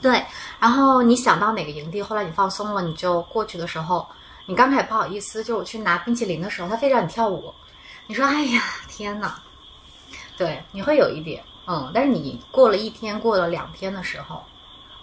[0.00, 0.20] 对，
[0.58, 4.04] 然后你想到哪个营地，后来你放松了，你就过去的时候，
[4.46, 7.54] 你刚开始不好意思，就我去拿冰淇淋的时候，他非让你跳舞，
[8.08, 9.40] 你说哎呀天哪，
[10.36, 14.42] 对，你会有一点，嗯，但是你过了一天，过了两天的时候，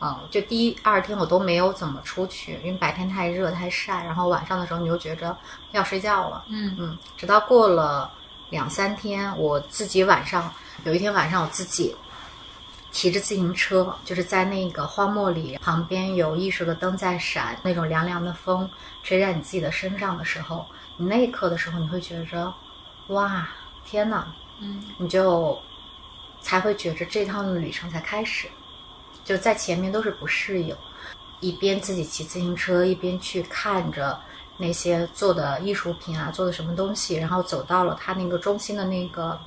[0.01, 5.33] 嗯，就第一二天我都没有怎么出去，因为白天太热太晒，然后晚上的时候你就觉着
[5.71, 6.75] 要睡觉了，嗯。
[6.77, 8.11] 嗯，直到过了
[8.49, 10.53] 两三天，我自己晚上
[10.83, 11.95] 有一天晚上我自己
[12.91, 18.69] 骑着自行车，就是在那个荒漠里，旁边有艺术的灯在闪，那种凉凉的风
[19.03, 20.65] 吹在你自己的身上的时候，
[20.97, 22.53] 你那一刻的时候，你会觉着，
[23.07, 23.47] 哇，
[23.85, 24.25] 天呐！
[24.61, 25.57] 嗯你就
[26.41, 28.47] 才会觉着这趟旅程才开始，
[29.23, 30.75] 就在前面都是不适应，
[31.39, 34.19] 一边自己骑自行车，一边去看着
[34.57, 39.39] 那些做的艺术品啊，做的什么东西，然后走到了它那个中心的那个，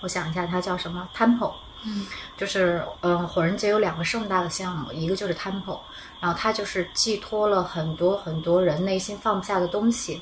[0.00, 2.06] 我想一下，它叫什么 temple，嗯
[2.36, 5.80] 就是嗯，火人节有两个盛大的项目，一个就是 temple，
[6.20, 10.20] 然后它就是寄托了很多很多人内心放不下的东西。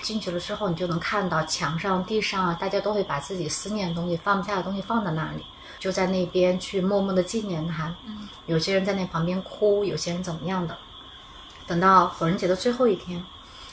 [0.00, 5.44] 进去了之后，你就能看到墙上、地上啊，大家都会把自己思念的东西、放不下的东西放在那里，
[5.78, 7.94] 就在那边去默默的纪念它。
[8.06, 10.76] 嗯有些人在那旁边哭，有些人怎么样的。
[11.68, 13.24] 等到火人节的最后一天，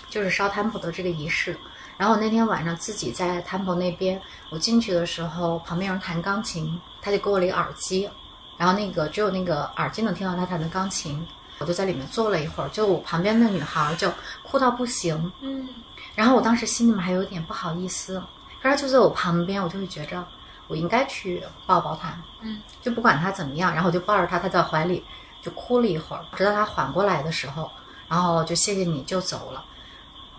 [0.08, 1.58] 就是烧 temple 的这个仪式。
[2.00, 4.20] 然后我那天晚上自己在 temple 那边，
[4.50, 8.10] 我进去的时候，旁边有人弹钢琴，他就给我了一个耳机，
[8.58, 11.28] 然后那个只有那个耳机能听到他弹的钢琴。
[11.58, 14.10] 我就在里面坐了一会儿，就我旁边的女孩就
[14.44, 15.68] 哭到不行，嗯
[16.16, 18.18] 然后我当时心里面还有点不好意思，
[18.62, 20.26] 可是她就在我旁边，我就会觉着
[20.68, 25.04] 我应该去抱抱她，嗯，就不管她怎么样，然后我就抱着她，她在怀里
[25.42, 27.70] 就哭了一会儿，直到她缓过来的时候，
[28.08, 29.66] 然后就谢谢你就走了。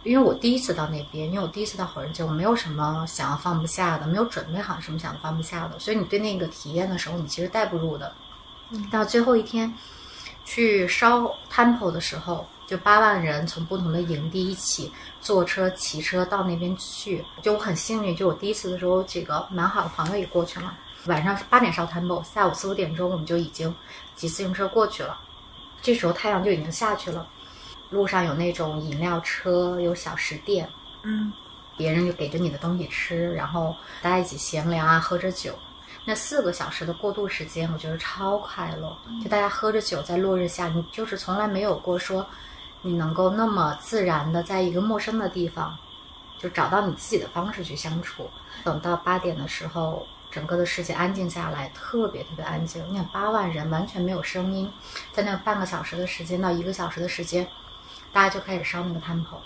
[0.03, 8.13] 因为我第一次到那边，因为我第一次到火人节，我没有什么想要放不下的，没有准备好什么想放不下的，所以你对那个体验的时候，你其实带不入的。
[8.91, 9.73] 到最后一天
[10.45, 14.91] 去烧 temple 的时候，就八万人从不同的营地一起
[15.21, 17.25] 坐车、骑车到那边去。
[17.43, 20.73] 就我很幸运，就我第一次的时候，几个蛮好的朋友也过去了。
[21.07, 23.75] 晚上是八点烧 temple，下午四五点钟我们就已经
[24.17, 25.19] 骑自行车过去了。
[25.83, 27.27] 这时候太阳就已经下去了，
[27.91, 30.69] 路上有那种饮料车，有小食店，
[31.03, 31.33] 嗯
[31.77, 35.55] 别人就给着你的东西吃，然后大家一起闲聊啊，喝着酒。
[36.05, 38.97] 那四个小时的过渡时间，我觉得超快乐。
[39.23, 42.25] 就大家喝着酒，在落日下，你就是从来没有过说，
[42.83, 45.77] 你能够那么自然的在一个陌生的地方，
[46.39, 48.29] 就找到你自己的方式去相处。
[48.63, 52.83] 等到八点的时候，整个的世界安静下来，特别特别安静。
[52.91, 54.71] 你看八万人完全没有声音，
[55.13, 57.47] 在那半个小时的时间到一个小时的时间，
[58.13, 59.41] 大家就开始烧那个 temple。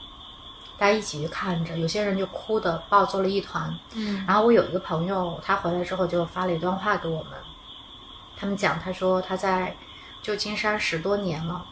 [0.76, 3.72] 大家一起去看着，有些人就哭的抱作了一团。
[3.92, 7.32] 嗯然后我有一个朋友，他回来之后就发了一段话给我们，
[8.36, 9.76] 他们讲，他说他在
[10.20, 11.64] 旧金山十多年了，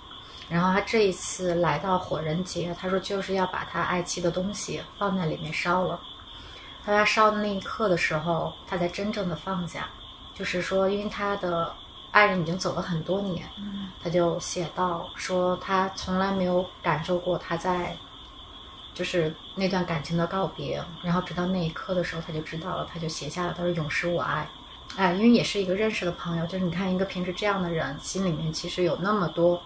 [0.49, 5.99] 然后他这一次来到火人节，他说就是要把他爱妻的东西放在里面烧了。
[6.85, 9.89] 他在烧的那一刻的时候，他才真正的放下，
[10.35, 11.75] 就是说，因为他的
[12.13, 13.45] 爱人已经走了很多年，
[14.01, 17.97] 他就写到说他从来没有感受过他在。
[18.95, 24.47] 就是那段感情的告别，然后直到那一刻的时候，他就知道了，他就写下了，他说“永失我爱”，
[24.99, 29.63] 哎，因为也是一个认识的朋友，就是你看一个平时这样的人，心里面其实有那么多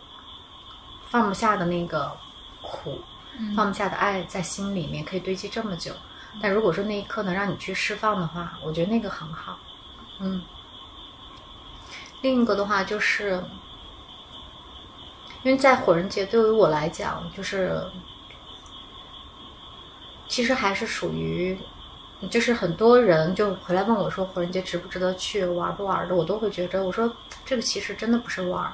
[1.08, 2.16] 放不下的那个
[2.62, 3.00] 苦，
[3.56, 5.92] 放不下的爱在心里面可以堆积这么久，
[6.40, 9.58] 但如果说那一刻能让你去释放的话，我觉得那个很好，
[10.20, 10.40] 嗯。
[12.22, 13.42] 另一个的话就是，
[15.42, 17.80] 因为在火人节对于我来讲，就是
[20.26, 21.56] 其实还是属于，
[22.30, 27.14] 就是很多人就回来问我说，火人节值不值得去，玩不玩的，我都会觉得，我说
[27.44, 28.72] 这个其实真的不是玩儿，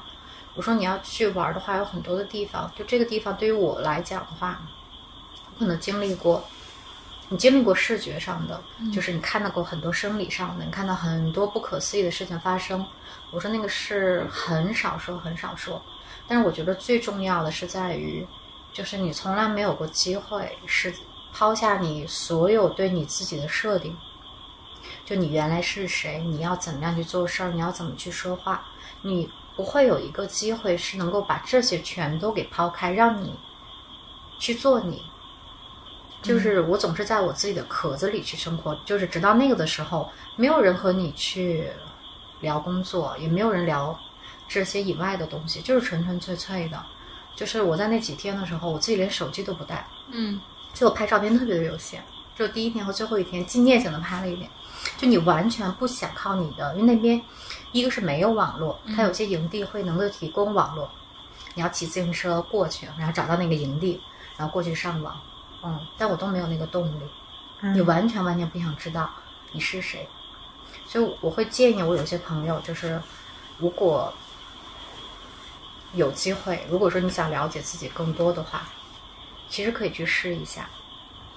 [0.55, 4.63] 我说你要去玩的话，有很多的地方，就这个地方对于我来讲的话，
[5.55, 6.43] 我可能经历过。
[7.29, 8.61] 你经历过视觉上的，
[8.93, 12.85] 就是你看到过很多生理上的，你看到很多不可思议的事情发生。
[13.33, 15.83] 我说那个是很少说，很少说。
[16.29, 18.27] 但是我觉得最重要的是在于，
[18.73, 20.95] 就是你从来没有过机会是
[21.33, 23.97] 抛下你所有对你自己的设定，
[25.05, 28.63] 就你原来是谁，你要怎么样去做事儿，你要怎么去说话，
[29.01, 33.35] 你不会有一个机会是能够把这些全都给抛开，让你
[34.39, 35.03] 去做你。
[36.23, 41.69] 就是我总是在我自己的壳子里去生活，就是直到那个的时候，没有人和你去
[42.43, 43.99] 聊工作，也没有人聊
[44.47, 46.85] 这些以外的东西，就是纯纯粹粹的。
[47.35, 50.39] 就是我在那几天的时候，我自己连手机都不带，嗯
[50.75, 52.03] 所以我拍照片特别的有限，
[52.37, 54.51] 就第一天和最后一天纪念性的拍了一点。
[54.99, 57.21] 就你完全不想靠你的，因为那边
[57.73, 60.91] 一个是没有网络，它有些营地会能够提供网络，
[61.55, 64.01] 你要骑自行车过去，然后找到那个营地，
[64.37, 65.19] 然后过去上网。
[65.65, 67.05] 嗯，但我都没有那个动力，
[67.75, 69.09] 你完全完全不想知道
[69.53, 70.09] 你是谁，
[70.93, 73.01] 所以我会建议我有些朋友，就是
[73.57, 74.13] 如果
[75.95, 78.65] 有机会，如果说你想了解自己更多的话，
[79.49, 80.69] 其实可以去试一下，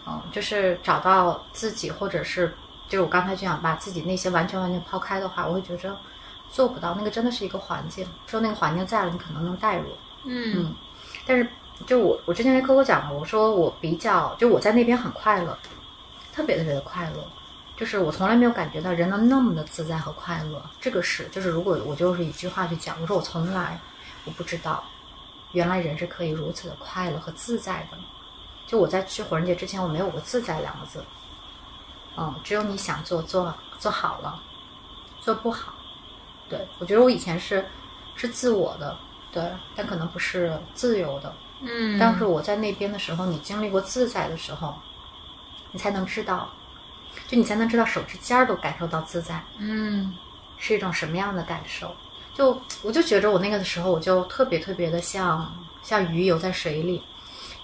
[0.05, 2.53] 嗯，就是找到自己，或者是
[2.89, 5.97] 就是我刚才这样把自己那些完全完全抛开的话，我会觉着
[6.51, 6.93] 做不到。
[6.97, 9.85] 那个真的是一个环境，说那个环境在了，你可能能代入，
[10.25, 10.75] 嗯
[11.25, 11.47] 但是
[11.87, 15.57] 就我我之前跟 Coco 讲过，我说我比较就我在那边很快乐，
[16.33, 17.25] 特别特别的快乐，
[17.77, 20.61] 就是我从来没有感觉到人能那么的自在和快乐。
[20.79, 23.79] 这个是就是如果我就是一句话去讲，我说我从来
[24.23, 24.83] 我不知道，
[25.51, 27.97] 原来人是可以如此的快乐和自在的。
[28.65, 31.03] 就我在去火人节之前，我没有过自在两个字。
[32.17, 34.41] 嗯，只有你想做做做好了，
[35.19, 35.73] 做不好。
[36.47, 37.65] 对我觉得我以前是
[38.15, 38.97] 是自我的，
[39.31, 39.43] 对，
[39.75, 41.33] 但可能不是自由的。
[41.61, 44.73] 嗯但是我在那边的时候，你经历过自在的时候，
[45.71, 46.49] 你才能知道，
[47.27, 50.13] 就你才能知道手指尖儿都感受到自在嗯
[50.57, 51.93] 是一种什么样的感受。
[52.33, 57.01] 就我就觉着我那个的时候，我就特别特别的像像鱼游在水里，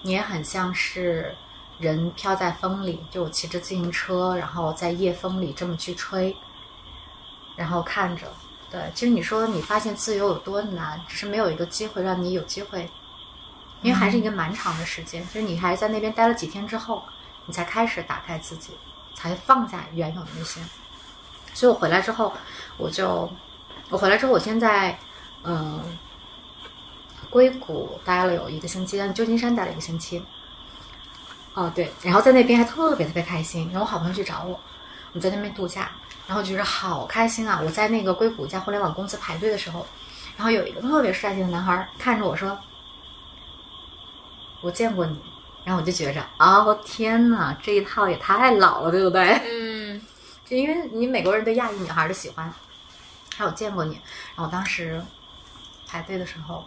[0.00, 1.34] 你也很像是
[1.78, 2.98] 人飘在风里。
[3.10, 6.34] 就我骑着自行车，然后在夜风里这么去吹，
[7.54, 8.26] 然后看着，
[8.70, 12.88] 对，其实你说你发现自由有多难，只是没有一个机会让你有机会，
[13.82, 17.02] 因为还是一个蛮长的时间，就是你还在那边待了几天之后，
[17.44, 18.72] 你才开始打开自己，
[19.22, 20.60] 才放下原有的那些。
[21.54, 22.32] 所以我回来之后，
[22.76, 23.30] 我就
[23.88, 24.98] 我回来之后，我现在
[25.44, 25.80] 嗯，
[27.30, 30.22] 硅谷待了有一个星期，在旧金山待了一个星期。
[31.54, 34.58] 哦，对，然后在那边还特别特别开心，然后我好朋友去找我，
[35.12, 35.90] 我在那边度假，
[36.26, 37.60] 然后就是好开心啊！
[37.62, 39.86] 我在那个硅谷一家互联网公司排队的时候，
[40.36, 42.58] 然后有一个特别帅气的男孩看着我说
[44.62, 45.20] ：“我见过你。”
[45.64, 49.40] 然后我就觉着，哦天呐，这一套也太老了，对不对？
[49.50, 50.00] 嗯
[50.44, 52.52] 就因为你美国人对亚裔女孩的喜欢，
[53.36, 53.94] 还有见过你，
[54.34, 55.02] 然后我当时
[55.86, 56.64] 排队的时候，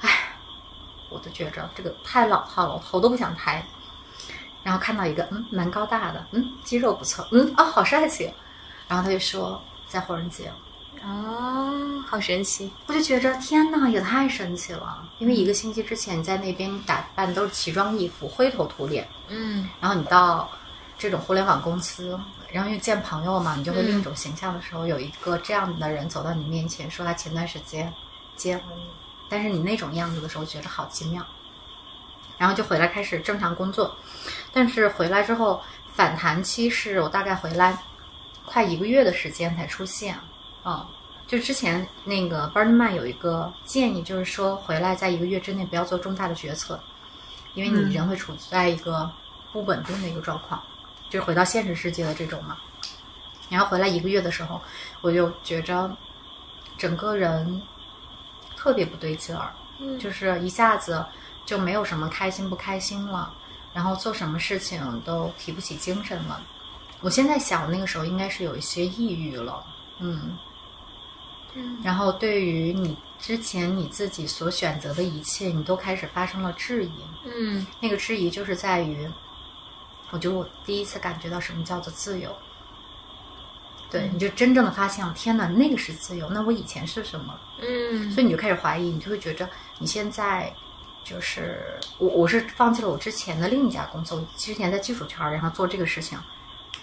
[0.00, 0.10] 唉，
[1.08, 3.64] 我都觉着这个太老套了，我头都不想抬。
[4.64, 8.30] 然后看到一个，嗯，蛮高大的，嗯，肌肉不错，嗯，哦，好帅气。
[8.86, 10.52] 然后他就说在火人节，
[11.02, 12.70] 哦，好神奇。
[12.86, 15.08] 我就觉着天呐，也太神奇了。
[15.18, 19.68] 因为一个星期之前你在那边打扮都是奇装异服、灰头土脸，嗯。
[19.80, 20.48] 然后你到
[20.98, 22.18] 这种互联网公司，
[22.50, 27.92] 然后又见朋友嘛，你就会另一种形象的时候，有一个这样的人走到你面前，说他前段时间
[28.36, 28.64] 结婚，
[29.28, 31.24] 但是你那种样子的时候，觉得好奇妙，
[32.36, 33.96] 然后就回来开始正常工作，
[34.52, 35.62] 但是回来之后
[35.92, 37.76] 反弹期是我大概回来
[38.44, 40.18] 快一个月的时间才出现，
[40.64, 40.86] 嗯。
[41.26, 46.80] 就之前那个 Burning Man 有一个建议，就是说回来在一个月之内不要做重大的决策，
[47.52, 49.12] 因为你人会处在一个
[49.52, 50.62] 不稳定的一个状况，
[51.10, 52.56] 就是回到现实世界的这种嘛。
[53.50, 54.58] 然后回来一个月的时候，
[55.02, 55.94] 我就觉着
[56.78, 57.60] 整个人
[58.56, 61.04] 特别不对劲儿，嗯就是一下子
[61.44, 63.30] 就没有什么开心不开心了，
[63.74, 66.40] 然后做什么事情都提不起精神了。
[67.02, 69.62] 我现在想，那个时候应该是有一些抑郁了，
[69.98, 70.38] 嗯。
[71.58, 76.92] 嗯然后对于你之前你自己所选择的一切，你都开始发生了质疑。
[77.24, 79.08] 嗯那个质疑就是在于，
[80.10, 82.34] 我觉得我第一次感觉到什么叫做自由。
[83.90, 87.34] 对，你就真正的发现，天哪，那个是自由，那我以前是什么？
[87.60, 89.48] 嗯所以你就开始怀疑，你就会觉着
[89.78, 90.52] 你现在
[91.02, 96.18] 就是我，我是放弃了我之前的另一家工作，我之前在技术圈儿，然后做这个事情，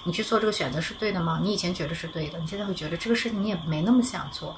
[0.06, 1.40] 你去做这个选择是对的吗？
[1.42, 4.56] 你以前觉得是对的，你现在会觉得这个事情你也没那么想做。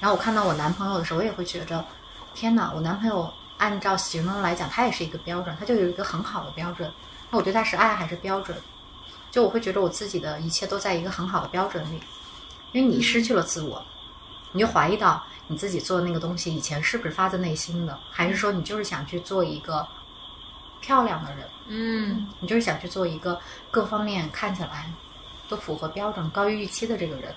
[0.00, 1.84] 然后我看到我男朋友的时候，我也会觉着，
[2.34, 6.90] 天哪，我男朋友按照形容来讲，他也是一个标准，他就有一个很好的标准。
[7.30, 8.56] 那我对他是爱还是标准？
[9.30, 12.00] 就我会觉得我自己的一切都在一个很好的标准里，
[12.72, 13.84] 因为你失去了自我，
[14.52, 19.86] 你就怀疑到你自己做的那个东西以前是不是发自内心的，还是说你就是想去做一个
[20.80, 22.26] 漂亮的人，嗯。
[22.40, 24.92] 你就是想去做一个各方面看起来
[25.48, 27.34] 都符合标准、高于预期的这个人。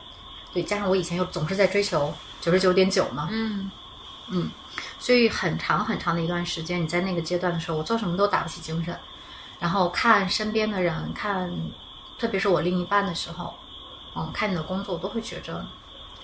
[0.54, 3.70] 对，加上我以前又总是在追求九十九点九嘛，嗯。
[4.30, 4.52] 嗯，
[5.00, 8.94] 所以很长很长的一段时间，你在那个阶段的时候，我做什么都打不起精神，
[9.58, 11.50] 然后看身边的人，看
[12.20, 13.54] 特别是我另一半的时候，
[14.16, 15.66] 嗯，看你的工作，我都会觉着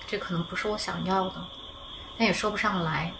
[0.06, 1.36] 这可能不是我想要的，
[2.18, 3.10] 但也说不上来，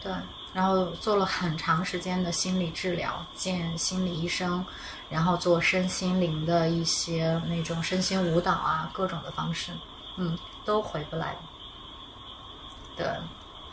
[0.00, 0.12] 对。
[0.52, 4.64] 然后做了很长时间的心理治疗，见心理医生，
[5.08, 9.72] 然后做身心灵的一些那种身心舞蹈啊，各种的方式，
[10.16, 11.36] 嗯，都回不来。
[12.96, 13.06] 对，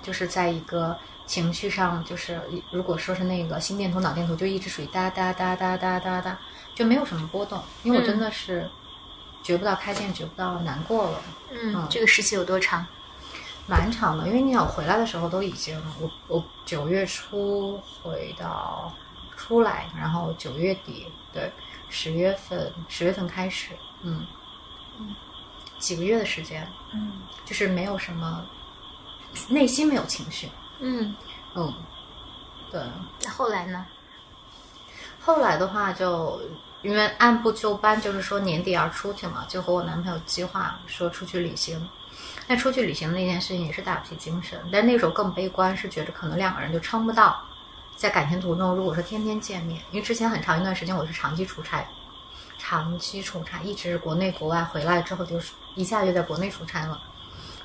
[0.04, 2.40] 就是在一个情绪上，就是
[2.72, 6.40] 如果说是那个心电图、脑电图，就一直属于哒哒哒哒哒哒哒，
[6.76, 7.62] 就没有什么波动。
[7.84, 8.70] 因为我真的是
[9.42, 12.86] 觉不到开心，觉不到难过了，嗯，这个时期有多长？
[13.68, 14.28] 蛮长的。
[14.28, 18.92] 因为你想回来的时候都已经，我我九月初回到
[19.36, 21.52] 出来，然后九月底，对，
[21.90, 23.72] 十月份十月份开始，
[24.02, 24.26] 嗯
[25.00, 25.16] 嗯，
[25.78, 28.44] 几个月的时间，嗯就是没有什么
[29.50, 30.50] 内心没有情绪，
[30.80, 31.16] 嗯，
[31.56, 31.74] 嗯，
[32.72, 32.82] 对。
[33.22, 33.86] 那后来呢？
[35.20, 36.42] 后来的话就，
[36.82, 41.88] 因为按部就班，就是说年底要出去嘛，就和我男朋友计划说出去旅行。
[42.48, 47.44] 那出去旅行那件事情也是打不起精神，但那时候更悲观，是觉得可能两个人就撑不到。
[47.96, 51.84] 在感情途中，如果说天天见面，因为之前很长一段时间我是长期出差，
[52.60, 57.02] 长期出差，一直国内国外，回来之后就是一下就在国内出差了，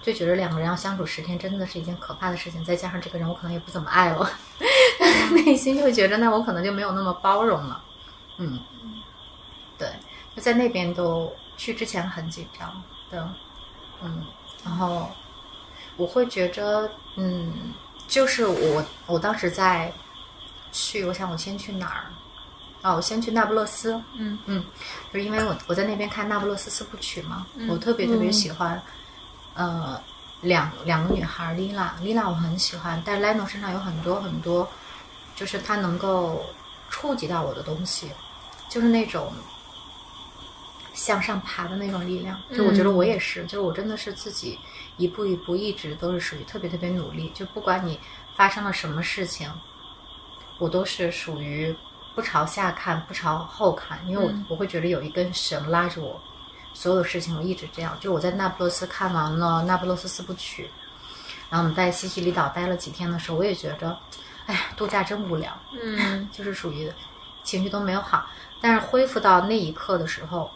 [0.03, 2.65] 就觉得两个人要相处十天真的是一件可怕的事情。
[2.65, 4.31] 再加上这个人我可能也不怎么爱了，
[5.37, 7.85] 内心就会觉得那我可能就没有那么包容了。
[8.39, 8.59] 嗯，
[9.77, 9.87] 对，
[10.35, 13.35] 就在那边都去之前很紧张的，
[14.03, 14.25] 嗯，
[14.65, 15.09] 然后
[15.97, 17.73] 我会觉着，嗯，
[18.09, 19.93] 就是我我当时在
[20.73, 22.05] 去，我想我先去哪儿？
[22.83, 24.65] 啊，我先去那不勒斯，嗯嗯，
[25.13, 28.83] 就是因为我我在那边看那不勒斯四部曲嘛，嗯我特别特别嗯喜欢，
[29.55, 30.01] 呃，
[30.41, 34.69] 两两个女孩丽娜，丽娜我很喜欢，但是 Leno 身上有很多很多，
[35.37, 36.45] 就是他能够
[36.91, 38.11] 触及到我的东西，
[38.69, 39.33] 就是那种
[40.93, 42.41] 向上爬的那种力量。
[42.55, 44.59] 就我觉得我也是，就是我真的是自己
[44.97, 47.99] 一步一步一直都是属于特别特别努力，就不管你
[48.37, 49.51] 发生了什么事情，
[50.59, 51.75] 我都是属于
[52.15, 56.21] 不朝下看，不朝后看，因为我、我会觉得有一根绳拉着我。
[56.75, 60.65] 所有的事情我一直这样，就我在那不勒斯看完了《那不勒斯四部曲》，
[61.51, 63.95] 然后我们在西西里岛待了几天的时候，我也觉着，
[64.47, 65.53] 哎呀，度假真无聊，
[65.83, 66.91] 嗯就是属于
[67.43, 68.27] 情绪都没有好。
[68.59, 70.51] 但是恢复到那一刻的时候，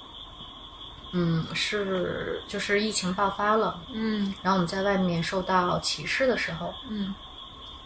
[1.13, 4.35] 嗯，是就是疫情爆发了，嗯。
[4.43, 7.15] 然后我们在外面受到歧视的时候，嗯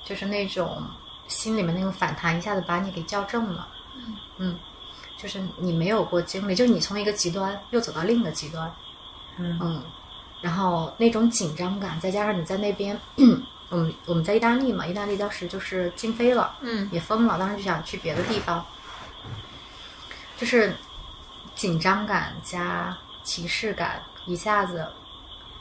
[0.05, 0.83] 就是那种
[1.29, 3.69] 心里面那个反弹一下子把你给校正了，
[4.39, 4.59] 嗯，
[5.17, 8.73] 就是你没有过经历，就是你从一个极端又走到另一个极端，
[9.39, 9.83] 嗯
[10.41, 12.99] 然后那种紧张感，再加上你在那边，
[13.69, 16.89] 我们我们在意大利嘛，意大利当时就是禁飞了，嗯。
[16.91, 18.65] 也封了，当时就想去别的地方，
[20.39, 20.75] 就是
[21.55, 22.97] 紧张感加
[23.31, 24.85] 歧视感，一下子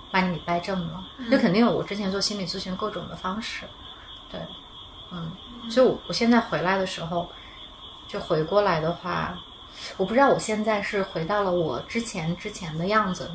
[0.10, 1.04] 把你给掰正了。
[1.30, 3.64] 那、肯定有我之前做心理咨询各种的方式，
[4.32, 4.42] 对，
[5.12, 5.32] 嗯，
[5.70, 7.30] 所以我我现在回来的时候，
[8.08, 9.38] 就回过来的话，
[9.98, 13.30] 我不知道我现在是回到了我之前之前的样子，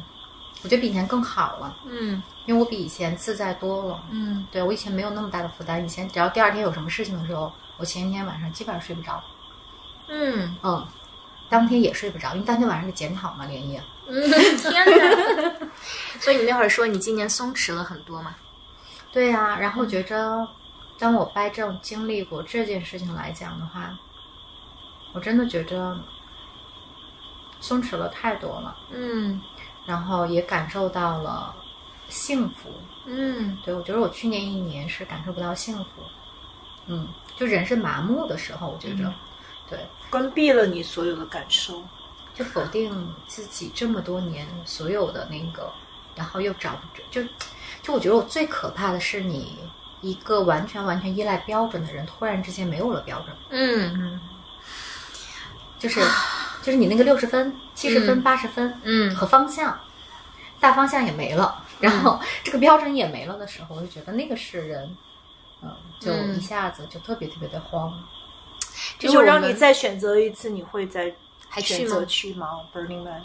[0.65, 4.03] 我觉得比以前更好了，嗯因为我比以前自在多了。
[4.11, 9.23] 嗯对我以前没有那么大的负担，以前只要第二天有什么事情的时候，我前一天晚上基本上睡不着，
[10.09, 10.85] 嗯嗯，
[11.49, 13.81] 当天也睡不着，因为当天晚上得检讨嘛，连夜。
[14.07, 15.69] 嗯， 天哪！
[16.21, 18.35] 所以你那会儿说你今年松弛了很多嘛？
[19.13, 20.47] 对呀、然后觉着，
[20.99, 23.97] 当我掰正经历过这件事情来讲的话，
[25.13, 25.97] 我真的觉着
[27.61, 29.41] 松弛了太多了，嗯
[29.87, 31.55] 然后也感受到了
[32.09, 32.71] 幸福。
[33.07, 36.03] 嗯对我觉得我去年一年是感受不到幸福，
[36.87, 37.07] 嗯，
[37.37, 39.13] 就人是麻木的时候，我觉着，
[39.69, 39.79] 对，
[40.11, 41.83] 关闭了你所有的感受。
[42.35, 45.73] 就否定自己这么多年所有的那个，
[46.15, 47.23] 然后又找不着，就
[47.81, 49.59] 就我觉得我最可怕的是你
[50.01, 54.21] 一个完全完全依赖标准的人，突然之间没有了标准，嗯
[55.79, 56.01] 就是
[56.63, 59.15] 就是你那个六十分、七十分、嗯八十分嗯。
[59.15, 59.79] 和方向，
[60.59, 64.97] 大方向也没了，然后这个标准也没了的时候，我就觉得那个是人，
[65.63, 65.71] 嗯，
[66.01, 67.93] 就嗯一下子就特别特别的慌。
[68.99, 71.15] 这如果让你再选择一次，你会再
[71.55, 72.05] 还选择？
[72.07, 73.23] 去吗？Burning Man。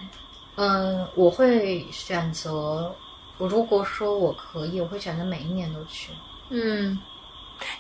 [0.56, 2.96] 嗯，我会选择，
[3.40, 6.12] 我如果说我可以，我会选择每一年都去。
[6.50, 7.00] 嗯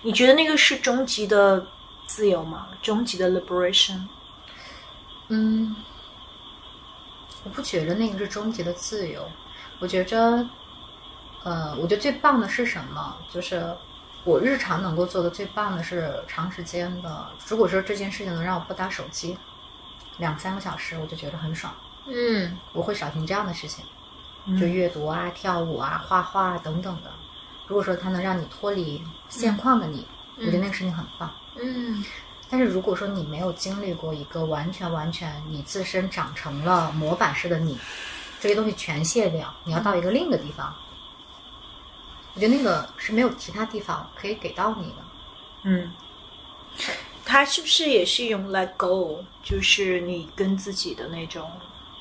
[0.02, 1.66] 你觉得那个是终极的
[2.08, 2.70] 自由吗？
[2.82, 4.02] 终极的 liberation？
[5.28, 5.76] 嗯，
[7.44, 9.24] 我不觉得那个是终极的自由，
[9.80, 10.44] 我觉着，
[11.44, 13.16] 呃，我觉得最棒的是什么？
[13.32, 13.76] 就是
[14.24, 19.38] 我日常能够做的最棒的是长时间的，如果说这件事情能让我不打手机
[20.20, 21.74] 两三个小时，我就觉得很爽。
[22.06, 23.84] 嗯我会少听这样的事情，
[24.60, 27.12] 就阅读啊、跳舞啊、画画啊等等的。
[27.68, 30.06] 如果说它能让你脱离现况的你，
[30.38, 31.32] 我觉得那个事情很棒。
[31.60, 32.04] 嗯
[32.52, 37.78] 但是如果说你没有经历过一个完全完全你自身长成了模板式的你，
[38.40, 40.74] 这些东西全卸掉，你要到一个另一个地方，
[42.34, 44.96] 我觉得那个是没有其他地方可以给到你的。
[45.62, 45.91] 嗯，
[47.32, 49.24] 它是不是也是一种 let go？
[49.44, 51.48] 就是你跟自己的那种，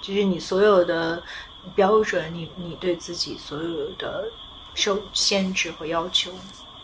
[0.00, 1.22] 就是你所有的
[1.74, 4.24] 标准，你你对自己所有的
[4.74, 6.32] 受限制和要求，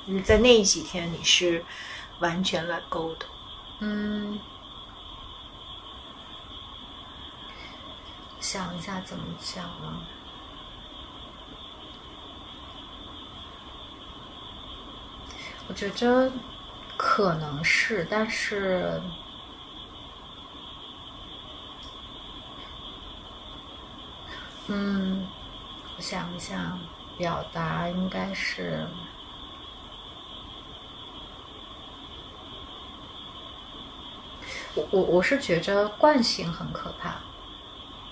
[0.06, 1.64] 就是在那几天你是
[2.18, 3.24] 完全 let go 的。
[3.80, 4.38] 嗯，
[8.40, 10.02] 想一下怎么讲呢？
[15.66, 16.30] 我觉着
[16.96, 19.00] 可能是，但是，
[24.68, 25.26] 嗯，
[25.96, 26.78] 我想一下，
[27.18, 28.86] 表达应该是。
[34.74, 37.14] 我我我是觉着惯性很可怕，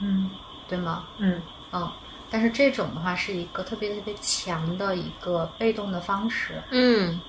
[0.01, 0.31] 嗯
[0.69, 1.05] 对吗？
[1.19, 1.43] 嗯
[1.73, 1.91] 嗯，
[2.31, 7.21] 但是这种的话是一个特别特别强的一个被动的方式，嗯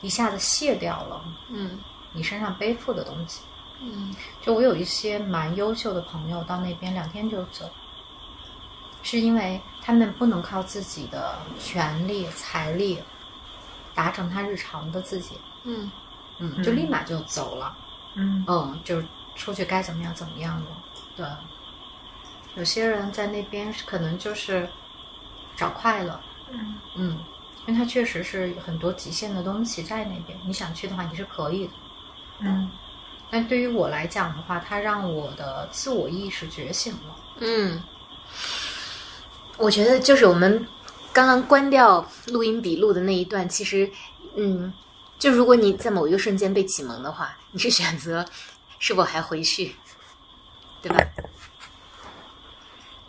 [0.00, 1.78] 一下子卸掉了嗯
[2.12, 3.42] 你身上背负的东西。
[3.80, 7.70] 嗯就我有一些蛮优秀的朋友到那边两天就走，
[9.02, 12.98] 是因为他们不能靠自己的权力、财力
[13.94, 15.90] 达成他日常的自己，嗯
[16.38, 17.76] 嗯，就立马就走了。
[18.14, 19.00] 嗯嗯，就
[19.36, 20.66] 出去该怎么样怎么样的。
[21.16, 21.26] 对，
[22.56, 24.68] 有些人在那边可能就是
[25.56, 26.20] 找快乐，
[26.50, 27.18] 嗯嗯，
[27.68, 31.72] 因为它确实是很多极限的东西在那边，你想去的话你是可以的。
[32.40, 32.70] 嗯
[33.30, 37.14] 但对于我来讲的话，它让我的自我意识觉醒了。
[37.40, 37.78] 嗯，
[39.58, 40.66] 我觉得就是我们
[41.12, 43.90] 刚刚关掉录音笔录的那一段，其实，
[44.34, 44.72] 嗯，
[45.18, 48.24] 就如果你在某一个瞬间被启蒙的话，你是选择
[48.78, 49.76] 是否还回去，
[50.80, 50.96] 对吧？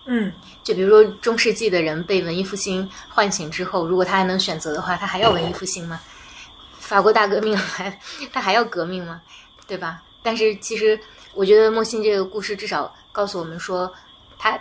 [0.06, 0.32] 嗯
[0.64, 6.00] 就比如说中世纪的人被文艺复兴唤醒之后，如果他还能选择的话，他还要文艺复兴吗？
[6.80, 8.00] 法国大革命还，
[8.34, 9.22] 他还要革命吗？
[9.68, 10.02] 对吧？
[10.24, 11.00] 但是其实
[11.34, 13.92] 我觉得莫欣这个故事至少告诉我们说，
[14.38, 14.60] 他，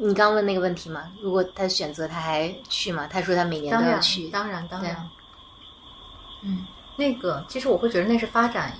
[0.00, 3.06] 你刚问那个问题嘛，如果他选择，他还去吗？
[3.08, 5.10] 他说他每年都要去，，当然，当对然。
[6.42, 6.66] 嗯
[6.96, 8.76] 那个，其实我会觉得那是发展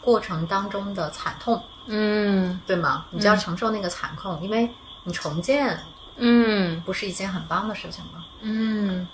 [0.00, 3.04] 过程当中的惨痛，嗯对吗？
[3.10, 4.68] 你就要承受那个惨痛，因为
[5.08, 5.76] 你重建
[6.16, 8.24] 嗯不是一件很棒的事情吗？
[8.42, 9.08] 嗯。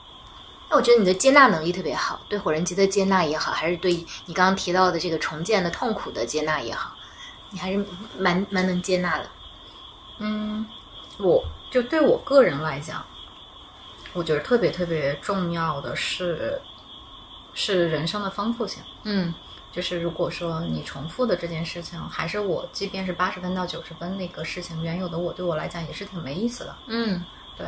[0.69, 3.93] 那我觉得你的接纳能力特别好，对火人节的接纳也好，还是对
[4.27, 6.97] 你刚刚提到的这个重建的痛苦的接纳也好，
[7.51, 7.85] 你还是
[8.19, 9.27] 蛮蛮能接纳的。
[10.19, 10.67] 嗯，
[11.19, 13.05] 我就对我个人来讲，
[14.15, 16.61] 我觉得特别特别重要的是，
[17.53, 18.83] 是人生的丰富性。
[19.03, 19.35] 嗯
[19.75, 26.77] 就是如果说你重复的这件事情，还是我，即便是八十分到九十分那个事情，原有的我对我来讲也是挺没意思的。
[26.87, 27.25] 嗯
[27.57, 27.67] 对，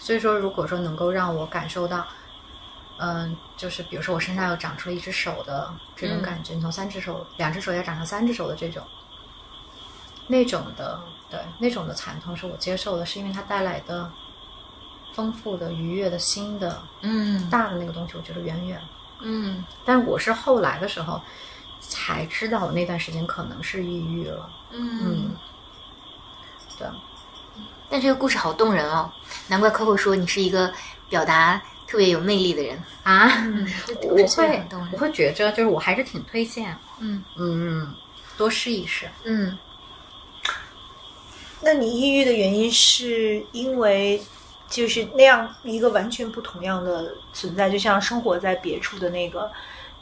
[0.00, 2.04] 所以说，如果说能够让我感受到，
[2.98, 8.82] 嗯，就是比如说我身上又长出了一只手的这种感觉，你从三只手、两只手要长成三只手的这种，
[10.26, 11.00] 那种的，
[11.30, 14.10] 对，那种的惨痛是我接受的，是因为它带来的
[15.14, 18.80] 丰富的、愉悦的、新的、嗯大的那个东西，我觉得远远。
[19.28, 21.20] 嗯但我是后来的时候
[21.80, 24.48] 才知道，我那段时间可能是抑郁了。
[24.72, 25.34] 嗯。
[26.78, 26.86] 对，
[27.88, 29.10] 但这个故事好动人哦，
[29.48, 30.72] 难怪 Coco 说你是一个
[31.08, 32.78] 表达特别有魅力的人。
[33.02, 33.28] 啊，
[33.86, 34.62] 这我会
[34.92, 37.94] 我会觉着，就是我还是挺推荐，嗯嗯，
[38.36, 39.08] 多试一试。
[39.24, 39.56] 嗯
[41.62, 44.22] 那你抑郁的原因是因为
[44.68, 49.50] 就是那样一个完全不同样的存在，就像生活在别处的那个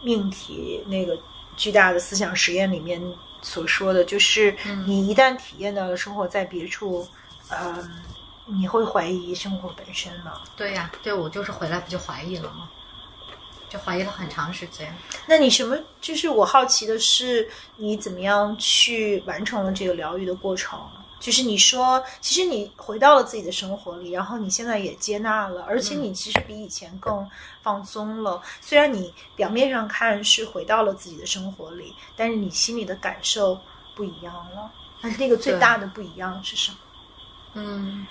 [0.02, 1.18] 命题，那个
[1.56, 3.00] 巨大的思想实验里面
[3.42, 7.06] 所说的，就是你一旦体验到了生活在别处，
[7.50, 8.02] 嗯，
[8.46, 10.40] 你会怀疑生活本身吗？
[10.56, 12.68] 对呀、对我就是回来不就怀疑了吗？
[13.68, 14.94] 就怀疑了很长时间。
[15.26, 15.76] 那你什么？
[16.00, 20.78] 就是我好奇的是，你怎么样去完成了这个疗愈的过程？
[21.24, 27.26] 就是你说，其实你回到了自己的生活里，然后你现在也接纳了，而且你其实比以前更
[27.62, 28.42] 放松了。
[28.60, 33.58] 虽然你表面上看是回到了自己的生活里，但是你心里的感受
[33.94, 34.70] 不一样了。
[35.00, 36.78] 那那个最大的不一样是什么？
[37.54, 38.06] 嗯，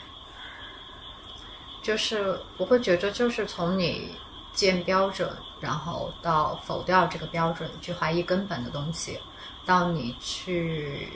[1.84, 4.16] 就是我会觉着，就是从你
[4.56, 9.20] 建标准，然后到否掉这个标准，去怀疑根本的东西，
[9.68, 11.10] 到你去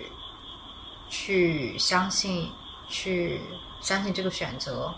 [1.10, 2.52] 去相信，
[2.88, 3.42] 去
[3.82, 4.94] 相信这个选择，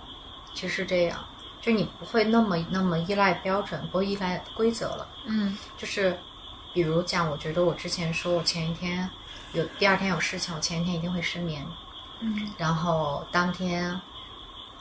[0.54, 1.20] 其实是这样，
[1.62, 5.08] 就你不会那么那么依赖标准，不会依赖规则了。
[5.26, 5.58] 嗯。
[5.78, 6.18] 就是
[6.74, 9.10] 比如讲，我觉得我之前说我前一天
[9.54, 11.66] 有第二天有事情，我前一天一定会失眠，
[12.20, 12.52] 嗯。
[12.58, 14.00] 然后当天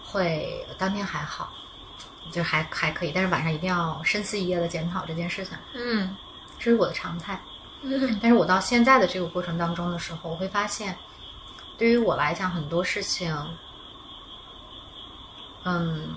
[0.05, 1.53] 会当天还好，
[2.33, 6.17] 就还还可以，但是晚上一定要深思一夜的检讨这件事情，嗯。
[6.59, 7.41] 这是我的常态。
[7.83, 8.19] 嗯。
[8.21, 10.97] 但是我到现在的这个过程当中的时候，我会发现，
[11.79, 13.33] 对于我来讲，很多事情，
[15.63, 16.17] 嗯，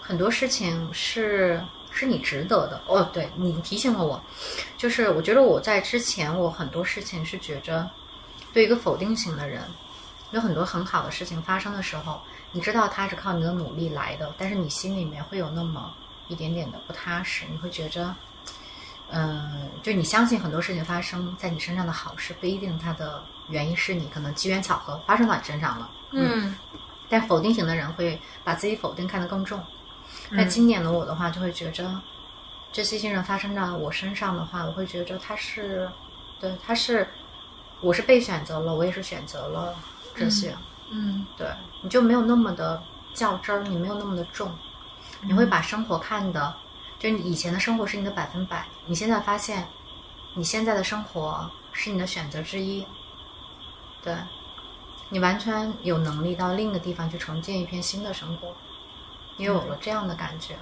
[0.00, 2.78] 很多事情是是你值得的。
[2.86, 4.22] 哦，对你提醒了我，
[4.76, 7.88] 就是我觉得我在之前，我很多事情是觉着，
[8.52, 9.62] 对一个否定型的人，
[10.32, 12.20] 有很多很好的事情发生的时候，
[12.52, 15.94] 你知道它是靠你的努力来的，但是你心里面会有那么
[16.28, 18.14] 一点点的不踏实，你会觉着。
[19.12, 25.90] 嗯，就你相信很多事情发生在你身上的好事，不一定它的原因是你可能机缘巧合发生到你身上了。
[26.12, 26.54] 嗯
[27.08, 29.62] 但否定型的人会把自己否定看得更重。
[30.30, 32.00] 那今年的我的话，就会觉着
[32.72, 35.86] 这些新人发生在我身上的话，我会觉着他是，
[36.40, 37.06] 对，他是，
[37.82, 39.74] 我是被选择了，我也是选择了
[40.14, 40.56] 这些。
[40.90, 41.46] 嗯对，
[41.82, 42.82] 你就没有那么的
[43.12, 44.50] 较真儿，你没有那么的重，
[45.20, 46.54] 你会把生活看的，
[47.02, 49.66] 就你以前的生活是你的百分百，你现在发现，
[50.34, 52.86] 你现在的生活是你的选择之一，
[54.04, 54.16] 对，
[55.08, 58.54] 你完全有能力到另一个地方去重建一片新的生活，
[59.36, 60.54] 你有了这样的感觉，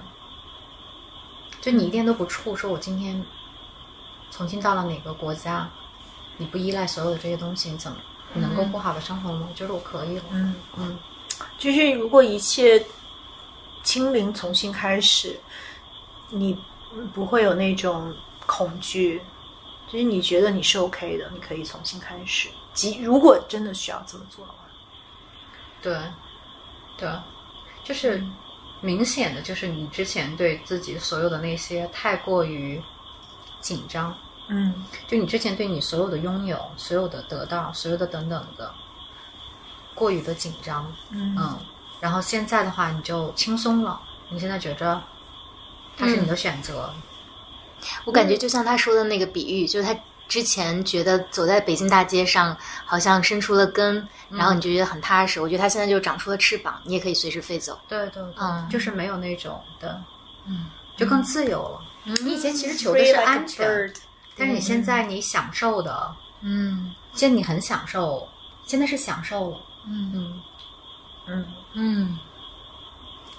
[1.61, 3.23] 就你一点都不怵，说我今天
[4.31, 5.69] 重新到了哪个国家，
[6.37, 7.99] 你不依赖所有的这些东西，你怎么
[8.33, 9.45] 你能够过好的生活吗？
[9.47, 10.97] 我觉得我可以了，嗯，嗯。
[11.59, 12.83] 就是如果一切
[13.83, 15.39] 清零，重新开始，
[16.31, 16.57] 你
[17.13, 18.13] 不会有那种
[18.45, 19.21] 恐惧，
[19.87, 22.49] 就是你觉得你是 OK 的，你可以重新开始。
[22.73, 24.57] 即如果真的需要这么做的话，
[25.81, 25.97] 对，
[26.97, 27.09] 对，
[27.83, 28.23] 就是
[28.79, 32.81] 明显的，就是你之前对自己所有的那些太过于
[33.59, 34.15] 紧张，
[34.47, 38.73] 嗯就你之前对你所有的拥有、所有的得到、所有的等等的
[39.93, 41.59] 过于的紧张，嗯嗯，
[41.99, 45.01] 然后现在的话你就轻松了，你现在觉着
[45.97, 46.93] 它是你的选择，
[48.05, 49.95] 我感觉就像他说的那个比喻，就是他
[50.27, 52.55] 之前觉得走在北京大街上
[52.85, 55.41] 好像伸出了根，然后你就觉得很踏实。
[55.41, 57.79] 我觉得他现在就长出了翅膀，你也可以随时飞走。
[57.87, 58.67] 对对对，嗯。
[58.69, 60.01] 就是没有那种的，
[60.47, 61.81] 嗯，就更自由了。
[62.23, 63.95] 你以前其实求的是安全，bird。
[64.37, 66.93] 但是你现在你享受的，嗯。
[67.13, 68.27] 现在你很享受，
[68.65, 70.11] 现在是享受了，嗯。
[70.15, 70.41] 嗯，
[71.27, 71.45] 嗯。
[71.73, 72.19] 嗯。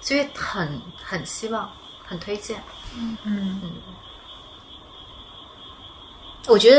[0.02, 1.70] 所以很很希望，
[2.12, 2.62] 很推荐，
[2.94, 3.16] 嗯。
[3.24, 3.72] 嗯，
[6.46, 6.70] 我觉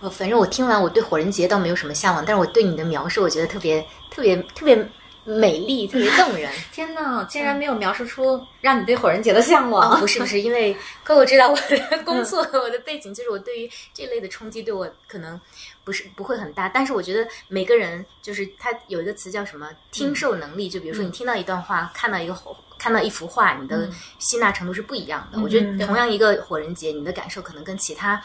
[0.00, 4.76] 得，反正我听完，我对火人节倒没有什么向往，但是我对你的描述，我觉得特别特别特别
[5.24, 6.48] 美丽，特别动人。
[6.72, 15.40] 天哪，竟然没有描述出让你对火人节的向往，哦，不是不是，因为 Coco 知道我的 工作和我的背景，就是我对于这类的冲击对我可能
[15.88, 22.54] 不是不会很大，但是我觉得每个人就是他有一个词叫什么听受能力，就比如说你听到一段话，看到一个火。
[22.80, 23.90] 看到一幅画，你的
[24.20, 25.40] 吸纳程度是不一样的。
[25.40, 28.22] 我觉得同样一个火人节，你的感受可能跟其他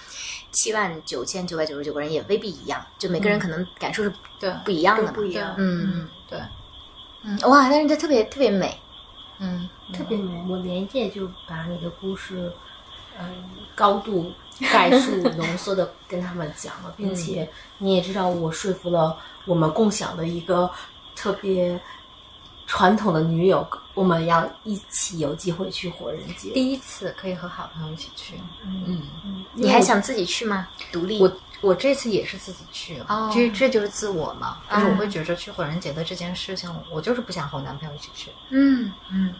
[0.52, 4.14] 七万九千九百九十九个人也未必一样，就每个人可能感受是
[4.64, 6.40] 不一样的不一样嗯对，
[7.24, 8.78] 嗯，哇，但是它特别特别美。
[9.40, 10.46] 嗯特别美。
[10.48, 12.54] 我连夜就把你的故事，
[13.20, 13.44] 嗯，
[13.76, 14.32] 高度
[14.72, 20.70] 概述、浓缩的跟他们讲了，并且你也知道，我说服了我们共享的一个
[21.16, 21.80] 特别
[22.66, 26.52] 传统的女友，我们要一起有机会去火人节。
[26.52, 28.36] 第一次可以和好朋友一起去，
[28.66, 29.02] 嗯，
[29.54, 30.68] 你还想自己去吗？
[30.92, 31.22] 独立？
[31.22, 31.32] 我
[31.62, 33.32] 我这次也是自己去了，哦。
[33.34, 38.92] 这这就是自我嘛，但是我会觉着去火人节的这件事情，我就是不想和我男朋友一起去，嗯。
[39.10, 39.34] 嗯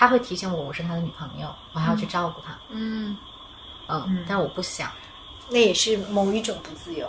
[0.00, 3.14] 他会提醒我我是他的女朋友，我还要去照顾他，嗯。
[3.86, 4.90] 嗯，但我不想，
[5.50, 7.06] 那也是某一种不自由。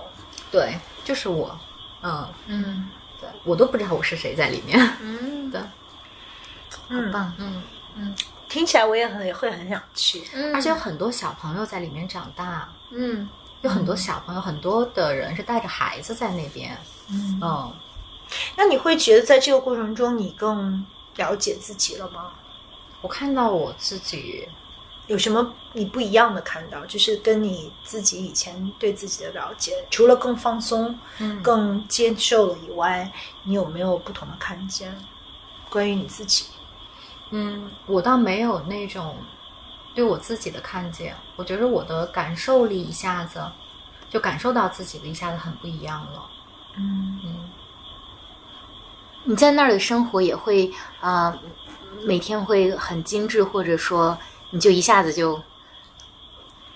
[0.51, 1.57] 对，就是我，
[2.01, 2.89] 嗯，嗯。
[3.17, 5.61] 对我都不知道我是谁在里面，嗯， 对，
[6.89, 7.33] 很，棒。
[7.37, 7.63] 嗯
[7.95, 8.13] 嗯，
[8.49, 10.21] 听起来我也很会很想去。
[10.33, 10.53] 嗯。
[10.53, 13.29] 而且有很多小朋友在里面长大，嗯。
[13.61, 16.77] 有很多小朋友，很多的人是带着孩子在那边，
[17.09, 17.73] 嗯，嗯，
[18.57, 20.85] 那你会觉得在这个过程中你更
[21.15, 22.33] 了解自己了吗？
[23.01, 24.47] 我看到我自己，
[25.07, 26.85] 有什么你不一样的看到？
[26.85, 33.11] 就是跟你自己以前对自己的了解，除了更放松、嗯更接受了以外，
[33.43, 34.95] 你有没有不同的看见？
[35.69, 36.45] 关于你自己？
[37.31, 39.15] 嗯，我倒没有那种
[39.95, 43.41] 对我自己的看见，我觉得我的感受力一下子
[44.09, 46.29] 就感受到自己的一下子很不一样了。
[46.77, 47.49] 嗯嗯，
[49.23, 51.39] 你在那儿的生活也会啊、呃
[52.05, 54.17] 每天会很精致，或者说
[54.51, 55.41] 你就一下子就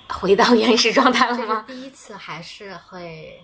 [0.08, 1.64] 回到原始状态了就是吗？
[1.68, 3.44] 第一次还是会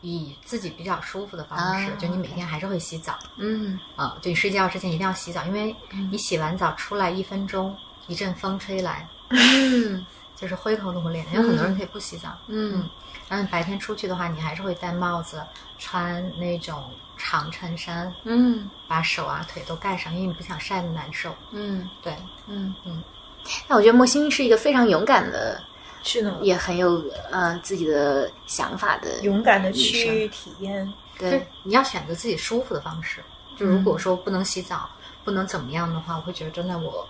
[0.00, 3.18] 以自己比较舒服的方式，啊就你每天还是会洗澡。
[3.38, 3.78] 嗯。
[3.96, 5.74] 啊、就你睡觉之前一定要洗澡，因为
[6.10, 7.76] 你洗完澡出来一分钟，
[8.06, 10.04] 一阵风吹来，嗯。
[10.36, 11.24] 就是灰头土脸。
[11.32, 12.90] 有很多人可以不洗澡，嗯。
[13.28, 15.40] 然后你白天出去的话，你还是会戴帽子，
[15.78, 16.90] 穿那种
[17.26, 21.34] 长衬衫，嗯把手啊腿都盖上，因为你不想晒得难受。
[21.52, 22.14] 嗯对，
[22.46, 23.02] 嗯嗯。
[23.66, 25.58] 那我觉得莫欣是一个非常勇敢的，
[26.02, 30.92] 是呢，也很有呃自己的想法的勇敢的女去生体验。
[31.18, 33.24] 对，你要选择自己舒服的方式。
[33.56, 34.90] 就如果说不能洗澡，
[35.24, 37.08] 不能怎么样的话，我会觉得真的我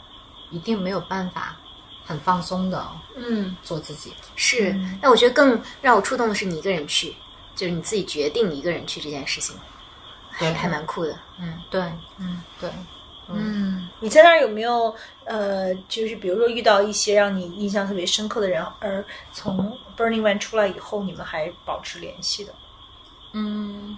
[0.50, 1.56] 一定没有办法
[2.04, 2.86] 很放松的
[3.16, 4.12] 嗯做自己。
[4.36, 4.72] 是
[5.02, 5.10] 那。
[5.10, 7.14] 我觉得更让我触动的是你一个人去，
[7.56, 9.56] 就是你自己决定一个人去这件事情，
[10.36, 11.16] 还还蛮酷的。
[11.40, 11.80] 嗯对，
[12.18, 12.70] 嗯对，
[13.28, 14.94] 嗯你在那儿有没有
[15.24, 22.52] 呃，就是比如说遇到一些让你印象特别深刻的人，而从 Burning Man 出来以后，你们还保持联系的？
[23.32, 23.96] 嗯，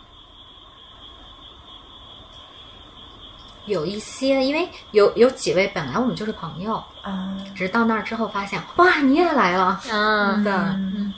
[3.66, 9.80] 有一些，因为有有几位本来我们就是朋友，啊，只是到那儿之后发现，哇，你也来了。
[9.90, 11.12] 嗯对，嗯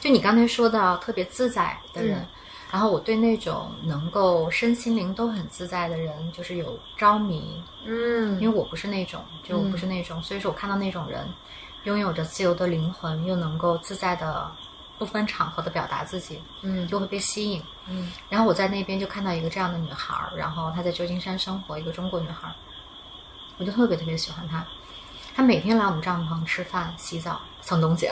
[0.00, 2.24] 就你刚才说到特别自在的人，
[2.76, 11.26] 然后我对那种能够身心灵都很自在的人，就是有着迷，嗯，因为我不是那种，就我不是那种，所以说我看到那种人，
[11.84, 14.52] 拥有着自由的灵魂，又能够自在的
[14.98, 16.86] 不分场合的表达自己，嗯。
[16.86, 17.62] 就会被吸引。
[17.88, 18.12] 嗯。
[18.28, 22.54] 然后我在那边就看到一个这样的女孩儿，然后她在旧金山生活，一个中国女孩儿，
[23.56, 24.62] 我就特别特别喜欢她。
[25.34, 28.08] 她每天来我们帐篷吃饭、洗澡、蹭东西，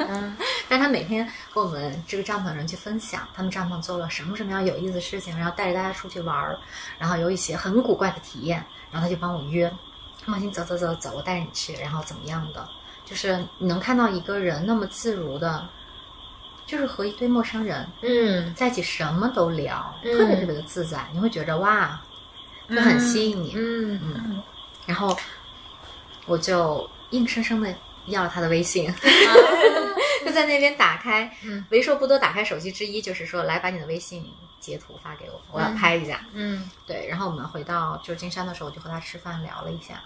[0.70, 6.56] 但他每天和我们这个帐篷的人去分享他们帐篷做了什么什么样有意思的事情，然后带着大家出去玩儿，
[6.98, 9.70] 然后有一些很古怪的体验，然后他就帮我约，
[10.24, 12.66] 放心走走走走，我带着你去，然后怎么样的，
[13.04, 15.68] 就是你能看到一个人那么自如的，
[16.64, 18.54] 就是和一堆陌生人嗯。
[18.54, 22.00] 在一起什么都聊，嗯特别特别的自在，你会觉得哇，
[22.70, 23.54] 就很吸引你。
[23.56, 24.00] 嗯。
[24.02, 24.42] 嗯，
[24.86, 25.16] 然后
[26.26, 27.74] 我就硬生生的
[28.06, 28.92] 要了他的微信，
[30.24, 34.24] 就在那边打开，嗯为数不多打开手机之一，就是说来把你的微信
[34.60, 36.24] 截图发给我，我要拍一下。
[36.32, 40.02] 嗯对，然后我们回到旧金山的时候，我就和他吃饭聊了一下，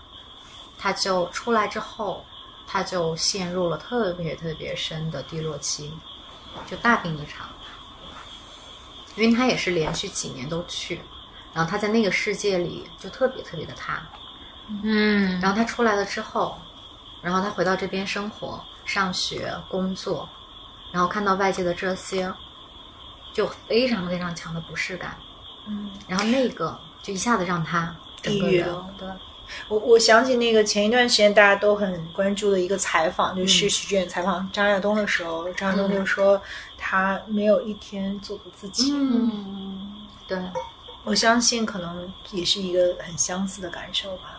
[0.79, 2.25] 他就出来之后，
[2.67, 5.93] 他就陷入了特别特别深的低落期，
[6.67, 7.49] 就大病一场。
[9.17, 11.01] 因为他也是连续几年都去，
[11.53, 14.01] 然后他在那个世界里就特别特别的他。
[14.85, 16.57] 嗯然后他出来了之后，
[17.23, 20.29] 然后他回到这边生活、上学、工作，
[20.93, 22.33] 然后看到外界的这些，
[23.33, 25.17] 就非常非常强的不适感。
[25.67, 29.09] 嗯，然后那个就一下子让他整个人抑郁了对，
[29.69, 36.41] 我我想起那个前一段时间大家都很关注的一个采访，就是许志远采访张亚东的时候，张亚东就说
[36.79, 38.93] 他没有一天做过自己。
[38.95, 40.39] 嗯，对，
[41.05, 44.38] 我相信可能也是一个很相似的感受吧。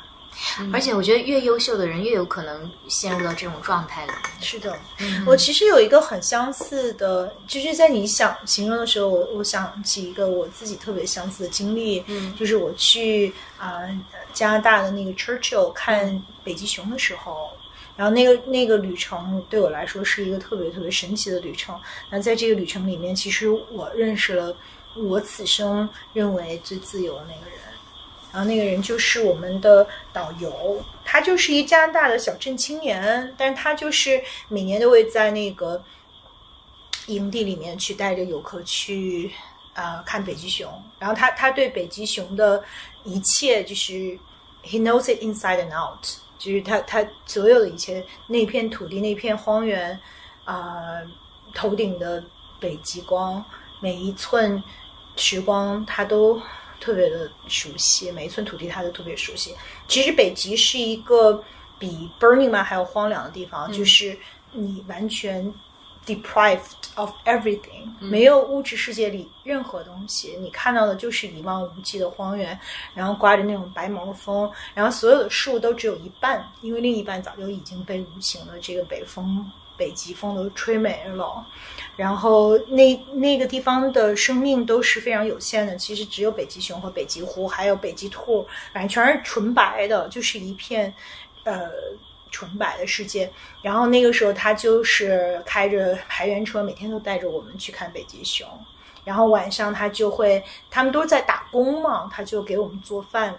[0.73, 4.11] 而且我觉得越优秀的人越有可能陷入到这种状态里。
[4.41, 13.81] 是的，嗯我其实有一个很相似的，就是在你想形容的时候，我我想起一个我自己特别相似的经历，嗯就是我去啊、
[14.34, 17.49] 加拿大的那个 Churchill 看北极熊的时候。
[17.97, 21.77] 然后那个那个旅程对我来说是一个特别特别神奇的旅程。
[22.10, 24.56] 那在这个旅程里面，其实我认识了
[24.95, 27.59] 我此生认为最自由的那个人。
[28.31, 35.84] 然后那个人就是我们的导游，他就是一加拿大的小镇青年，但是他就是每年都会在那个
[37.07, 39.31] 营地里面去带着游客去
[39.73, 40.69] 呃看北极熊，
[40.99, 42.64] 然后他他对北极熊的
[43.03, 43.93] 一切就是
[44.64, 46.06] he knows it inside and out，
[46.38, 49.99] 就是他他所有的一切那片土地那片荒原
[50.45, 51.01] 啊、
[51.53, 52.23] 头顶的
[52.60, 53.43] 北极光
[53.80, 54.61] 每一寸
[55.15, 56.41] 时光他都
[56.80, 59.53] 特别的熟悉，每一寸土地他都特别熟悉。
[59.88, 61.43] 其实北极是一个
[61.77, 64.18] 比 Burning Man 还要荒凉的地方，就是
[64.51, 65.53] 你完全
[66.06, 66.60] deprived
[66.95, 72.60] of everything，、没有物质世界里任何东西，你看到的就是一望无际的荒原，
[72.95, 79.49] 然后刮着那种白毛风，然后所有的树都只有一半，因为另一半早就已经被无情的这个北风。
[79.80, 81.43] 北极风都吹没了，
[81.95, 90.93] 然后那那个地方的生命都是非常有限的，其实只有北极熊和北极狐，还有北极兔，反正全是纯白的，就是一片
[91.45, 91.72] 呃
[92.30, 93.31] 纯白的世界。
[93.64, 98.45] 然后那个时候他就是开着排员车，每天都带着我们去看北极熊。
[99.06, 103.34] 然后晚上他就会，他们都是在打工嘛，他就给我们做饭，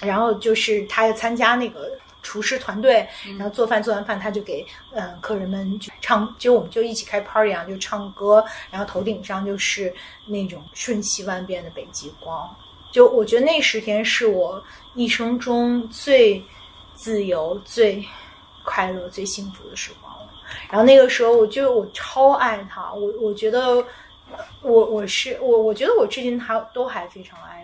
[0.00, 1.92] 然后就是他要参加那个
[2.24, 3.06] 厨师团队，
[3.38, 9.94] 然后做饭做完饭他就给嗯、呃客人们就唱，就我们就一起开 party 啊，就唱歌，然后头顶上就是
[10.26, 12.52] 那种瞬息万变的北极光。
[12.90, 14.62] 就我觉得那十天是我
[14.94, 16.42] 一生中最
[16.94, 18.04] 自由、最
[18.64, 20.32] 快乐、最幸福的时光了。
[20.70, 23.84] 然后那个时候，我就我超爱他，我我觉得
[24.30, 27.63] 呃我我是我我觉得我至今他都还非常爱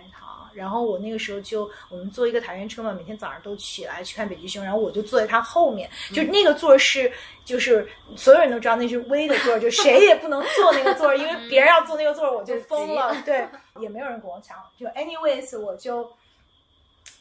[0.53, 7.11] 然后我那个时候就我们坐一个台原车嘛，每天早上都起来去看北极熊，然后我就坐在他后面，就那个座儿是
[7.45, 13.47] 就是所有人都知道那是 V 的座儿，就谁也不能坐那个座儿，因为别人要坐那个座儿我就疯了， 对，
[13.79, 16.11] 也没有人跟我抢，就 anyways 我就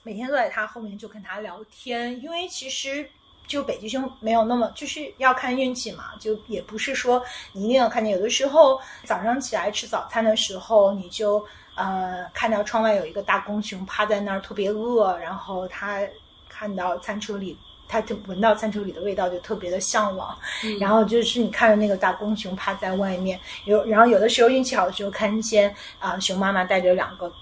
[0.03, 3.09] 每天坐在他后面就跟他聊天，因为其实。
[3.47, 7.21] 就北极熊没有那么，就是要看运气嘛，就也不是说
[7.53, 8.15] 你一定要看见。
[8.15, 11.45] 有的时候早上起来吃早餐的时候，你就
[11.75, 16.01] 呃看到窗外有一个大公熊趴在那儿，特别饿，然后他
[16.49, 17.57] 看到餐车里，
[17.89, 20.37] 他就闻到餐车里的味道，就特别的向往。
[20.79, 27.33] 然后就是你看着那个大公熊趴在外面，有然后有的时候运气好的时候，看见啊、熊妈妈带着两个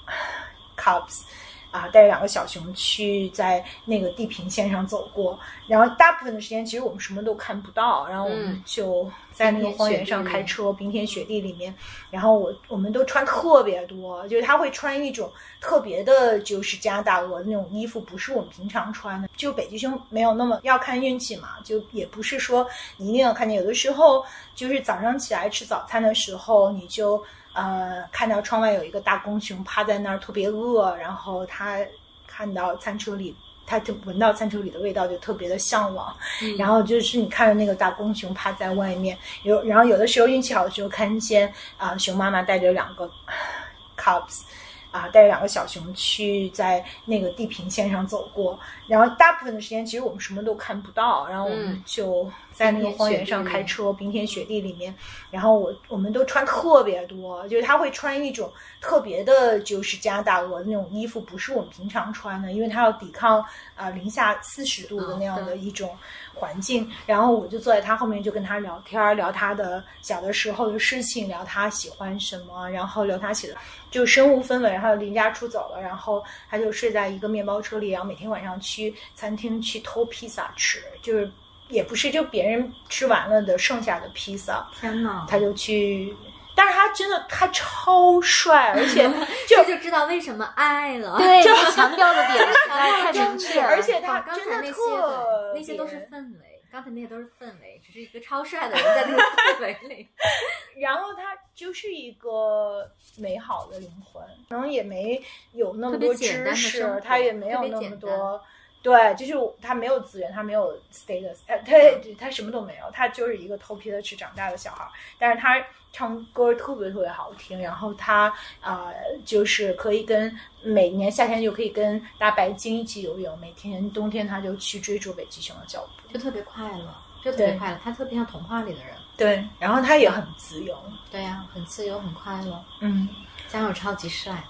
[0.76, 1.22] cubs。
[1.70, 11.74] 啊，带着两个小熊去在那个地平线上走过，然后大部分的时间其实我们什么都看不到，然后我们嗯就在那个荒原上开车，冰天雪地里面，
[12.10, 15.30] 然后我我们都穿特别多，就是他会穿一种
[15.60, 19.28] 特别的，就是加拿大鹅的那种衣服，不是我们平常穿的。
[19.36, 22.66] 就北极熊没有那么要看运气嘛，就也不是说
[22.96, 24.24] 你一定要看见，有的时候
[24.54, 27.22] 就是早上起来吃早餐的时候，你就。
[27.54, 31.78] 呃，看到窗外有一个大公熊趴在那儿，特别饿，然后他
[32.26, 33.34] 看到餐车里，
[33.66, 36.14] 他就闻到餐车里的味道就特别的向往。
[36.56, 43.10] 然后就是你看着那个大公熊趴在外面，有然后有的时候运气好的时候看见啊、熊妈妈带着两个
[43.96, 44.42] cubs。
[44.90, 54.92] 啊，带着两个小熊去在那个地平线上走过，然后大部分的时间其实我们什么都看不到，然后我们嗯就在那个荒原上开车，冰天雪地里面，
[55.30, 63.44] 然后我我们都穿特别多，就是他会穿一种特别的，就是加拿大鹅的那种衣服，不是我们平常穿的，因为他要抵抗
[63.76, 65.96] 啊、零下四十度的那样的一种
[66.34, 66.90] 环境。
[67.06, 73.56] 然后我就坐在他后面，就跟他聊天儿，聊他的小的时候的事情，聊他喜欢什么，然后聊他写的
[73.88, 81.30] 就身无分文，然后离家出走了，然后他就睡在一个面包车里，然后每天晚上去餐厅去偷披萨吃，就是
[81.68, 85.26] 也不是就别人吃完了的剩下的披萨，天呐！
[85.28, 86.16] 他就去，
[86.56, 89.08] 但是他真的他超帅，而且
[89.46, 91.16] 就就知道为什么爱了。
[91.18, 93.68] 对， 这强调的点太明确了。
[93.68, 100.08] 而且他刚真的才那些特那些都是氛围，刚才那些都是氛围，只是一个超帅的人在那个氛围里。
[100.80, 105.22] 然后他就是一个美好的灵魂，可能也没
[105.52, 108.40] 有那么多知识，他也没有那么多。
[108.82, 111.74] 对，就是他没有资源，他没有 status，呃，他
[112.18, 114.90] 他什么都没有，他就是一个头皮的吃长大的小孩儿。
[115.18, 115.56] 但是他
[115.92, 118.94] 唱歌特别特别好听，然后他啊、呃
[119.24, 126.12] 就是可以跟每年夏天就可以跟大白鲸一起游泳，每天冬天他就去追逐北极熊的脚步。
[126.12, 126.94] 就特别快乐，
[127.24, 127.80] 就特别快乐。
[127.82, 128.94] 他特别像童话里的人。
[129.16, 130.80] 对，然后他也很自由，
[131.10, 133.08] 对呀、很自由，很快乐，嗯，
[133.48, 134.44] 加上超级帅，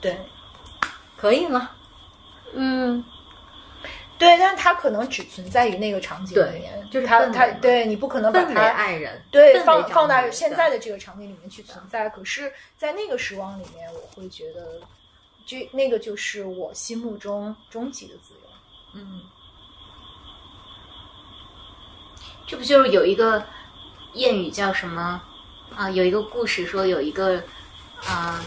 [0.00, 0.18] 对。
[1.16, 1.70] 可以吗？
[2.52, 3.02] 嗯，
[4.16, 12.08] 对，但他可能只存在于那个场景里面，就是氛围嘛他对你不可能把他爱人，对放放到现在的这个场景里面去存在。
[12.08, 14.80] 可是，在那个时光里面，我会觉得，
[15.44, 18.40] 就那个就是我心目中终极的自由。
[18.94, 19.20] 嗯，
[22.46, 23.44] 这不就是有一个
[24.14, 25.20] 谚语叫什么
[25.74, 25.90] 啊？
[25.90, 27.42] 有一个故事说有一个
[28.06, 28.40] 啊、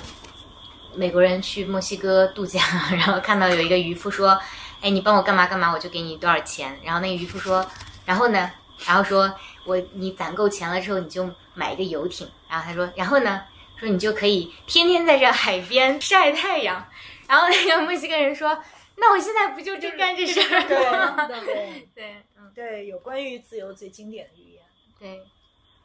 [0.95, 2.61] 美国人去墨西哥度假，
[2.95, 4.39] 然后看到有一个渔夫说
[4.81, 7.65] ：“哎，你帮我干嘛干嘛，我就给你多少钱。”然后那个渔夫说
[8.05, 8.51] ：“然后呢？”
[8.85, 9.33] 然后说
[9.65, 13.41] ：“我你攒够钱了之后，你就买一个游艇。”然后他说：“然后呢？”
[13.79, 16.83] 说你就可以天天在这海边晒太阳。
[17.27, 18.57] 然后那个墨西哥人说
[18.97, 22.51] ：“那我现在不就正干这事儿吗？”对 对，嗯。
[22.55, 24.63] 对，有关于自由最经典的语言。
[24.99, 25.21] 对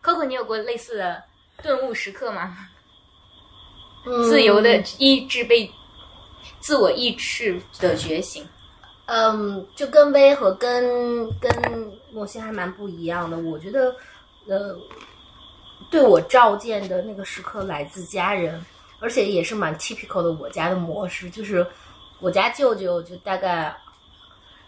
[0.02, 1.22] ，Coco，你有过类似的
[1.62, 2.56] 顿悟时刻吗？
[4.06, 5.70] 嗯自由的意志被
[6.60, 8.48] 自我意志的觉醒。
[9.06, 13.36] 嗯，就跟威和跟跟莫西还蛮不一样的。
[13.38, 13.94] 我觉得，
[14.46, 14.76] 呃，
[15.90, 18.64] 对我召见的那个时刻来自家人，
[19.00, 21.66] 而且也是蛮 typical 的我家的模式，就是
[22.20, 23.76] 我家舅舅就大概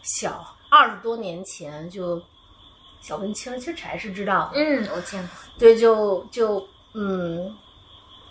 [0.03, 2.21] 小二十多年前就
[3.01, 5.31] 小文青，其实柴是知道的，嗯，我见过。
[5.59, 7.55] 对，就就嗯，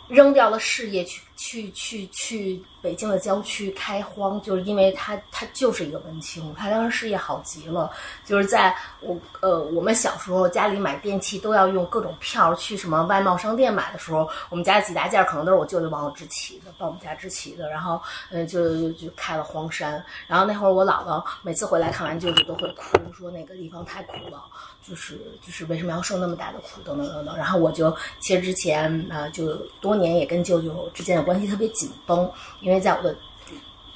[0.09, 7.89] 扔掉了事业，去去去去北京的郊区开荒，就是因为他他就是一个文青，他当时事业好极了，
[8.26, 18.01] 就是在我呃我们小时候家里买电器都要用各种票去什么外贸商店买的时候，我们家几大件可能都是我舅舅帮我支齐的，帮我们家支齐的，然后
[18.31, 24.43] 嗯、就就就开了荒山，然后那会儿我姥姥每次回来看完舅舅都会哭，说那个地方太苦了。
[24.85, 27.38] 就是就是为什么要受那么大的苦，等等等等。
[27.38, 32.30] 然后我就其实之前啊、呃就多年也跟舅舅之间的关系特别紧绷，
[32.60, 33.15] 因为在我的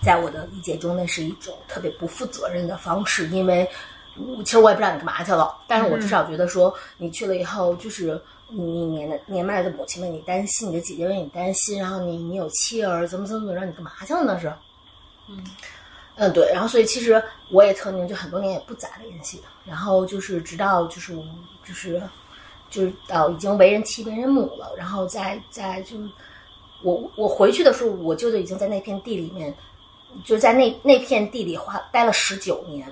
[0.01, 3.27] 在我的理解中，那是一种特别不负责任的方式。
[3.27, 3.67] 因为
[4.43, 14.51] 其实我也不知道你干嘛去了，但是我至少觉得说你去了以后，就是你年的年迈的母亲为你担心，你的姐姐为你担心，然后你你有妻儿，怎么怎么怎么，让你干嘛去了那是？
[15.27, 15.43] 嗯，
[16.15, 17.21] 嗯对，然后所以其实
[17.51, 21.13] 我也特定就很多年也不咋联系，然后就是直到就是
[21.65, 22.01] 就是
[22.69, 26.09] 就是到已经为人妻为人母了，然后再再就是
[26.83, 29.53] 我我回去的时候，我舅舅已经在那片地里面，
[30.23, 32.91] 就在那那片地里花待了十九年，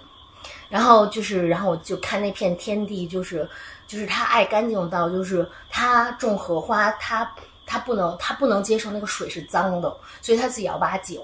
[0.69, 3.47] 然后就是然后我就看那片天地，就是
[3.87, 7.29] 就是他爱干净到就是他种荷花，他
[7.65, 11.19] 他不能他不能接受那个水是脏的，所以他自己要挖井。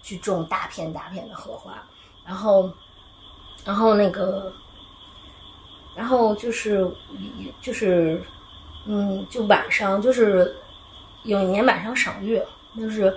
[0.00, 1.82] 去种大片大片的荷花，
[2.24, 2.72] 然后，
[3.62, 4.50] 然后那个，
[5.94, 6.88] 然后就是
[7.60, 8.22] 就是，
[8.86, 10.56] 嗯，就晚上就是
[11.28, 12.44] 有一年晚上赏月，
[12.78, 13.14] 就是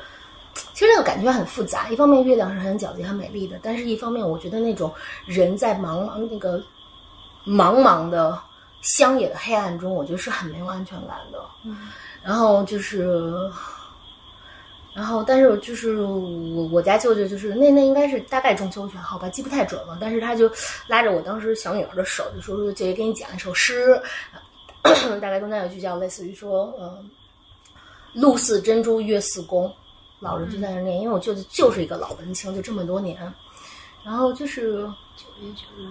[0.74, 1.90] 其实那个感觉很复杂。
[1.90, 4.94] 一方面月亮是很皎洁、很美丽的，但是一方面我觉得那种
[5.26, 6.62] 人在茫茫那个
[7.46, 8.38] 茫茫的
[8.82, 11.40] 乡野的黑暗中，我觉得是很没有安全感的。
[11.66, 11.90] 嗯，
[12.22, 13.34] 然后就是。
[14.94, 19.98] 然后，但是就是我我家舅舅就是那那应该是大概中秋前后吧，记不太准了。
[20.02, 20.52] 但是他就
[20.86, 23.98] 拉着我当时小女儿的手，就说说姐姐给你讲一首诗，
[24.84, 27.10] 大概中间有句叫类似于说，嗯，
[28.14, 29.74] 露似珍珠，月似弓，
[30.20, 33.18] 老人就在那念，因为我舅舅就是一个老文青，就这么多年，
[34.04, 34.84] 然后就是
[35.16, 35.90] 九月九日，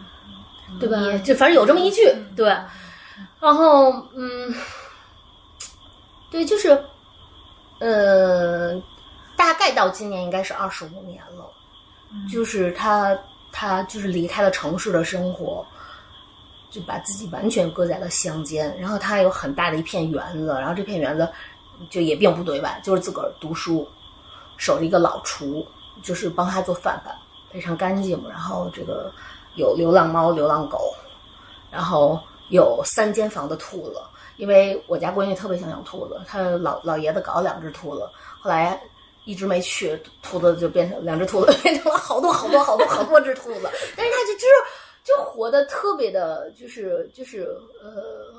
[0.79, 1.19] 对吧？
[1.25, 2.03] 就反正有这么一句，
[2.37, 2.55] 对。
[3.39, 4.55] 然后，嗯，
[6.31, 6.69] 对，就是，
[7.79, 8.75] 呃，
[9.37, 11.51] 大概到今年应该是二十五年了，
[12.31, 13.19] 就是他
[13.53, 15.67] 他就是离开了城市的生活，
[16.71, 18.75] 就把自己完全搁在了乡间。
[18.79, 21.31] 然后他有很大的一片园子，然后这片园子
[21.89, 23.89] 就也并不对外，就是自个儿读书，
[24.57, 25.67] 守着一个老厨，
[26.03, 27.15] 就是帮他做饭饭，
[27.51, 28.23] 非常干净。
[28.29, 29.13] 然后这个
[29.57, 30.95] 有流浪猫、流浪狗，
[31.71, 34.01] 然后有三间房的兔子。
[34.37, 38.09] 因为我家闺女特别想养兔子，她老老爷子搞两只兔子，
[38.41, 38.81] 后来
[39.27, 44.67] 一直没去，兔子就变成两只兔子 变成了好多好多好多好多只兔子，但是她就知道
[45.05, 48.30] 就活得特别的，就是就是呃，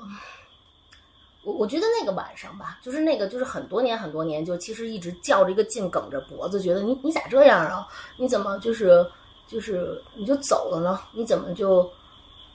[1.44, 7.86] 我我觉得那个晚上吧，就是那个就是很多年很多年，就其实一直较着一个劲，梗着脖子，觉得你你咋这样啊？
[8.16, 9.06] 你怎么就是
[9.46, 11.00] 就是你就走了呢？
[11.12, 11.90] 你怎么就？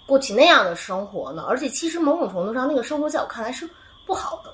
[0.08, 3.70] 过起那样的生活呢，而且其实某种程度上，那个生活在我看来是
[4.06, 4.54] 不好的，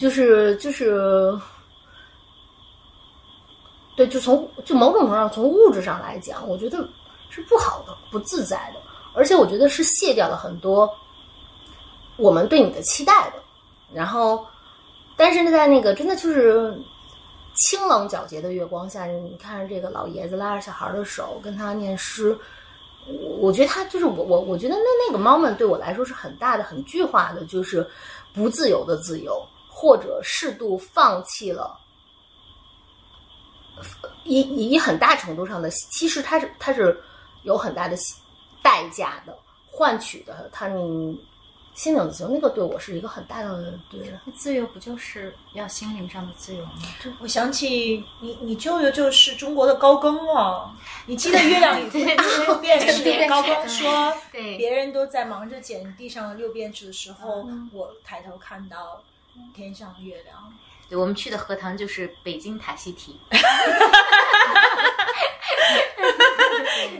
[0.00, 1.38] 就是就是，
[3.94, 6.78] 对，就从就某种程度上，从物质上来讲，我觉得
[7.28, 8.80] 是不好的、不自在的，
[9.12, 10.90] 而且我觉得是卸掉了很多
[12.16, 13.41] 我们对你的期待的。
[13.94, 14.46] 然后，
[15.16, 16.76] 但是呢，在那个真的就是
[17.54, 22.36] 清冷皎洁的月光下，你看着这个老爷子拉着小孩的手，跟他念诗。
[23.06, 27.84] 我我觉得他就是我我我觉得那那个 moment 对我来说是很大的很具化的，就是
[28.32, 31.76] 不自由的自由，或者适度放弃了，
[34.24, 34.40] 以
[34.70, 36.96] 以很大程度上的，其实它是它是
[37.42, 37.96] 有很大的
[38.62, 39.36] 代价的，
[39.66, 41.20] 换取的他你
[41.82, 44.14] 心灵的自由，那个对我是一个很大的对。
[44.36, 46.72] 自由不就是要心灵上的自由吗？
[47.18, 50.70] 我想起你，你舅舅就是中国的高更哦。
[51.06, 51.90] 你记得《月亮与
[52.46, 59.02] 六便士》高更说，对别人都在忙着捡地上的六便士的时候，我抬头看到
[59.52, 60.54] 天上的月亮。
[60.88, 63.18] 对，我们去的荷塘就是北京塔西提。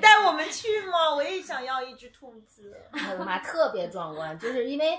[0.00, 1.14] 带我们去吗？
[1.14, 2.74] 我也想要一只兔子。
[2.92, 4.98] 我的妈，特别壮观，就是因为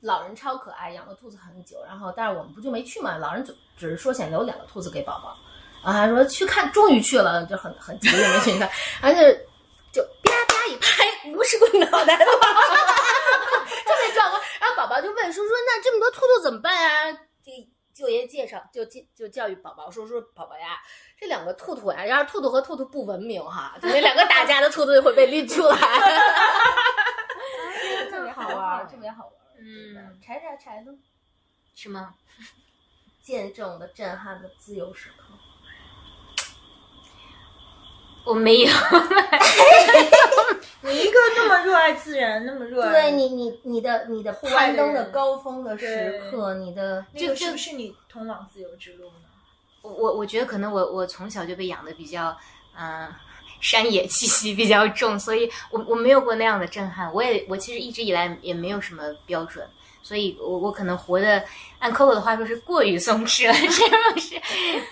[0.00, 3.16] 老人超可爱，养了兔子很久，然后但是我们不就没去嘛？
[3.16, 5.36] 老人就只是说想留两个兔子给宝宝，
[5.84, 8.68] 然后还说去看，终于去了，就很很急也没去看，
[9.00, 9.32] 而 且
[9.92, 14.42] 就啪啪一拍，五十个脑袋的， 特别壮观。
[14.60, 17.18] 然后宝宝就问说说那这么多兔兔怎么办啊？
[17.44, 17.52] 这
[17.98, 20.78] 舅爷介绍就就就教育宝宝说说宝宝呀。
[21.18, 25.76] 这两个兔兔呀，要是兔兔和兔兔不文明哈，就那两个打架的兔兔就会被拎出来，
[28.08, 29.34] 特别好玩，特别好玩。
[29.58, 30.92] 嗯，柴柴柴呢？
[31.74, 32.14] 是吗？
[33.20, 35.34] 见证的震撼的自由时刻。
[38.28, 38.70] 我没有。
[40.82, 49.28] 你一个那么热爱自然，那么热爱，对你你你的你的攀登的高峰的时刻，你的这个是不是你通往自由之路呢？
[49.82, 52.36] 我我我觉得可能我我从小就被养的比较
[52.76, 53.16] 嗯、呃、
[53.60, 57.12] 山野气息比较重，所以我我没有过那样的震撼。
[57.12, 59.66] 我也我其实一直以来也没有什么标准，
[60.08, 61.44] 所以我我可能活的
[61.78, 63.82] 按 Coco 的话说是过于松弛了， 是
[64.14, 64.40] 不是？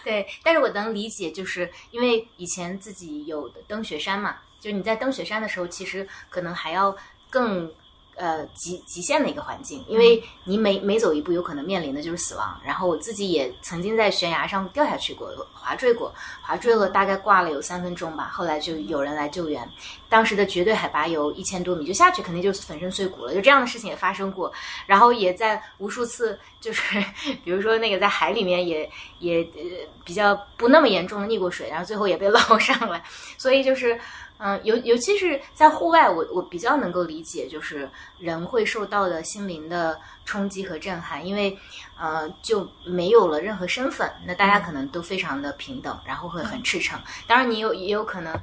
[0.05, 6.94] 对，但是我能理解，就是因为以前自己有登雪山嘛，就是你在登雪山的时候，其实可能还要
[7.30, 7.72] 更。
[8.16, 12.59] 呃，极极限的一个环境，因为你每每走一步，有可能面临的就是死亡。
[12.64, 18.30] 然后我自己也曾经在悬崖上掉下去过，滑坠过，滑坠了大概挂了有三分钟吧。
[18.32, 19.70] 后来就有人来救援，
[20.09, 23.34] 当时的绝对海拔有一千多米，就下去肯定就是粉身碎骨了。
[23.34, 24.51] 就这样的事情也发生过，
[24.86, 26.98] 然后也在无数次，就是
[27.44, 29.60] 比如说那个在海里面也也呃
[30.06, 33.02] 比较不那么严重的溺过水，然后最后也被捞上来。
[33.36, 34.01] 所以就是。
[34.38, 37.88] 嗯，尤尤其是在户外，我我比较能够理解，就是
[38.18, 41.58] 人会受到的心灵的冲击和震撼，因为
[41.98, 47.00] 呃就没有了任何身份，那大家可能都非常的平等，然后会很赤诚。
[47.26, 48.34] 当然，你有也有可能，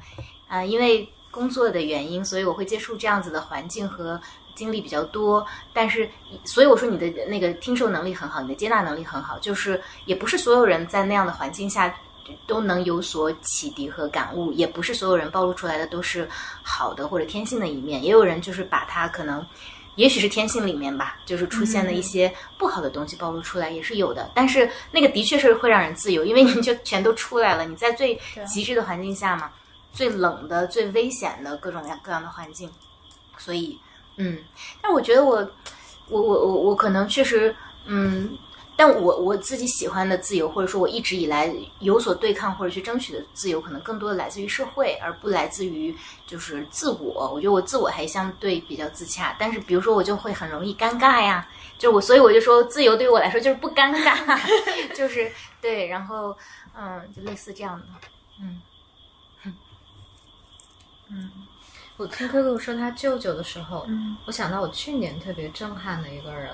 [0.48, 4.20] 啊、呃，因为工作的原因，所以我会接触这样子的环境和
[4.56, 5.46] 经历比较多。
[5.74, 6.10] 但是，
[6.44, 11.96] 所以我说你的那个听受能力很好，你的接纳能力很好，就是也不是所有人在那样的环境下。
[12.46, 16.28] 都能有所启迪和感悟，也不是所有人暴露出来的都是
[16.62, 19.46] 好的或者天性的一面，也有人就是把他可能
[19.96, 24.32] 也许是天性里面吧，就是出现了一些不好的东西暴露出来也是有的。
[24.34, 29.52] 但是那个的确是会让人自由，因为你就全都出来了，你在最极致的环境下嘛，
[29.92, 32.70] 最冷的、最危险的各种样各样的环境，
[33.38, 33.78] 所以
[34.18, 34.38] 嗯，
[34.82, 35.48] 但我觉得我
[36.10, 37.56] 我我我我可能确实
[37.86, 38.38] 嗯。
[38.76, 45.96] 但我我自己喜欢的自由，或者说我一直以来有所对抗或者去争取的自由，可能更多的来自于社会，而不来自于
[46.26, 47.32] 就是自我。
[47.32, 51.48] 我觉得我自我还相对比较自洽，但是比如说我就会很容易尴尬呀，
[51.78, 54.40] 就我所以我就说自由对于我来说就是不尴尬，
[54.96, 55.32] 就是
[55.62, 56.36] 对，然后
[56.76, 57.86] 嗯，就类似这样的，
[58.42, 58.62] 嗯，
[61.12, 61.32] 嗯，
[61.98, 66.52] 我听 QQ 说他舅舅的时候，嗯，我想到我去年特别震撼的一个人。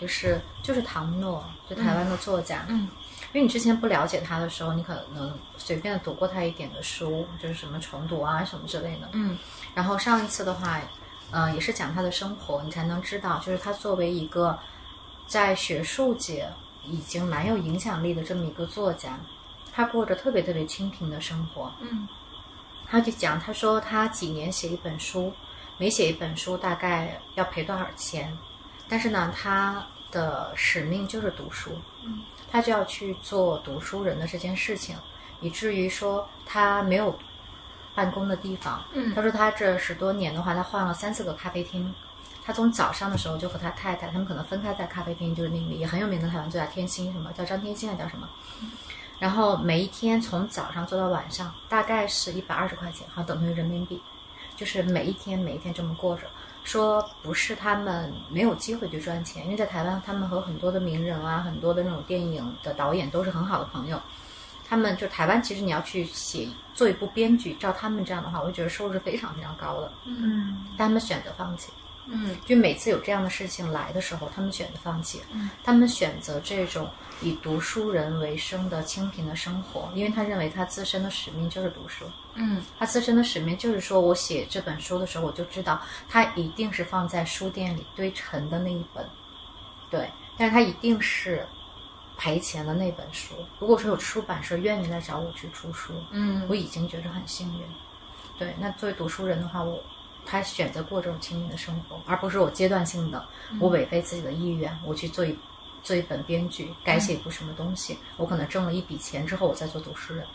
[0.00, 2.64] 就是就是唐诺，就台湾的作家。
[2.68, 2.88] 嗯，
[3.32, 9.08] 因为你之前不了解他的时候，你可能随便读过他一点的书，就是什么重读啊什么之类的。
[9.12, 9.38] 嗯，
[9.74, 10.80] 然后上一次的话，
[11.30, 14.58] 呃，也是讲他的生活，你才能知道，就是他作为一个
[15.26, 16.48] 在学术界
[16.84, 19.18] 已经蛮有影响力的这么一个作家，
[19.72, 21.72] 他过着特别特别清贫的生活。
[21.80, 22.08] 嗯，
[22.86, 25.32] 他就讲，他说他几年写一本书，
[25.78, 28.36] 每写一本书大概要赔多少钱。
[28.88, 31.72] 但是呢，他的使命就是读书，
[32.04, 32.20] 嗯，
[32.50, 34.96] 他就要去做读书人的这件事情，
[35.40, 37.18] 以至于说他没有
[37.94, 41.92] 办公的地方，嗯，他说他这十多年的话，他换了三四个咖啡厅，
[42.44, 48.28] 他从早上的时候就和他太太，他们可能分开在咖啡厅，就是那个也很有名的台湾作家天心，什么叫张天心啊叫什么，
[49.18, 54.00] 然后每一天从早上做到晚上，大概是一百二十块钱，好等同于人民币，
[54.56, 56.26] 就是每一天每一天这么过着。
[56.64, 64.00] 说不是他们没有机会去赚钱，因为在台湾，他们和很多的名人啊，很多的那种电影的导演都是很好的朋友。
[64.66, 69.92] 他们就台湾，其实你要去写做一部编剧，照他们这样的话，我就觉得收入是非常非常高的。
[70.06, 71.70] 嗯，但他们选择放弃。
[72.06, 75.20] 嗯，就每次有这样的事情来的时候，他们选择放弃。
[75.32, 76.88] 嗯，他们选择这种
[77.24, 82.04] 以读书人为生的清贫的生活，因为他认为他自身的使命就是读书。
[82.34, 89.08] 嗯，他自身的使命就是说，我写这本书的时候，我就知道它一定是放在书店里堆沉的那一本，
[89.90, 91.46] 对，但是它一定是
[92.18, 93.34] 赔钱的那本书。
[93.58, 97.64] 如果说有出版社愿意来找我去出书，嗯，我已经觉得很幸运。
[98.38, 99.80] 对，那作为读书人的话，我
[100.26, 103.24] 他选择过这种清贫的生活，而不是我阶段性的，
[103.60, 105.34] 我违背自己的意愿，我去做一
[105.84, 110.26] 做一本编剧，改写一部什么东西，我可能挣了一笔钱之后，我再做读书人。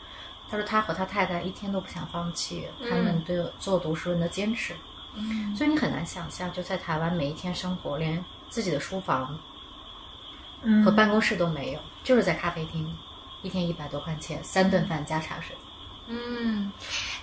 [0.49, 4.73] 他说他和他太太一天都不想放弃他们对做读书人的坚持，
[5.15, 5.53] 嗯。
[5.55, 9.37] 所以你很难想象，就在台湾每一天生活，连自己的书房
[10.61, 10.83] 嗯。
[10.83, 12.95] 和办公室都没有，就是在咖啡厅，
[13.41, 15.55] 一天一百多块钱，三顿饭加茶水。
[16.07, 16.71] 嗯，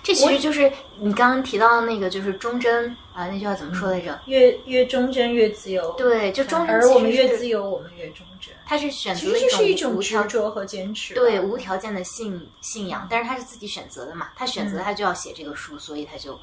[0.07, 4.17] 这其实就是你刚刚提到的那个，就是忠贞啊，那句话怎么说来着？
[4.25, 8.53] 越越忠贞越自由，对，就忠贞而我们越自由，我们越忠贞。
[8.65, 11.13] 他是选择一种种无条执着和坚持。
[11.13, 16.39] 对无条件的信信仰，但是他是自己选择的嘛，他选择嗯他就要写这个书，所以他就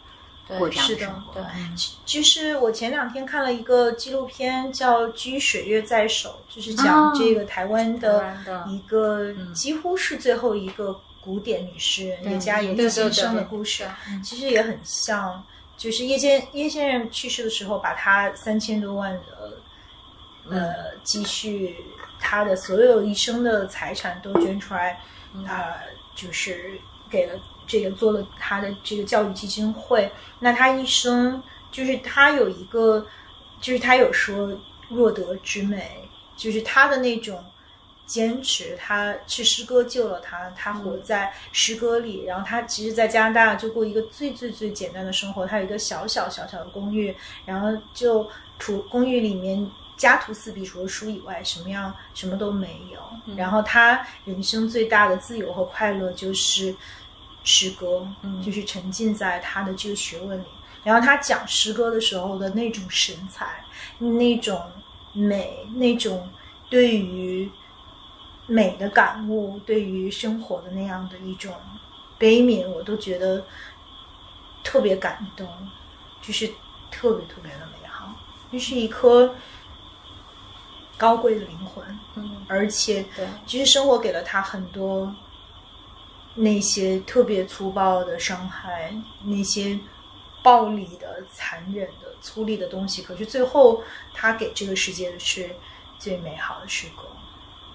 [0.46, 1.32] 对过这样是的生活。
[1.32, 1.44] 对，
[2.04, 8.36] 其实我前两天看了一个纪录片，叫《居水月在手》，就是讲哦这个台湾的
[8.68, 15.42] 一个几乎是最后一个古典女诗人叶嘉莹先生的故事对，其实也很像，
[15.76, 19.59] 就是叶先叶先生去世的时候，把他三千多万的
[20.51, 21.74] 呃积蓄，
[22.20, 25.01] 他的所有一生的财产都捐出来，
[25.46, 25.80] 啊、
[26.14, 26.78] 就是
[27.09, 30.10] 给了这个做了他的这个教育基金会。
[30.38, 31.42] 那他一生
[31.72, 33.06] 就是他有一个，
[33.60, 34.51] 就是他有说
[34.90, 36.06] 弱德之美，
[36.36, 37.42] 就是他的那种
[38.06, 47.14] 坚持，他是诗歌救了他，他活在诗歌里，然后他其实，在加拿大就过一个最最最简单的生活，他有一个小小小小的公寓，
[47.47, 48.28] 然后就
[48.59, 53.35] 除公寓里面家徒四壁，除了书以外，什么样什么都没有。
[53.36, 56.74] 然后他人生最大的自由和快乐就是
[57.43, 58.06] 诗歌，
[58.44, 60.44] 就是沉浸在他的这个学问里。
[60.82, 63.64] 然后他讲诗歌的时候的那种神采，
[63.98, 64.60] 那种
[65.14, 66.28] 美，那种
[66.68, 67.51] 对于
[68.46, 71.54] 美的感悟，对于生活的那样的一种
[72.18, 73.44] 悲悯，我都觉得
[74.62, 75.46] 特别感动，
[76.20, 76.46] 就是
[76.90, 78.14] 特别特别的美好，
[78.52, 79.34] 就是一颗
[80.96, 81.84] 高贵的灵魂。
[82.16, 85.14] 嗯，而且对，其实生活给了他很多
[86.34, 89.78] 那些特别粗暴的伤害，那些
[90.42, 93.02] 暴力的、残忍的、粗粝的东西。
[93.02, 95.50] 可是最后，他给这个世界的是
[95.98, 97.06] 最美好的时光。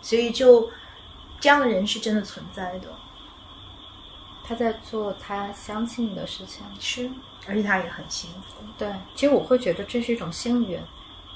[0.01, 0.69] 所以就，
[1.39, 2.87] 这样的人是真的存在的。
[4.43, 6.63] 他在做他相信的事情。
[6.79, 7.09] 是，
[7.47, 8.63] 而且他也很幸福。
[8.77, 10.79] 对，其实我会觉得这是一种幸运，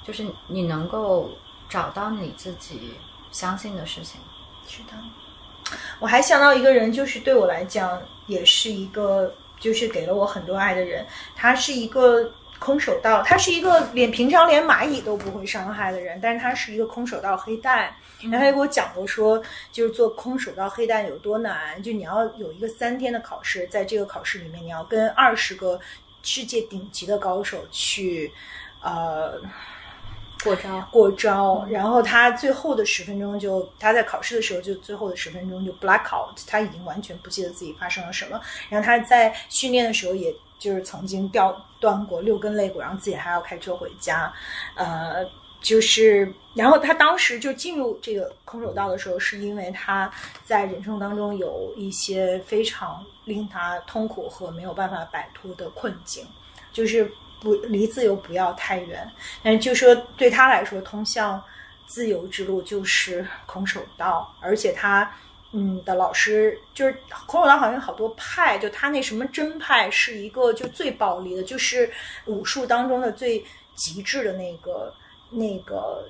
[0.03, 1.29] 就是你能够
[1.69, 2.95] 找到你自己
[3.31, 4.19] 相信的事情。
[4.67, 11.05] 是的，我还想到一个人，就是对我来讲也是一个，就是给了我很多爱的人。
[11.35, 17.95] 他是一个空手道，他是一个连平常连蚂蚁都不会伤害的人，但是他是一个空手道黑带。
[18.31, 19.41] 然后他也给我讲过说，
[19.71, 25.79] 就是做空手道黑带有多难，就你要有一个三天的考试，在这个考试里面，你要跟二十个
[26.21, 28.31] 世界顶级的高手去，
[28.81, 29.41] 呃。
[30.43, 38.37] 过招，过招，然后他最后的十分钟就他在考试的时候就最后的十分钟就 black out，他已经完全不记得自己发生了什么。
[38.67, 44.33] 然后他在训练的时候，也就是曾经掉断过六根肋骨，然后自己还要开车回家。
[44.75, 45.25] 呃，
[45.63, 50.11] 就是然后他当时就进入这个空手道的时候，是因为他
[50.43, 56.27] 在人生当中有一些非常令他痛苦和没有办法摆脱的困境，
[56.71, 57.11] 就是。
[57.43, 59.05] 不离自由不要太远，
[59.43, 61.43] 但是就说对他来说，通向
[61.85, 65.13] 自由之路就是空手道，而且他
[65.51, 71.91] 嗯的老师就是空手道，好像好多派，就他那什么真派是一个就最暴力的，就是
[72.27, 73.43] 武术当中的最
[73.75, 74.95] 极致的那个
[75.33, 76.05] 那个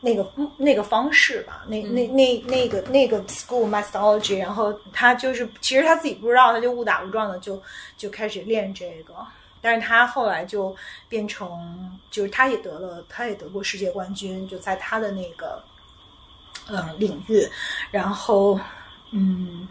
[0.00, 7.60] 那个那个方式吧，那那那那个那个 school methodology，然后他就是其实他自己不知道，他就误打误撞的就
[7.96, 9.14] 就开始练这个。
[9.62, 10.76] 但是他后来就
[11.08, 15.64] 变成，就是他也得了，他也得过世界冠军，就在他的那个
[16.66, 17.48] 呃领域。
[17.90, 18.60] 然后，
[19.10, 19.66] 嗯，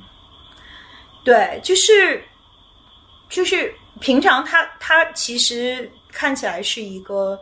[1.24, 2.26] 对，就是
[3.30, 7.40] 就是平常他他其实看起来是一个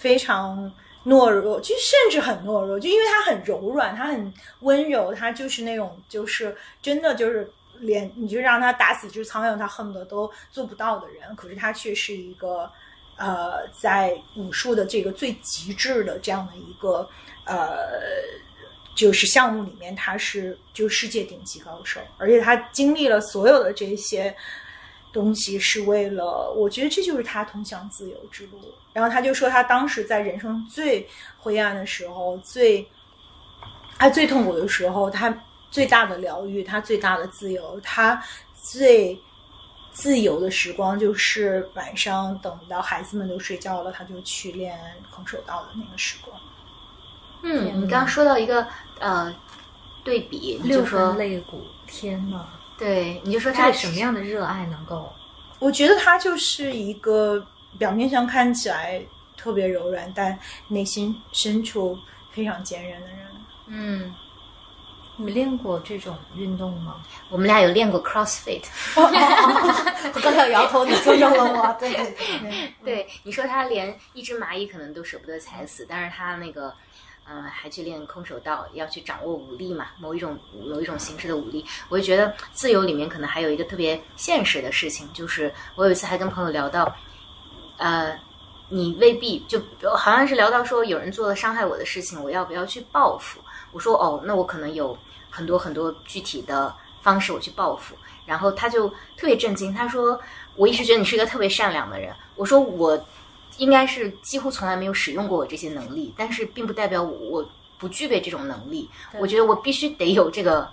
[0.00, 0.72] 非常
[1.04, 7.48] 懦弱，就甚至很懦弱，就因为他很柔软，他很温柔，他就是那种就是真的就是。
[7.82, 12.70] 连你就让他打死一只苍蝇，他恨不得都做不到的人，可是他却是一个，
[13.16, 17.08] 呃，在武术的这个最极致的这样的一个
[17.46, 17.88] 呃，
[18.94, 24.36] 就是项目里面，他是就世界顶级高手，而且他经历了所有的这些
[25.12, 28.58] 东西，是为了，我觉得这就是他通向自由之路。
[28.92, 31.08] 然后他就说，他当时在人生最
[31.38, 32.86] 灰暗的时候，最
[33.98, 35.34] 他最痛苦的时候，他。
[35.72, 38.20] 最大的疗愈，他最大的自由，他
[38.52, 39.16] 最
[39.92, 44.76] 自由的时光就是晚上等到孩子们都睡觉了，他就去练
[45.14, 46.36] 空手道的那个时光。
[47.44, 48.66] 嗯，你刚刚说到一个
[48.98, 49.32] 呃
[50.02, 52.48] 对比，六说肋骨，天呐，
[52.80, 55.12] 对，你就说他什么样的热爱能够？
[55.60, 57.46] 我觉得他就是一个
[57.78, 59.00] 表面上看起来
[59.36, 60.36] 特别柔软，但
[60.68, 61.96] 内心深处
[62.32, 63.18] 非常坚韧的人。
[63.68, 64.14] 嗯。
[65.16, 67.02] 你们练过这种运动吗？
[67.28, 68.62] 我们俩有练过 CrossFit。
[68.96, 71.76] 我刚才摇头，你纠正了我。
[71.78, 76.72] 对 对对，对你说他连一只蚂蚁可能都舍不得踩死，但是他那个，
[77.30, 80.36] 嗯，还去练空手道，要去掌握武力嘛，某一种
[80.68, 81.64] 某一种形式的武力。
[81.88, 86.92] 我就觉得自由里面可能还有一个特别现实的事情，就是我有一次还跟朋友聊到，
[87.76, 88.18] 呃，
[88.68, 89.62] 你未必就
[89.96, 93.40] 好像是聊到说有人做了伤害我的事情，我要不要去报复？
[93.70, 94.98] 我说哦，那我可能有。
[95.32, 97.94] 很多很多具体的方式，我去报复，
[98.26, 99.72] 然后他就特别震惊。
[99.72, 100.20] 他说
[100.56, 102.98] ：“我一直觉得你是一个特别善良的人。”我说：“我
[103.60, 108.90] 应该是几乎从来没有使用过我这些能力，但是并不代表我不具备这种能力。
[109.20, 110.68] 我觉得我必须得有这个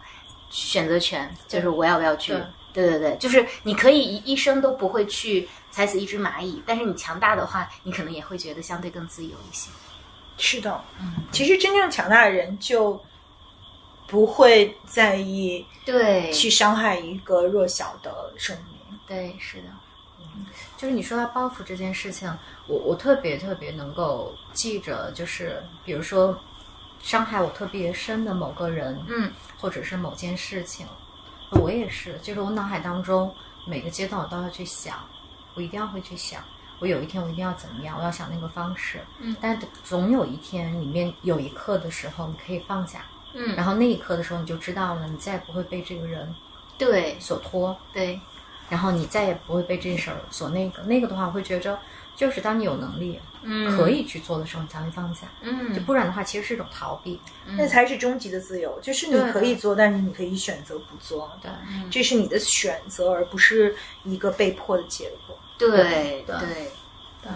[0.49, 2.33] 选择权，就是我要不要去？
[2.73, 9.69] 对对对，就是你可以一一生都不会去踩死一只蚂蚁，但是你强大的话，你可能也会觉得相对更自由一些。
[10.37, 12.99] 是的，嗯，其实真正强大的人就。
[14.09, 18.97] 不会在意对去伤害一个弱小的生命。
[19.05, 19.75] 对，是的，嗯，
[20.77, 22.31] 就是你说到报复这件事情，
[22.67, 26.37] 我我特别特别能够记着，就是比如说
[26.99, 30.85] 伤害我特别深的某个人，嗯，或者是某件事情，
[31.51, 33.33] 我也是，就是我脑海当中
[33.65, 34.97] 每个阶段我都要去想，
[35.55, 36.43] 我一定要会去想，
[36.79, 43.05] 我有一天我一定要怎么样，我要想那个方式，嗯，但总有一天里面有一刻的时候，你可以放下。
[43.33, 46.33] 嗯，然后那一刻的时候，你就知道了，你再也不会被这个人
[46.77, 48.19] 对所拖，对，
[48.69, 51.77] 然后你再也不会被这事儿所那个那个的话，我会觉着，
[52.15, 61.51] 就是当你有能力，嗯，可以去做的时候，你才会放下，嗯，就不然的话，其实是一种逃避，那才是终极的自由，就是你可以做，但是你可以选择不做，对，
[61.89, 66.37] 这是你的选择，而不是一个被迫的结果，对对对
[67.21, 67.31] 对，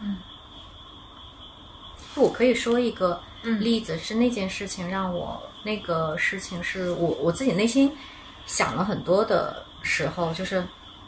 [0.00, 0.16] 嗯，
[2.14, 3.20] 我可以说一个。
[3.58, 7.92] 例子是那件事情让我那个事情是我我自己内心
[8.46, 10.64] 想了很多的时候，就是，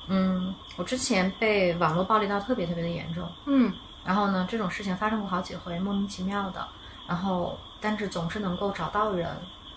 [0.08, 3.72] 嗯，我之前被网络暴力到特别特别的严重，嗯
[4.04, 6.66] 然后呢，这种事情发生过好几回，莫名其妙的，
[7.08, 9.28] 然后但是总是能够找到人，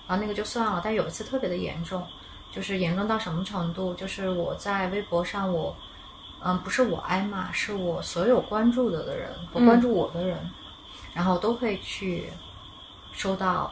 [0.08, 2.06] 然后那个就算了，但有一次特别的严重，
[2.52, 3.94] 就是严重到什么程度？
[3.94, 5.74] 就是我在微博上我，
[6.44, 10.38] 嗯，不是我挨骂，是我所有关注的的人和关注我的人，
[11.14, 12.30] 然后都会去
[13.14, 13.72] 收到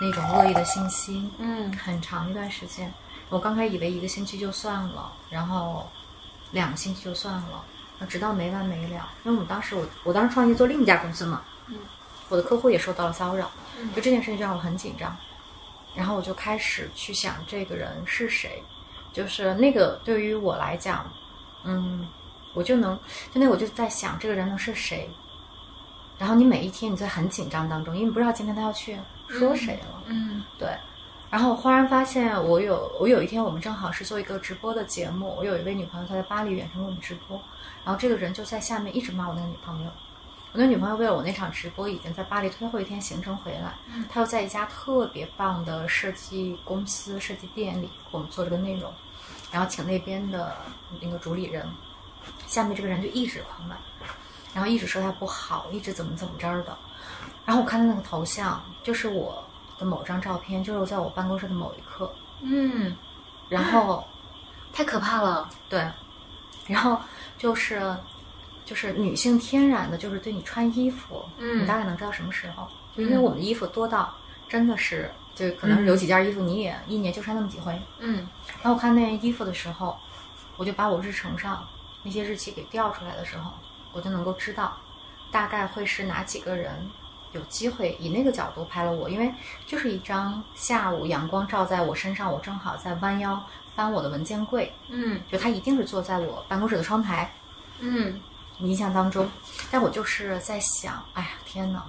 [0.00, 2.92] 那种恶意的信息，嗯很长一段时间。
[3.34, 5.90] 我刚开始以为一个星期就算了，然后
[6.52, 7.64] 两个星期就算了，
[7.98, 9.08] 那直到没完没了。
[9.24, 11.76] 因为我们当时我我当时创业做另一家公司嘛，嗯，
[12.28, 15.16] 我的客户也受到了骚扰，嗯就这件事情就让我很紧张。
[15.96, 18.62] 然后我就开始去想这个人是谁，
[19.12, 21.04] 就是那个对于我来讲，
[21.64, 22.06] 嗯，
[22.52, 22.96] 我就能
[23.32, 25.10] 就那我就在想这个人能是谁。
[26.20, 28.96] 然后你每一天你在很紧张当中，因为你不知道今天他要去
[29.26, 30.68] 说谁了，嗯对，
[31.34, 37.36] 然后我忽然发现，我有我有一天我们正好是做一个直播的节目，我有一位女朋友她在巴黎远程给我们直播，
[37.84, 39.90] 然后这个人就在下面一直骂我那个女朋友。
[40.52, 48.92] 我那女朋友为了我那场直播，已经在巴黎最后一天行程回来，嗯她又在一家特别棒的设计公司、设计店里给我们做这个内容，
[49.50, 50.54] 然后请那边的
[51.02, 51.66] 那个主理人，
[52.46, 53.74] 下面这个人就一直狂骂，
[54.54, 56.78] 然后一直说他不好，一直怎么怎么着的。
[57.44, 59.43] 然后我看他那个头像，就是我
[59.78, 62.12] 的某张照片，就是在我办公室的某一刻。
[62.42, 62.94] 嗯，
[63.48, 64.04] 然后
[64.72, 65.48] 太可怕了。
[65.68, 65.86] 对，
[66.66, 67.00] 然后
[67.38, 67.96] 就是
[68.64, 74.14] 就是女性天然的，就是对你穿衣服，嗯你大概能知道什么时候，就因为我们的衣服多到
[74.48, 77.80] 真的是，就可能有几件衣服你也一年就穿那么几回。
[77.98, 78.26] 嗯
[78.62, 79.96] 然后我看那件衣服的时候，
[80.56, 81.66] 我就把我日程上
[82.02, 83.52] 那些日期给调出来的时候，
[83.92, 84.76] 我就能够知道
[85.30, 86.72] 大概会是哪几个人
[87.34, 89.30] 有机会以那个角度拍了我，因为
[89.66, 93.44] 就是一张下午阳光照在我身上，我正好在弯腰
[93.74, 95.20] 翻我的文件柜，嗯。
[95.30, 97.30] 就他一定是坐在我办公室的窗台，
[97.80, 98.20] 嗯。
[98.60, 99.28] 印象当中，
[99.68, 101.84] 但我就是在想，哎呀天哪，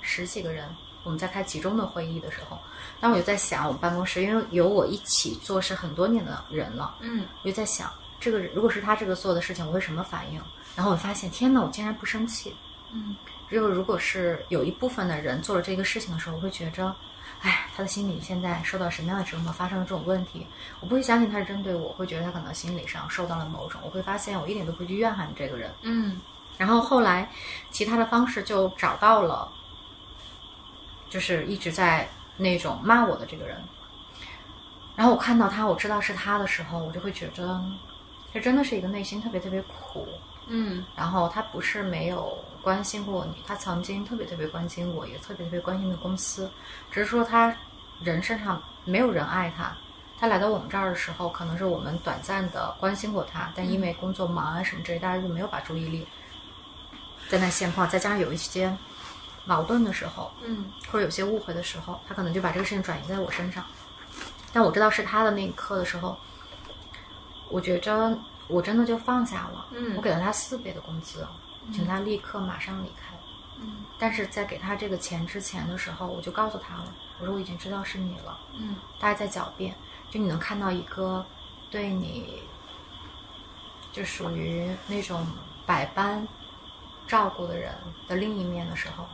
[0.00, 0.64] 十几个人，
[1.02, 2.56] 我们在开集中的会议的时候，
[3.00, 7.26] 当我就在想，我们办公室因为有我一起做事很多年的人了，嗯。
[7.42, 7.90] 我就在想，
[8.20, 10.40] 这个人如果是他这个做的事情，我会什么反应？
[10.76, 12.54] 然后我发现，天哪，我竟然不生气。
[12.92, 13.16] 嗯
[13.48, 16.94] 只有如果是有一部分的人做了这个事情的时候，我会觉着，
[17.40, 20.46] 哎，他的心里现在受到什么样的折磨，发生了这种问题，
[20.80, 25.70] 我不会相信他是针对我，我会觉得他可能心理上受到了某种，我会发现我一点都不去怨恨这个人。
[25.82, 26.20] 嗯
[26.56, 27.28] 然后后来，
[27.70, 29.50] 其他的方式就找到了，
[31.10, 33.60] 就是一直在那种骂我的这个人。
[34.94, 37.60] 然后我看到他，我知道是他的时候，我就会觉得，
[38.32, 40.06] 这真的是一个内心特别特别苦。
[40.46, 46.50] 嗯然后他不是没有关心过你，他曾经特别特别关心我，也特别特别关心的公司，
[46.90, 47.54] 只是说他
[48.02, 49.76] 人身上没有人爱他。
[50.18, 56.06] 他来到我们这儿的时候，可能是我们短暂的关心过他，但因为工作忙啊什么之类，大家就没有把注意力
[57.28, 58.74] 在那现况，再加上有一些
[59.44, 63.62] 矛盾的时候，嗯或者有些误会的时候，他可能就把这个事情转移在我身上。
[64.52, 66.16] 但我知道是他的那一刻的时候，
[67.50, 68.16] 我觉着
[68.46, 69.66] 我真的就放下了。
[69.72, 71.26] 嗯我给了他四倍的工资，
[71.72, 73.14] 请他立刻马上离开。
[73.60, 79.74] 嗯但是在给他这个钱之前的时候，我就告诉他了，我说我已经知道是你了，嗯大家在狡辩，
[80.10, 81.24] 就你能看到一个
[81.70, 82.42] 对你
[83.92, 85.24] 就属于那种
[85.64, 86.26] 百般
[87.06, 87.72] 照顾的人
[88.08, 89.06] 的另一面的时候，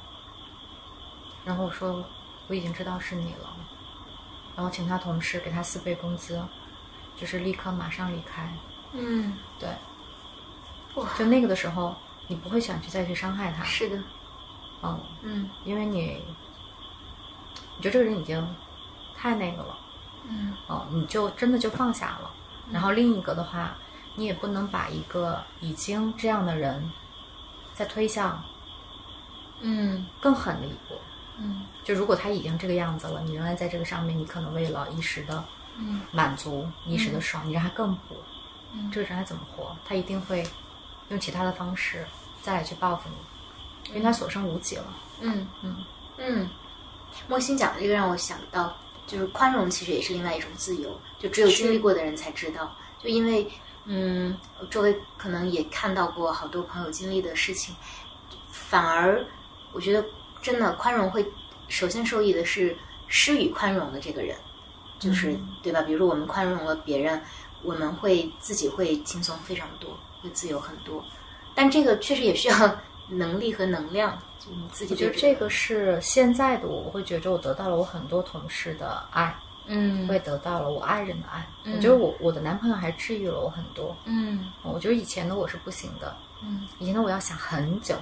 [1.44, 2.02] 然后我说
[2.48, 3.54] 我已经知道是你了，
[4.56, 6.42] 然后请他同事给他四倍工资，
[7.14, 8.50] 就是立刻马上离开。
[8.92, 9.68] 嗯，对，
[11.16, 11.94] 就那个的时候，
[12.30, 13.96] 你不会想去再去伤害他，是的，
[14.84, 15.50] 嗯，嗯。
[15.64, 16.22] 因为你，
[17.76, 18.40] 你觉得这个人已经
[19.16, 19.76] 太那个了，
[20.28, 20.54] 嗯。
[20.68, 22.30] 嗯，你就真的就放下了。
[22.70, 23.76] 然后另一个的话，
[24.14, 26.88] 你也不能把一个已经这样的人，
[27.74, 28.40] 再推向
[29.60, 30.06] 嗯。
[30.20, 30.94] 更狠的一步。
[31.36, 31.66] 嗯。
[31.82, 35.42] 就如果他已经这个样子了，你仍然在这个上面，你可能为了一时的
[35.76, 36.00] 嗯。
[36.12, 38.14] 满足、一时的爽，你让他更补，
[38.72, 38.88] 嗯。
[38.92, 39.76] 这个人还怎么活？
[39.84, 40.46] 他一定会
[41.10, 42.04] 用其他的方式
[42.42, 44.84] 再来去报复你，因为他所剩无几了。
[45.20, 45.76] 嗯嗯
[46.16, 46.48] 嗯，
[47.28, 48.74] 莫欣讲的这个让我想到，
[49.06, 52.74] 就是宽容其实也是另外一种自由，就只有经历过的人才知道。
[53.02, 53.50] 就因为，
[53.84, 54.36] 嗯，
[54.70, 57.74] 周围可能也看到过好多朋友经历的事情，
[58.50, 59.24] 反而
[59.72, 60.04] 我觉得
[60.42, 61.26] 真的宽容会
[61.68, 62.76] 首先受益的是
[63.08, 64.36] 施予宽容的这个人，
[64.98, 65.82] 就是、对吧？
[65.82, 67.22] 比如说我们宽容了别人，
[67.62, 71.04] 我们会自己会轻松非常多，会自由很多。
[71.54, 72.76] 但这个确实也需要
[73.08, 79.34] 能力和能量，就你自己我觉得这个是现在的我，我会觉着我得到了我很多同事的爱，
[79.66, 81.46] 嗯我也得到了我爱人的爱。
[81.64, 83.96] 嗯我觉得我我的男朋友还治愈了我很多。
[84.04, 87.96] 嗯我觉得以前的我是不行的，嗯以前的我要想很久。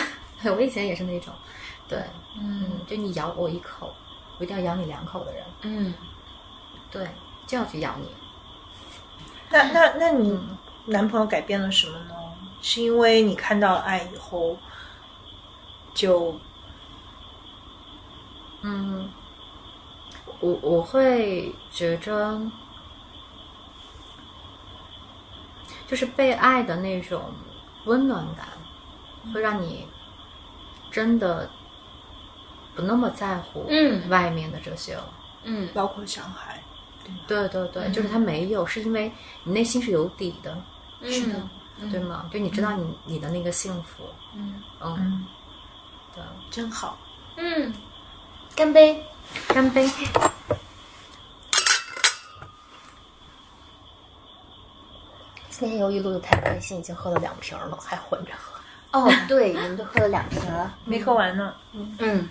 [0.44, 1.32] 我以前也是那种，
[1.88, 1.98] 对，
[2.38, 3.94] 嗯嗯，就你咬我一口，
[4.38, 5.94] 我一定要咬你两口的人，嗯
[6.90, 7.06] 对，
[7.46, 8.08] 就要去咬你。
[9.50, 10.38] 那那那你
[10.86, 12.14] 男朋友改变了什么呢？
[12.60, 14.56] 是因为你看到了爱以后，
[15.92, 16.34] 就
[18.62, 19.10] 嗯，
[20.40, 22.40] 我我会觉着，
[25.86, 27.22] 就是被爱的那种
[27.84, 28.48] 温暖感，
[29.32, 29.86] 会让你
[30.90, 31.50] 真的
[32.74, 34.08] 不那么在乎嗯。
[34.08, 35.12] 外面的这些了。
[35.42, 35.68] 嗯。
[35.74, 36.62] 包括小孩，
[37.26, 39.12] 对对对，就是他没有，是因为
[39.42, 40.56] 你内心是有底的，
[41.04, 41.48] 是的，
[41.90, 42.28] 对吗？
[42.32, 44.04] 就你知道你你的那个幸福，
[44.34, 45.26] 嗯嗯，嗯，
[46.14, 46.98] 对，真好。
[47.36, 47.74] 嗯，
[48.54, 49.04] 干杯！
[49.48, 49.88] 干杯。
[55.50, 58.60] 今天由于录的太开心，已经喝了两瓶了，还混着喝。
[58.92, 60.76] 哦，对，你们都喝了两瓶了。
[60.84, 61.54] 没喝完呢。
[61.72, 62.28] 嗯，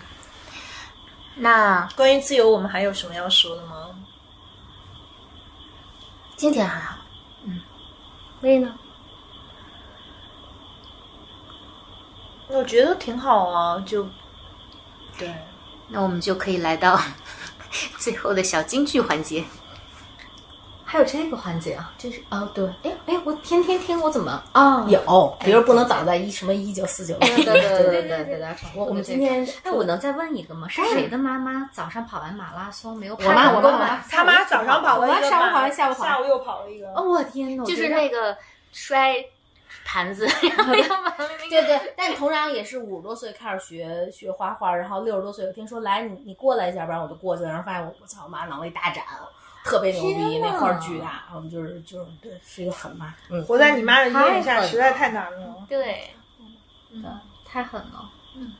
[1.34, 3.90] 那关于自由，我们还有什么要说的吗？
[6.36, 6.96] 今天还好，
[8.44, 8.78] 薇呢？
[12.48, 14.06] 我觉得挺好啊，就
[15.18, 15.34] 对，
[15.88, 17.00] 那我们就可以来到
[17.98, 19.42] 最后的小金句环节。
[20.94, 30.68] 还有这个环节啊，这是哦对，哎哎，我天天听我怎么啊哦有，比如不能倒在一什么一九四九，对对对对对对对，我我们今天哎，我能再问一个吗？
[30.68, 34.04] 是谁的妈妈早上跑完马拉松没有跑我妈我妈我妈晚？
[34.08, 36.86] 他妈早上跑了一个我妈上午跑完下午跑下午又跑了一个。
[36.94, 38.36] 哦，我天呐，就是那个
[38.70, 39.16] 摔
[39.84, 40.28] 盘子，
[41.50, 49.02] 对对，但同样也是五十多岁开始学学画画，然后六十多岁我听说来你你过来一下，要不然我就过去了，然后发现我我操，我妈脑袋一大展，
[49.64, 55.56] 特别牛逼，那画巨大，我们就是就是对，是一个狠妈，嗯，活在你妈的阴影下实在太难了。
[55.68, 56.10] 对，
[56.92, 57.02] 嗯
[57.44, 58.10] 太狠了。
[58.36, 58.52] 嗯，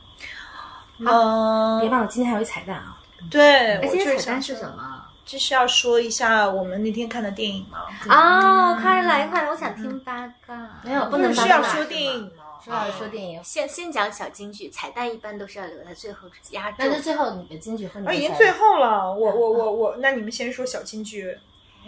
[0.97, 2.97] 别忘了今天还有一彩蛋啊，
[3.29, 4.63] 对，哎，我就是今天彩蛋是什？
[4.63, 5.05] 么？
[5.25, 7.79] 这是要说一下我们那天看的电影吗。
[8.07, 10.55] 哦，快来快来，我想听八卦。
[10.83, 12.44] 没有不不能是要说电影吗？
[12.65, 16.95] 说到说电影，先先讲小金句，彩蛋一般都是要留在最后压轴那。
[16.95, 21.37] 就最后你的金句和你的啊，已经最后了，我我我我，那你们先说小金句。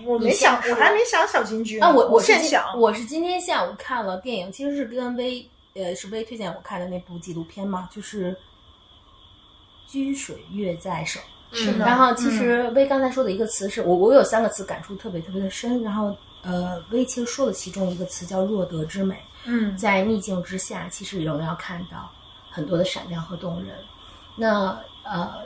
[0.05, 1.87] 我没想，我还没想小金句呢。
[1.87, 5.43] 啊，我我是想，我是今天下午看了电影，其实是跟薇
[5.73, 8.31] 呃是薇推荐我看的那部纪录片嘛，就是
[9.91, 11.19] 《居水月在手》。
[11.51, 22.09] 是的然后其实薇刚才说的一个词是我我有三个词感触特别特别的深，然后呃薇其实说的其中一个词叫弱得之美，嗯在逆境之下，其实仍然要看到
[22.49, 23.75] 很多的闪亮和动人。
[24.35, 25.43] 那呃，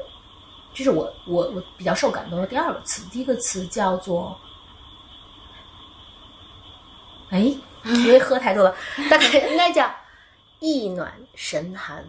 [0.73, 4.37] 这是我我我比较受感动的第二个词，第一个词叫做，
[7.29, 7.39] 哎，
[7.85, 8.75] 因为喝太多了，
[9.09, 9.89] 大概 应该叫
[10.59, 12.03] 意暖神寒，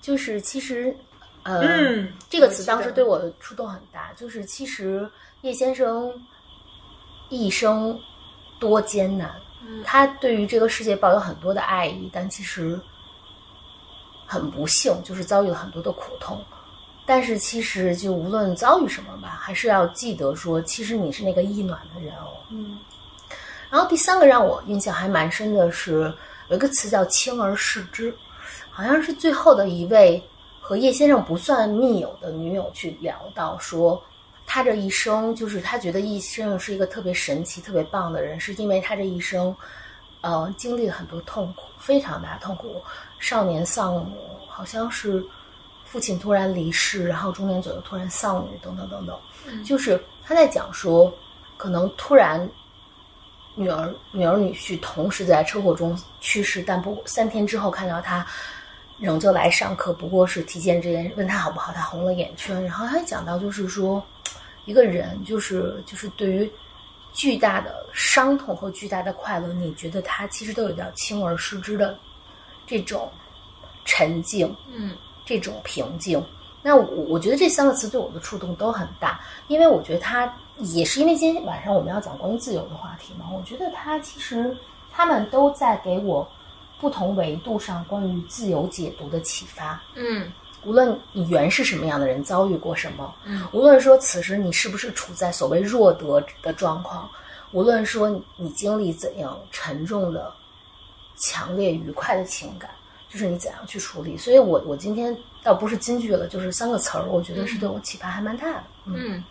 [0.00, 0.96] 就是其实
[1.42, 5.10] 呃，嗯这个词当时对我的触动很大，就是其实
[5.40, 6.12] 叶先生
[7.28, 7.98] 一生
[8.62, 9.28] 多艰难，
[9.82, 12.78] 他对于这个世界抱有很多的爱意，但其实
[14.24, 16.40] 很不幸，就是遭遇了很多的苦痛。
[17.04, 22.38] 但是其实就无论遭遇什么吧，还是要记得说，其实你是那个意暖的人哦。
[22.50, 22.78] 嗯
[23.68, 26.14] 然后第三个让我印象还蛮深的是，
[26.48, 28.14] 有一个词叫“轻而视之”，
[28.70, 30.22] 好像是最后的一位
[30.60, 34.00] 和叶先生不算密友的女友去聊到说，
[34.54, 39.56] 他这一生就是他觉得一生是一个特别神奇、特别棒的人，是因为他这一生，
[40.20, 42.82] 呃，经历了很多痛苦，非常大的痛苦，
[43.18, 45.24] 少年丧母，好像是
[45.86, 49.18] 父亲突然离世，然后中年左右突然丧女，等等等等，
[49.64, 51.10] 就是他在讲说，
[51.56, 52.46] 可能突然。
[53.54, 58.26] 女儿、女儿、女婿同时在车祸中去世，但不三天之后看到他
[58.98, 62.62] 仍旧来上课，不过是提前这件，问他好不好，他红了眼圈。
[62.64, 64.02] 然后他讲到，就是说，
[64.64, 66.50] 一个人就是就是对于
[67.12, 71.98] 巨大的伤痛和巨大的快乐，你觉得他其实都有点轻而视之的
[72.66, 73.10] 这种
[73.84, 76.24] 沉静，嗯这种平静。
[76.62, 84.56] 那我我觉得这三个词对我的触动都很大，因为我觉得他也是因为今天晚上我们要讲关于自由的话题嘛，我觉得他其实
[84.92, 86.26] 他们都在给我
[86.80, 89.82] 不同维度上关于自由解读的启发。
[89.96, 90.32] 嗯
[90.64, 97.10] 无论你原是什么样的人，遭遇过什么，嗯，无论说此时你是不是处在所谓弱德的状况，
[97.50, 100.32] 无论说你你经历怎样沉重的、
[101.16, 102.70] 强烈愉快的情感，
[103.08, 104.16] 就是你怎样去处理。
[104.16, 108.64] 所以我我今天倒不是金句了，就是三个词儿，我觉得是对我启发还蛮大的。
[108.86, 109.24] 嗯，嗯，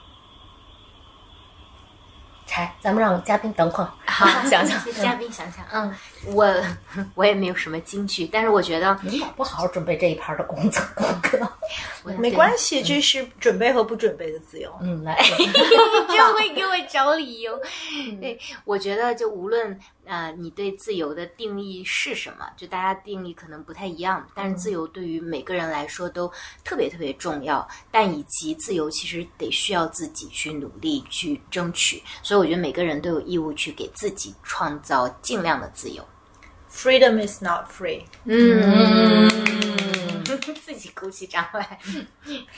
[2.45, 4.77] 柴，咱们让嘉宾等会儿，好，想想。
[5.01, 5.93] 嘉宾想想，嗯，
[6.27, 6.45] 我
[7.16, 11.40] 我也没有什么金句，但是我觉得你老不好好准备这一盘的工作功课，
[12.19, 14.72] 没关系，这是准备和不准备的自由。
[14.82, 17.59] 嗯，来， 就会给我找理由。
[18.19, 26.32] 对，我觉得就无论呃你对自由的定义是什么，就大家定义可能不太一样，但是自由对于每个人来说都
[26.64, 27.67] 特别特别重要。
[27.90, 36.03] 但以及自由其实得需要自己去努力去争取，所以我觉得每个人都有义务去给自己创造尽量的自由。
[36.72, 38.03] Freedom is not free。
[38.24, 39.30] 嗯，
[40.64, 41.77] 自己鼓起掌来。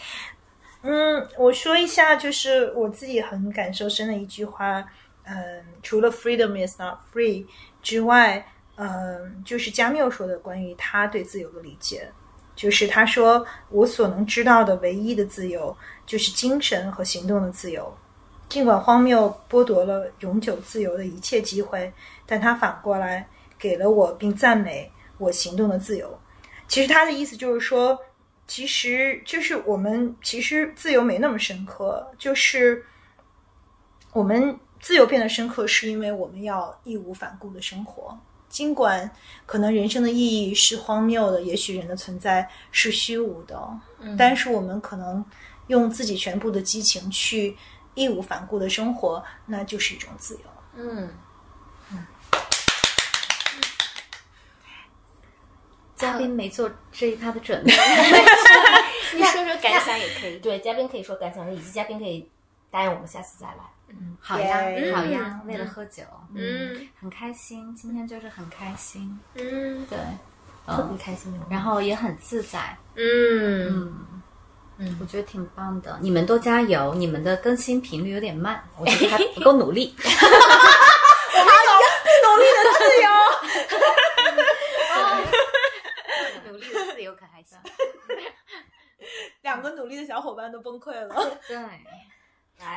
[0.83, 4.85] 嗯，我说一下，就是我自己很感受深的一句话。
[5.25, 7.45] 嗯，除了 freedom is not free
[7.81, 12.11] 之外，嗯，就是加缪说的关于他对自由的理解，
[12.55, 15.75] 就是他说我所能知道的唯一的自由，
[16.05, 17.97] 就是精神和行动的自由。
[18.49, 21.91] 尽管荒谬剥夺了永久自由的一切机会，
[22.25, 23.25] 但他反过来
[23.63, 26.19] 给了我并赞美我行动的自由。
[26.67, 27.97] 其实他的意思就是说，
[28.45, 32.85] 其实就是我们其实自由没那么深刻，就是
[34.11, 38.19] 我们自由变得深刻，是因为我们要义无反顾的生活。
[38.49, 39.09] 尽管
[39.45, 43.57] 可能人生的意义是荒谬的，也许人的存在是虚无的，
[44.17, 45.23] 但是我们可能
[45.67, 47.55] 用自己全部的激情去
[47.95, 50.41] 义无反顾的生活，那就是一种自由。
[50.75, 51.09] 嗯，
[56.03, 57.71] 嘉宾没做这一趴的准备，
[59.15, 60.37] 你说说感想也可以。
[60.39, 62.29] 对，嘉宾可以说感想，以及嘉宾可以
[62.69, 63.55] 答应我们下次再来。
[63.87, 64.57] 嗯好呀，
[64.93, 66.03] 好呀，为了喝酒，
[66.35, 66.87] 嗯。
[66.99, 69.85] 很开心，今天就是很开心，嗯。
[69.89, 69.97] 对，
[70.67, 73.95] 特别开心，然后也很自在，嗯，
[74.77, 75.97] 嗯，我觉得挺棒的。
[76.01, 79.95] 你们多加油，你们的更新频率有点慢，我觉得还不够努力。
[82.25, 83.07] 努力的自由
[87.11, 87.57] 可还行。
[89.41, 91.13] 两个努力的小伙伴都崩溃了。
[91.45, 91.57] 对，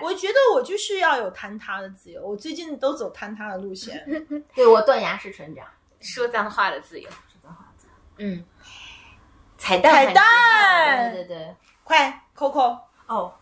[0.02, 4.04] 我觉得我就是要有坍塌的自由，我最近都走坍塌的路线。
[4.52, 5.64] 对我断崖式成长，
[6.00, 7.08] 说脏话的自由。
[7.08, 7.72] 说脏话。
[8.18, 8.44] 嗯，
[9.56, 13.32] 彩蛋，彩蛋对对对，快，Coco，哦，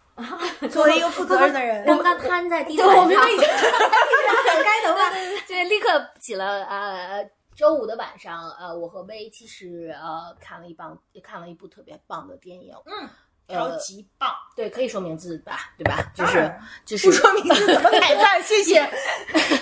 [0.71, 5.11] 作为一个负责任的人，刚刚瘫在地上，我明白已经该头发，
[5.47, 7.31] 就是立刻起了呃。
[7.57, 13.09] 周五的晚上，呃，我和薇其实呃看了一棒，也看了一部特别棒的电影，嗯，
[13.47, 14.31] 呃超级棒。
[14.57, 16.03] 对，可以说名字吧，对吧？
[16.15, 16.53] 就是
[16.85, 18.43] 就是不说名字怎么彩蛋？
[18.43, 18.85] 谢谢。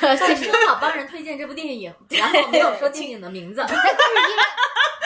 [0.03, 4.43] 就说好帮人推荐这部电影，然后没有说电影的名字，但是因为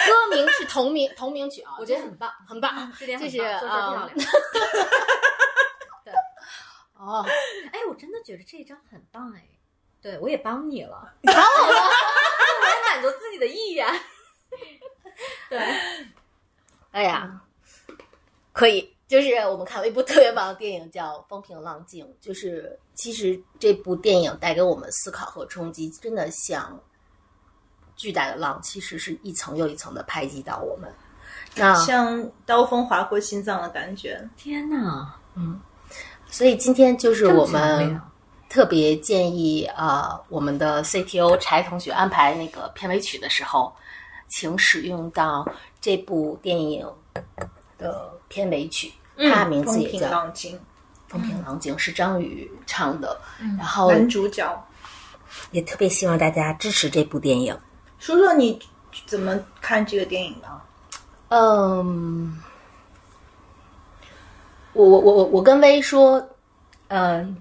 [0.07, 4.29] 歌名是同名同名曲啊，我觉得很棒，很棒，这点很就是棒，做事漂嗯亮。
[6.99, 7.25] 哦，
[7.73, 9.43] 哎，我真的觉得这一张很棒哎，
[10.01, 11.91] 对我也帮你了，帮我了，
[12.97, 13.87] 满足自己的意愿。
[15.49, 15.59] 对，
[16.91, 17.41] 哎呀，
[18.53, 22.07] 可以，就是我们看了一部特别棒的电影，叫《风平浪静》。
[22.21, 26.81] 就是其实这部电影带给我们思考和冲击，真的像
[27.97, 30.93] 巨大的浪，其实是一层又一层的拍击到我们。
[31.55, 34.29] 那像刀锋划过心脏的感觉。
[34.37, 35.15] 天哪，
[36.31, 38.13] 所以今天就是我们啊
[38.49, 43.73] 特别建议啊、呃我们的 CTO 柴同学安排那个片尾曲的时候，
[44.29, 45.47] 请使用到
[45.81, 46.87] 这部电影
[47.79, 50.61] 的片尾曲，它的名字风平也叫《浪静，
[51.09, 53.21] 风平浪静》，是张宇唱的。
[53.59, 54.67] 然后男主角。
[55.51, 57.59] 也特别希望大家支持这部电影。
[57.99, 58.59] 说说你
[59.05, 60.49] 怎么看这个电影的？
[61.29, 62.41] 嗯，
[64.73, 66.25] 我我我我我跟薇说，
[66.89, 67.37] 嗯，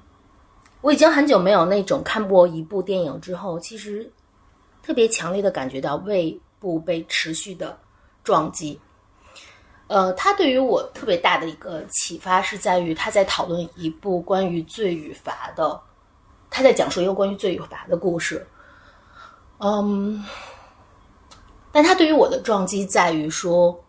[0.85, 4.07] 我已经很久没有那种看过一部电影之后，其实
[4.83, 7.75] 特别强烈的感觉到胃部被持续的
[8.23, 8.79] 撞击。
[9.87, 15.81] 呃，他对于我特别大的一个启发是在于他在讨论一部关于罪与罚的，
[16.51, 18.45] 他在讲述一个关于罪与罚的故事。
[19.57, 20.23] 嗯，
[21.71, 23.83] 但他对于我的撞击在于说，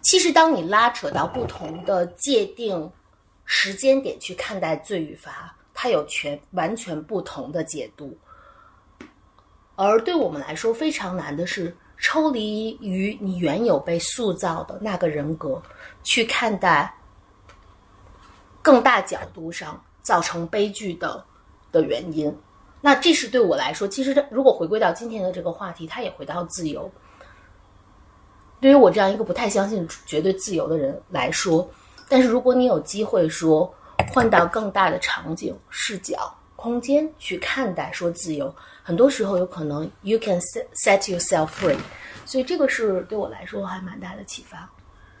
[0.00, 2.90] 其实当你拉扯到不同的界定
[3.44, 8.18] 时间点去看待罪与罚，它有全完全不同的解读。
[9.76, 15.62] 而对我们来说非常难的是，抽离于你原有被塑造的那个人格，
[16.02, 16.92] 去看待
[18.60, 21.24] 更大角度上造成悲剧的
[21.70, 22.36] 的原因。
[22.80, 26.90] 那这是对我来说，其实如果回归到今天的这个话题，它也回到自由。
[28.60, 31.70] 对于我这样一个不太相信绝对自由的人来说，
[32.08, 33.72] 但是如果你有机会说
[34.12, 41.78] 换到更大的场景视角，空间去看待说自由，很多时候有可能 you can set set yourself free，
[42.24, 44.68] 所以这个是对我来说还蛮大的启发。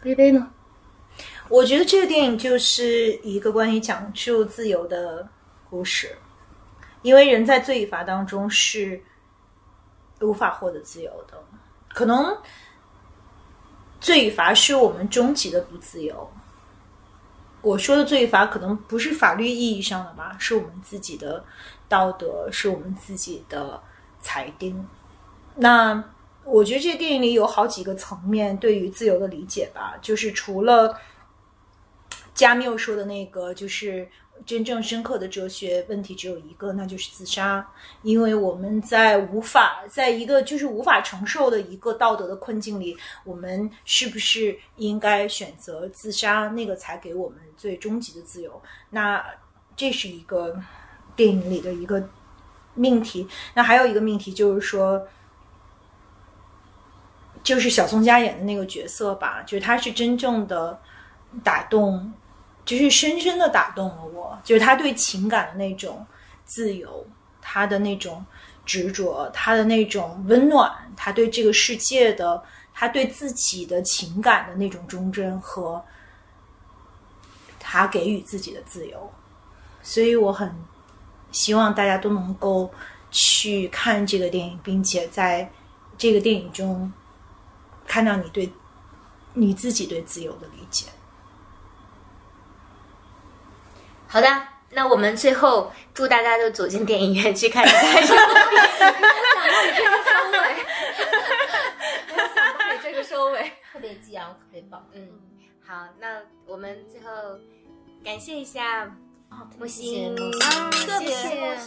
[0.04, 0.50] 微微呢？
[1.48, 5.28] 我觉得这个电影就是一个关于讲述自由的
[5.68, 6.16] 故事，
[7.02, 9.02] 因为人在罪与罚当中是
[10.20, 11.34] 无法获得自由的，
[11.88, 12.36] 可能
[14.00, 16.30] 罪与罚是我们终极的不自由。
[17.60, 21.44] 我说的罪罚可能不是法律意义上的吧，是我们自己的
[21.88, 23.82] 道德，是我们自己的
[24.20, 24.86] 裁定。
[25.56, 26.02] 那
[26.44, 30.96] 我觉得这电影里有好几个层面对于自由的理解吧，就是除了
[32.32, 34.08] 加缪说的那个，就是
[34.46, 37.66] 真正深刻的哲学问题只有一个，那就是自杀。
[38.02, 46.48] 因为我们在无法在一个就是无法承受的一个道德的困境里，我们是不是应该选择自杀？
[46.48, 48.62] 那个才给我们最终极的自由。
[48.90, 49.24] 那
[49.76, 50.60] 这是一个
[51.14, 52.08] 电影里的一个
[52.74, 53.28] 命题。
[53.54, 55.06] 那还有一个命题就是说。
[57.44, 60.78] 就是小宋佳演的那个角色吧，就是他是真正的
[61.42, 62.12] 打动，
[62.68, 64.38] 就是深深的打动了我。
[64.44, 66.06] 就是他对情感的那种
[66.44, 67.06] 自由，
[67.40, 68.22] 他的那种
[68.66, 72.42] 执着，他的那种温暖，他对这个世界的，
[72.74, 75.82] 他对自己的情感的那种忠贞和
[77.58, 79.10] 他给予自己的自由。
[79.82, 80.54] 所以我很
[81.32, 82.70] 希望大家都能够
[83.10, 85.50] 去看这个电影，并且在
[85.96, 86.92] 这个电影中。
[87.90, 88.52] 看到你对
[89.32, 90.88] 你自己对自由的理解。
[94.08, 94.26] 好的，
[94.70, 98.34] 那我们最后祝大家都走进电影院去看一下这部
[102.82, 104.84] 这个收尾，特别激昂，特别棒。
[104.94, 105.06] 嗯，
[105.64, 107.06] 好，那我们最后
[108.04, 108.90] 感谢一下
[109.58, 111.14] 木星，啊，特别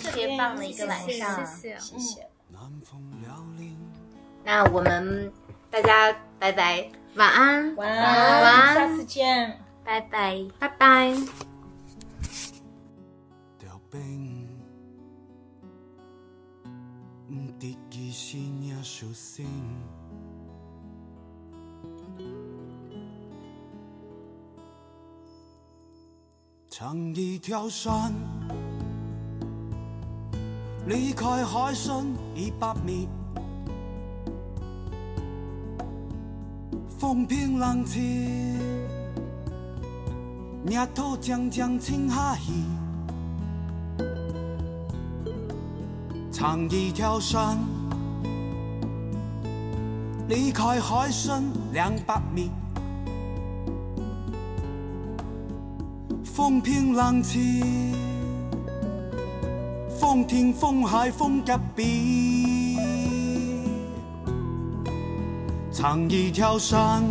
[0.03, 2.27] 特别棒的一个晚上，谢谢，谢谢。
[4.43, 5.31] 那我们。
[5.71, 11.15] 大家拜拜，晚安，晚安，晚安，下次见，拜拜，拜拜。
[26.69, 28.13] 长一条山，
[30.87, 33.09] 离开海深一百米。
[36.97, 38.01] 风平浪静，
[40.65, 42.37] 日头将将沉下。
[46.41, 47.55] 长一条山，
[50.27, 52.49] 离开海深两百米。
[56.23, 57.93] 风平浪静，
[59.99, 62.75] 风停风海风隔壁。
[65.71, 67.03] 长一条山，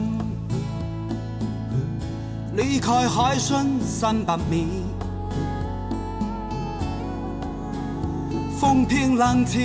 [2.57, 4.80] 离开海深三百米。
[8.61, 9.59] 风平浪静，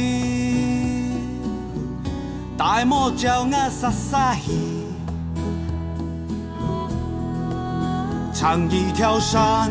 [2.57, 4.85] 大漠叫我撒撒气。
[8.33, 9.69] 长一条山，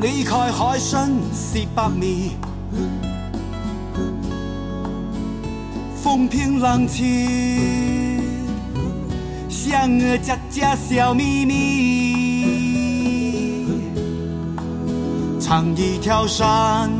[0.00, 2.36] 离开海深四百米。
[6.00, 8.22] 风平浪静，
[9.48, 12.21] 像我家家小秘密。
[15.54, 16.90] 长一条山，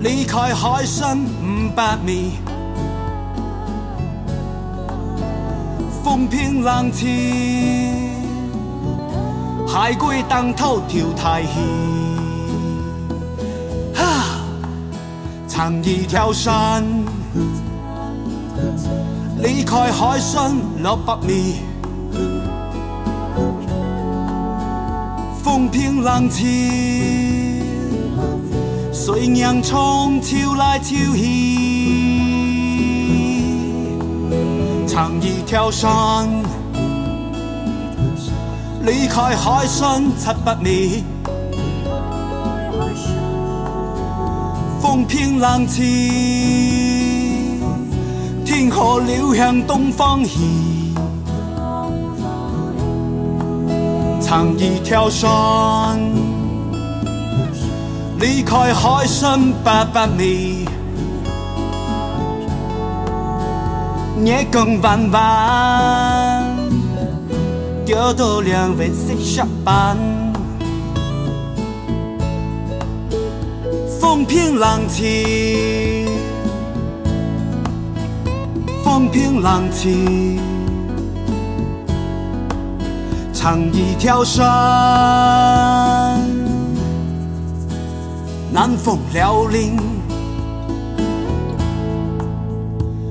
[0.00, 2.32] 离开海深五百米。
[6.02, 7.06] 风平浪静，
[9.64, 11.50] 海龟当头跳太戏。
[15.46, 16.82] 长一条山，
[19.40, 21.67] 离开海深六百米。
[25.78, 27.62] 平浪静，
[28.92, 31.22] 随洋葱秋来秋去。
[34.88, 36.28] 长一条山，
[38.84, 41.04] 离开海深七百米。
[44.80, 45.84] 风平浪静，
[48.44, 50.77] 天河流向东方去。
[54.28, 55.98] 长一条山，
[58.20, 60.66] 离开海深八百米
[64.22, 65.14] 夜更弯 ly
[67.86, 69.96] khói 下班，
[73.98, 76.06] 风平浪静
[78.84, 80.57] 风平浪静。
[83.50, 84.44] 唱一条山，
[88.52, 89.74] 南风辽宁，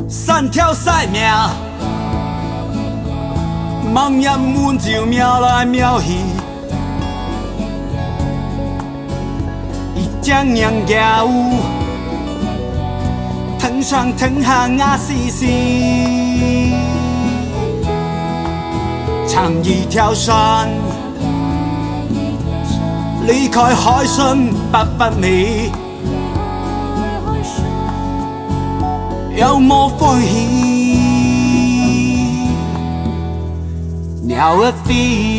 [0.08, 1.20] 三条赛命，
[3.96, 6.14] 望眼满就瞄来瞄去。
[10.22, 11.30] 江洋家有，
[13.58, 16.76] 藤上藤下啊西西，
[19.28, 20.70] 唱一条山，
[23.28, 24.38] 离开海参
[24.72, 25.70] 八百米，
[29.36, 30.48] 有冇欢喜？
[34.24, 35.37] 鸟儿飞。